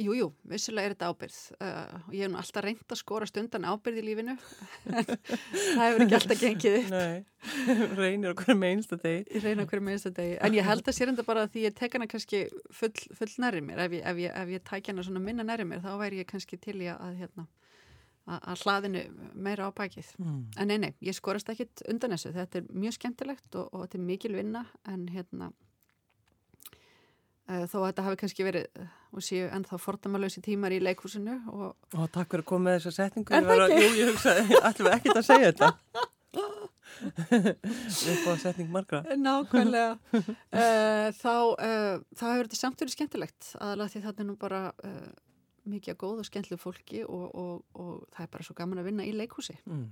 Jújú, 0.00 0.14
jú, 0.16 0.26
vissilega 0.48 0.88
er 0.88 0.94
þetta 0.94 1.08
ábyrð 1.12 1.38
uh, 1.60 1.96
og 2.06 2.14
ég 2.16 2.24
hef 2.24 2.30
nú 2.32 2.38
alltaf 2.40 2.64
reynd 2.64 2.94
að 2.94 2.98
skora 3.00 3.26
stundan 3.28 3.66
ábyrð 3.68 4.00
í 4.00 4.04
lífinu. 4.06 4.36
En 4.90 5.04
það 5.04 5.82
hefur 5.84 6.04
ekki 6.04 6.16
alltaf 6.18 6.40
gengið 6.40 6.76
upp. 6.78 6.90
Nei, 6.94 7.18
reynir 8.00 8.32
okkur 8.32 8.56
með 8.56 8.74
einsta 8.76 8.98
degi. 9.02 9.40
Reynir 9.44 9.64
okkur 9.66 9.84
með 9.84 9.96
einsta 9.98 10.12
degi. 10.16 10.34
En 10.46 10.56
ég 10.56 10.66
held 10.66 10.88
að 10.88 10.96
sér 10.96 11.12
enda 11.12 11.26
bara 11.26 11.44
að 11.44 11.54
því 11.54 11.64
ég 11.66 11.76
tek 11.76 11.96
hana 11.98 12.08
kannski 12.10 12.42
full, 12.80 12.92
full 13.18 13.30
næri 13.44 13.62
mér. 13.66 13.84
Ef 13.84 13.96
ég, 13.98 14.04
ef 14.12 14.20
ég, 14.24 14.36
ef 14.42 14.52
ég 14.56 14.66
tæk 14.72 14.92
hana 14.92 15.06
svona 15.06 15.24
minna 15.24 15.46
næri 15.46 15.68
mér 15.68 15.84
þá 15.84 15.90
væri 16.00 16.22
ég 16.22 16.30
kannski 16.30 16.60
til 16.60 16.78
ég 16.86 16.96
að, 16.96 17.16
hérna, 17.20 17.48
að, 18.24 18.38
að 18.40 18.64
hlaðinu 18.64 19.06
meira 19.34 19.68
á 19.68 19.70
bækið 19.76 20.14
mm. 20.20 20.44
en 20.56 20.72
nei, 20.72 20.78
nei, 20.86 20.92
ég 21.04 21.18
skorast 21.18 21.52
ekkit 21.52 21.84
undan 21.92 22.16
þessu. 22.16 22.32
Þetta 22.38 22.62
er 22.62 22.70
mjög 22.72 22.96
skemmtilegt 23.00 23.60
og, 23.60 23.68
og 23.74 23.84
þetta 23.84 24.00
er 24.00 24.08
mikil 24.14 24.36
vinna. 24.38 24.64
En 24.88 25.10
hérna 25.12 25.52
Eh, 25.52 25.69
þó 27.50 27.76
að 27.80 27.86
þetta 27.88 28.04
hafi 28.06 28.20
kannski 28.20 28.46
verið 28.46 28.66
eh, 28.78 28.90
og 29.10 29.24
séu 29.26 29.48
ennþá 29.50 29.78
fordamalösi 29.82 30.42
tímar 30.44 30.74
í 30.74 30.80
leikúsinu 30.82 31.36
og... 31.50 31.72
og 31.96 32.10
takk 32.14 32.30
fyrir 32.30 32.44
að 32.44 32.50
koma 32.52 32.68
með 32.68 32.78
þessa 32.78 32.92
setningu 32.98 33.36
en 33.36 33.48
það 33.48 33.64
ekki? 33.66 33.80
Jú, 33.82 33.92
ég 33.98 34.12
hugsaði, 34.12 34.44
við 34.84 34.92
ekkert 34.94 35.20
að 35.20 35.28
segja 35.30 35.52
þetta. 35.52 35.72
Við 37.00 38.18
búum 38.20 38.34
að 38.34 38.40
setning 38.42 38.68
margra 38.68 38.98
Nákvæmlega. 39.16 39.94
Uh, 40.12 41.06
þá, 41.16 41.34
þá 42.12 42.24
hefur 42.26 42.44
þetta 42.44 42.58
samt 42.58 42.82
verið 42.82 42.92
skemmtilegt 42.92 43.50
aðalega 43.56 43.92
því 43.94 44.02
þetta 44.04 44.22
er 44.24 44.28
nú 44.28 44.36
bara 44.40 44.60
mikið 45.70 45.98
góð 46.00 46.22
og 46.22 46.28
skemmtileg 46.28 46.60
fólki 46.60 47.02
og, 47.06 47.26
og, 47.34 47.64
og 47.78 48.04
það 48.14 48.26
er 48.26 48.30
bara 48.34 48.46
svo 48.46 48.56
gaman 48.58 48.82
að 48.82 48.90
vinna 48.90 49.06
í 49.06 49.14
leikúsi 49.16 49.56
mm. 49.64 49.86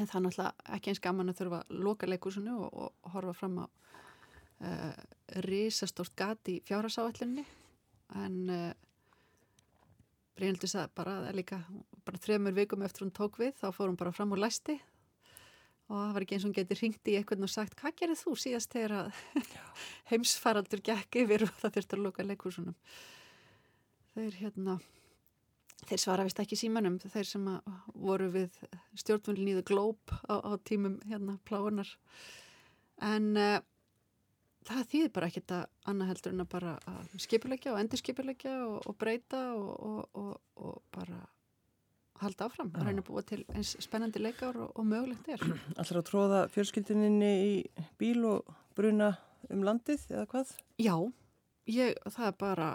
en 0.00 0.10
það 0.10 0.18
er 0.18 0.24
náttúrulega 0.26 0.76
ekki 0.76 0.92
eins 0.92 1.02
gaman 1.04 1.32
að 1.32 1.40
þurfa 1.40 1.62
að 1.62 1.80
loka 1.86 2.10
leikúsinu 2.10 2.58
og, 2.66 2.82
og 2.82 3.14
horfa 3.14 3.36
fram 3.38 3.62
á 3.62 3.66
uh, 4.64 4.94
risastórt 5.44 6.14
gati 6.18 6.58
í 6.58 6.64
fjárhasáallunni 6.66 7.44
en 8.20 8.40
uh, 8.52 8.72
Brynhildur 10.34 10.70
sagði 10.70 10.96
bara 10.98 11.18
að 11.28 11.38
líka 11.38 11.60
bara 12.04 12.20
þremur 12.20 12.56
vikum 12.56 12.82
eftir 12.82 13.06
hún 13.06 13.14
tók 13.14 13.38
við 13.38 13.54
þá 13.60 13.68
fór 13.70 13.88
hún 13.90 14.00
bara 14.00 14.12
fram 14.12 14.34
úr 14.34 14.42
læsti. 14.42 14.74
Og 15.84 15.98
það 16.00 16.14
var 16.16 16.24
ekki 16.24 16.34
eins 16.34 16.44
og 16.44 16.48
hún 16.48 16.56
getið 16.56 16.80
ringt 16.80 17.10
í 17.12 17.14
eitthvað 17.18 17.44
og 17.44 17.52
sagt 17.52 17.76
hvað 17.78 17.96
gerir 18.00 18.18
þú 18.18 18.34
síðast 18.40 18.72
þegar 18.72 18.94
að 18.98 19.18
heimsfaraldur 20.10 20.82
gekk 20.84 21.20
yfir 21.22 21.44
og 21.46 21.54
það 21.60 21.76
þurfti 21.76 21.96
að 21.98 22.04
loka 22.06 22.26
leikúsunum 22.26 22.76
þeir 24.14 24.38
hérna 24.38 24.78
þeir 25.88 26.00
svara 26.00 26.24
vist 26.26 26.40
ekki 26.40 26.58
símanum 26.58 26.96
þeir 27.02 27.28
sem 27.28 27.46
voru 27.92 28.30
við 28.32 28.56
stjórnvöldin 29.00 29.50
í 29.52 29.56
The 29.58 29.66
Globe 29.68 30.18
á, 30.30 30.40
á 30.40 30.52
tímum 30.64 30.96
hérna 31.08 31.36
pláunar 31.48 31.90
en 33.04 33.34
uh, 33.36 33.58
það 34.64 34.88
þýðir 34.92 35.12
bara 35.14 35.28
ekkit 35.30 35.54
að 35.56 35.64
annað 35.90 36.10
heldur 36.12 36.34
en 36.34 36.44
að 36.44 36.50
bara 36.54 36.74
skipulegja 37.24 37.72
og 37.74 37.80
endur 37.82 38.00
skipulegja 38.00 38.54
og, 38.66 38.76
og 38.88 38.98
breyta 39.00 39.42
og, 39.56 40.18
og, 40.20 40.34
og 40.56 40.78
bara 40.94 41.20
halda 42.22 42.48
áfram 42.48 42.70
og 42.70 42.86
reyna 42.86 43.02
að 43.02 43.08
búa 43.08 43.24
til 43.26 43.42
eins 43.52 43.74
spennandi 43.82 44.22
leikar 44.22 44.56
og 44.56 44.86
mögulegt 44.86 45.28
er. 45.34 45.42
Allra 45.80 46.00
að 46.00 46.08
tróða 46.08 46.40
fjölskylduninni 46.54 47.32
í 47.44 47.52
bíl 48.00 48.24
og 48.28 48.54
bruna 48.78 49.14
um 49.52 49.64
landið 49.66 50.06
eða 50.12 50.26
hvað? 50.30 50.54
Já, 50.80 50.96
ég, 51.70 51.98
það 52.06 52.28
er 52.30 52.36
bara 52.40 52.70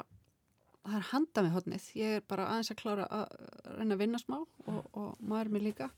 það 0.86 0.98
er 1.00 1.08
handa 1.12 1.44
með 1.46 1.56
hodnið 1.58 1.88
ég 2.00 2.18
er 2.20 2.26
bara 2.30 2.48
aðeins 2.54 2.72
að 2.74 2.82
klára 2.82 3.08
að 3.14 3.34
reyna 3.78 3.96
að 3.96 4.04
vinna 4.04 4.22
smá 4.22 4.38
og 4.40 5.10
maður 5.20 5.52
mig 5.56 5.66
líka 5.70 5.90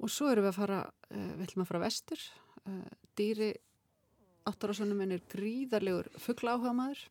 og 0.00 0.12
svo 0.12 0.30
erum 0.30 0.46
við 0.46 0.52
að 0.52 0.60
fara 0.60 0.78
uh, 0.86 1.32
við 1.36 1.44
ætlum 1.46 1.64
að 1.64 1.70
fara 1.70 1.82
vestur 1.84 2.22
uh, 2.66 2.86
dýri 3.18 3.50
áttarásvönum 4.48 5.00
minn 5.00 5.16
er 5.16 5.22
gríðarlegur 5.32 6.08
fuggla 6.20 6.56
áhuga 6.56 6.72
maður 6.76 7.02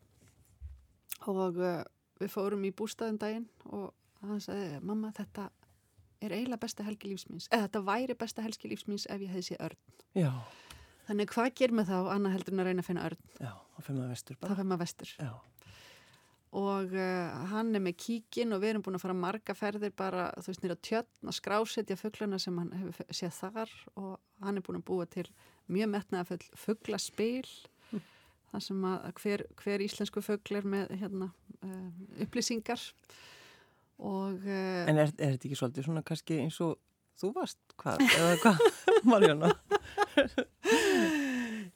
og 1.29 1.59
uh, 1.61 1.81
við 2.19 2.31
fórum 2.33 2.65
í 2.67 2.73
bústæðum 2.75 3.19
daginn 3.21 3.47
og 3.69 3.91
hann 4.23 4.41
sagði, 4.43 4.79
mamma 4.83 5.11
þetta 5.15 5.49
er 6.19 6.35
eiginlega 6.35 6.63
besta 6.63 6.85
helgi 6.87 7.11
lífsmýns 7.13 7.47
eða 7.49 7.67
þetta 7.67 7.83
væri 7.87 8.15
besta 8.19 8.43
helgi 8.43 8.71
lífsmýns 8.73 9.07
ef 9.07 9.21
ég 9.23 9.31
hefði 9.31 9.45
séð 9.51 9.61
örn. 9.69 9.83
Já. 10.17 10.31
þannig 11.07 11.31
hvað 11.33 11.53
ger 11.61 11.75
mig 11.75 11.87
þá 11.89 11.99
annað 12.15 12.35
heldur 12.37 12.55
en 12.55 12.63
að 12.63 12.69
reyna 12.69 12.83
að 12.83 12.89
finna 12.89 13.05
örn? 13.07 13.29
Já, 13.37 13.53
þá 13.53 13.79
fyrir 13.85 13.99
maður 13.99 14.11
vestur 14.15 14.41
þá 14.41 14.49
fyrir 14.49 14.69
maður 14.71 14.83
vestur. 14.83 15.13
Já. 15.19 15.31
og 16.63 16.97
uh, 16.97 17.45
hann 17.53 17.71
er 17.77 17.85
með 17.85 17.99
kíkin 18.03 18.55
og 18.55 18.63
við 18.63 18.73
erum 18.73 18.87
búin 18.87 18.99
að 18.99 19.05
fara 19.05 19.19
marga 19.21 19.55
ferðir 19.55 19.95
bara 19.95 20.27
þú 20.39 20.51
veist 20.51 20.65
nýra 20.65 20.79
tjötn 20.89 21.31
og 21.31 21.37
skrásetja 21.37 21.99
fugglana 21.99 22.41
sem 22.41 22.57
hann 22.59 22.73
hefur 22.81 23.15
séð 23.21 23.39
þar. 23.39 23.77
Og 24.01 24.11
hann 24.43 24.59
er 24.59 24.65
búin 24.65 24.81
að 24.81 24.87
búa 24.89 25.07
til 25.07 25.27
mjög 25.69 25.91
metnaðafull 25.93 26.43
fugglaspil 26.57 27.47
mm. 27.91 28.03
þar 28.51 28.65
sem 28.65 28.85
að 28.91 29.07
hver, 29.21 29.45
hver 29.61 29.85
íslensku 29.85 30.23
fuggl 30.25 30.59
er 30.59 30.69
með 30.75 30.93
hérna, 31.01 31.31
uh, 31.63 31.89
upplýsingar 32.25 32.83
og 33.99 34.45
uh, 34.45 34.85
En 34.89 34.97
er, 34.97 35.11
er 35.17 35.35
þetta 35.35 35.49
ekki 35.49 35.59
svolítið 35.59 35.89
svona 35.89 36.05
kannski 36.07 36.39
eins 36.43 36.59
og 36.65 36.77
þú 37.19 37.33
varst? 37.35 37.59
Hvað? 37.79 38.05
Eða 38.07 38.35
hvað? 38.43 38.65
Marjóna 39.09 39.53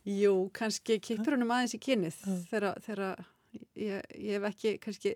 Jú, 0.03 0.33
kannski 0.55 0.99
kipur 1.03 1.37
húnum 1.37 1.53
aðeins 1.55 1.77
í 1.77 1.81
kynið 1.83 2.17
þegar 2.51 3.23
ég, 3.77 4.03
ég 4.17 4.37
hef 4.37 4.49
ekki 4.49 4.77
kannski 4.83 5.15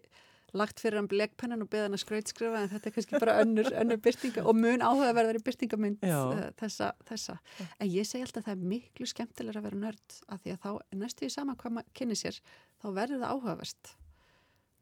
lagt 0.58 0.82
fyrir 0.82 1.00
hann 1.00 1.10
bleggpennan 1.12 1.64
og 1.66 1.70
beðan 1.72 1.96
að 1.98 2.04
skrautskrifa 2.04 2.64
en 2.64 2.72
þetta 2.72 2.90
er 2.90 2.96
kannski 2.96 3.22
bara 3.22 3.38
önnur, 3.44 3.70
önnur 3.82 4.02
byrtinga 4.04 4.46
og 4.48 4.58
mun 4.58 4.84
áhugaverðar 4.86 5.40
í 5.40 5.44
byrtingamynd 5.46 6.04
uh, 6.08 6.42
þessa, 6.60 6.92
þessa. 7.10 7.38
En 7.78 7.92
ég 7.92 8.08
segi 8.08 8.26
alltaf 8.26 8.44
að 8.44 8.50
það 8.50 8.58
er 8.58 8.74
miklu 8.74 9.10
skemmtilega 9.10 9.62
að 9.62 9.70
vera 9.70 9.82
nörd 9.86 10.18
af 10.28 10.44
því 10.44 10.56
að 10.56 10.66
þá 10.66 10.98
næstu 11.04 11.26
því 11.26 11.32
sama 11.36 11.58
hvað 11.62 11.78
maður 11.78 11.96
kynni 12.02 12.20
sér 12.20 12.42
þá 12.82 12.90
verður 12.90 13.24
það 13.24 13.34
áhugaverst 13.36 13.96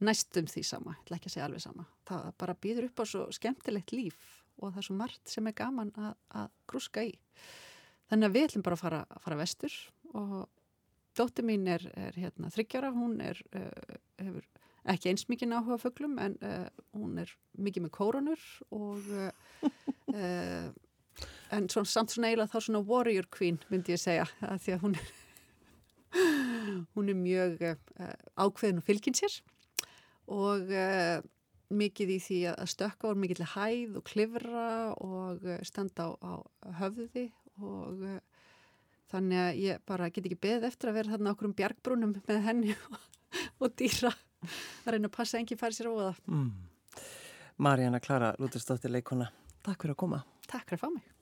næstum 0.04 0.50
því 0.52 0.64
sama, 0.68 0.96
ég 0.96 1.06
ætla 1.06 1.20
ekki 1.20 1.30
að 1.30 1.36
segja 1.36 1.46
alveg 1.48 1.64
sama. 1.64 1.86
Það 2.10 2.26
bara 2.42 2.58
býður 2.66 2.90
upp 2.90 3.00
á 3.00 3.06
svo 3.08 3.28
skemmtilegt 3.36 3.94
líf 3.96 4.18
og 4.60 4.72
það 4.72 4.82
er 4.82 4.88
svo 4.88 4.98
margt 5.00 5.32
sem 5.32 5.48
er 5.48 5.56
gaman 5.56 5.94
að, 6.00 6.12
að 6.42 6.52
grúska 6.70 7.06
í. 7.06 7.14
Þannig 8.12 8.30
að 8.30 8.36
við 8.36 8.48
ætlum 8.50 8.66
bara 8.66 8.78
að 8.78 8.84
fara, 8.84 9.02
að 9.10 9.24
fara 9.24 9.40
vestur 9.40 9.78
og 10.16 10.36
dóttir 11.16 11.48
mín 11.48 11.66
er, 11.72 11.86
er 11.96 12.18
hérna, 12.20 12.52
þryggjara, 12.54 12.92
hún 12.96 13.18
er, 13.24 13.40
uh, 13.56 13.98
hefur 14.20 14.48
ekki 14.94 15.12
eins 15.12 15.28
mikið 15.30 15.56
áhuga 15.58 15.80
fugglum 15.82 16.18
en 16.22 16.38
uh, 16.46 16.66
hún 16.96 17.20
er 17.24 17.32
mikið 17.58 17.86
með 17.86 17.94
kóranur 17.98 18.48
og 18.76 19.06
uh, 19.16 20.72
en 21.56 21.70
svona, 21.72 21.90
samt 21.90 22.14
svona 22.14 22.30
eiginlega 22.30 22.52
þá 22.54 22.68
svona 22.68 22.84
warrior 22.86 23.30
queen 23.34 23.60
myndi 23.72 23.96
ég 23.96 24.02
segja 24.02 24.28
að 24.46 24.60
því 24.66 24.76
að 24.76 24.84
hún 24.86 25.00
er 25.00 25.14
hún 26.96 27.12
er 27.12 27.18
mjög 27.20 27.64
ákveðin 28.40 28.78
og 28.80 28.86
fylgin 28.88 29.18
sér. 29.18 29.34
Og 30.32 30.70
mikið 31.76 32.14
í 32.14 32.20
því 32.24 32.38
að 32.54 32.70
stökka 32.72 33.10
voru 33.10 33.20
mikið 33.20 33.42
til 33.42 33.50
hæð 33.52 33.98
og 34.00 34.06
klifra 34.08 34.70
og 35.04 35.44
standa 35.68 36.08
á, 36.16 36.40
á 36.40 36.70
höfði 36.80 37.26
og 37.60 38.06
þannig 39.12 39.42
að 39.42 39.60
ég 39.64 39.84
bara 39.88 40.10
get 40.14 40.28
ekki 40.28 40.40
beðið 40.46 40.70
eftir 40.70 40.92
að 40.92 40.98
vera 41.00 41.14
þarna 41.16 41.34
okkur 41.36 41.50
um 41.50 41.58
bjargbrúnum 41.58 42.16
með 42.30 42.42
henni 42.48 42.78
og, 42.90 43.04
og 43.60 43.76
dýra 43.80 44.14
að 44.86 44.96
reyna 44.96 45.12
að 45.12 45.18
passa 45.18 45.42
engi 45.42 45.58
færi 45.60 45.78
sér 45.78 45.92
það. 45.92 46.22
Mm. 46.30 46.52
Marjana 47.66 48.02
Klara 48.04 48.34
Lútersdóttir 48.40 48.92
leikona, 48.92 49.32
takk 49.64 49.86
fyrir 49.86 49.96
að 49.96 50.02
koma. 50.06 50.24
Takk 50.46 50.68
fyrir 50.70 50.82
að 50.82 50.88
fá 50.88 50.90
mig. 50.98 51.15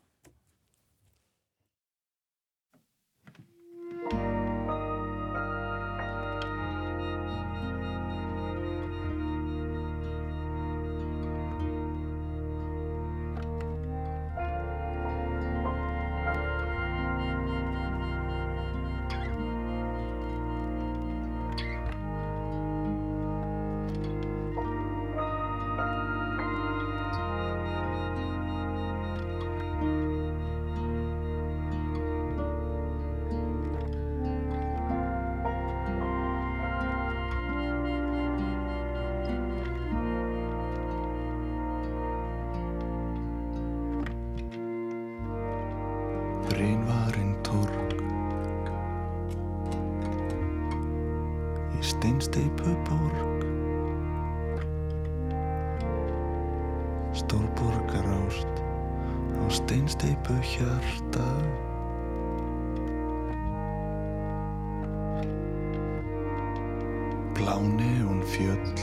áni 67.53 68.01
hún 68.01 68.21
fjöll. 68.25 68.79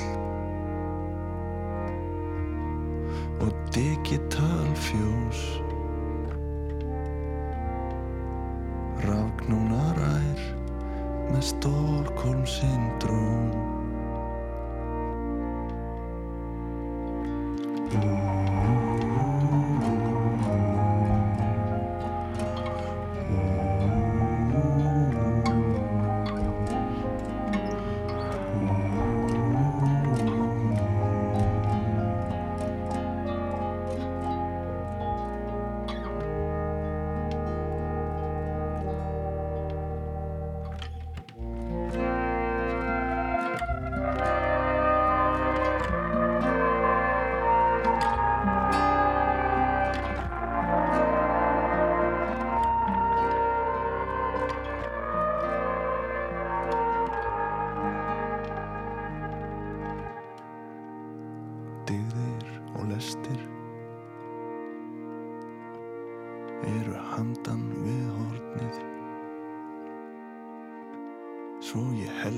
Og 3.41 3.53
digital 3.75 4.71
fjós. 4.75 5.41
Ráknúna 9.01 9.97
rær 9.97 10.41
með 11.33 11.43
stórkólm 11.55 12.45
syndrúm 12.47 13.80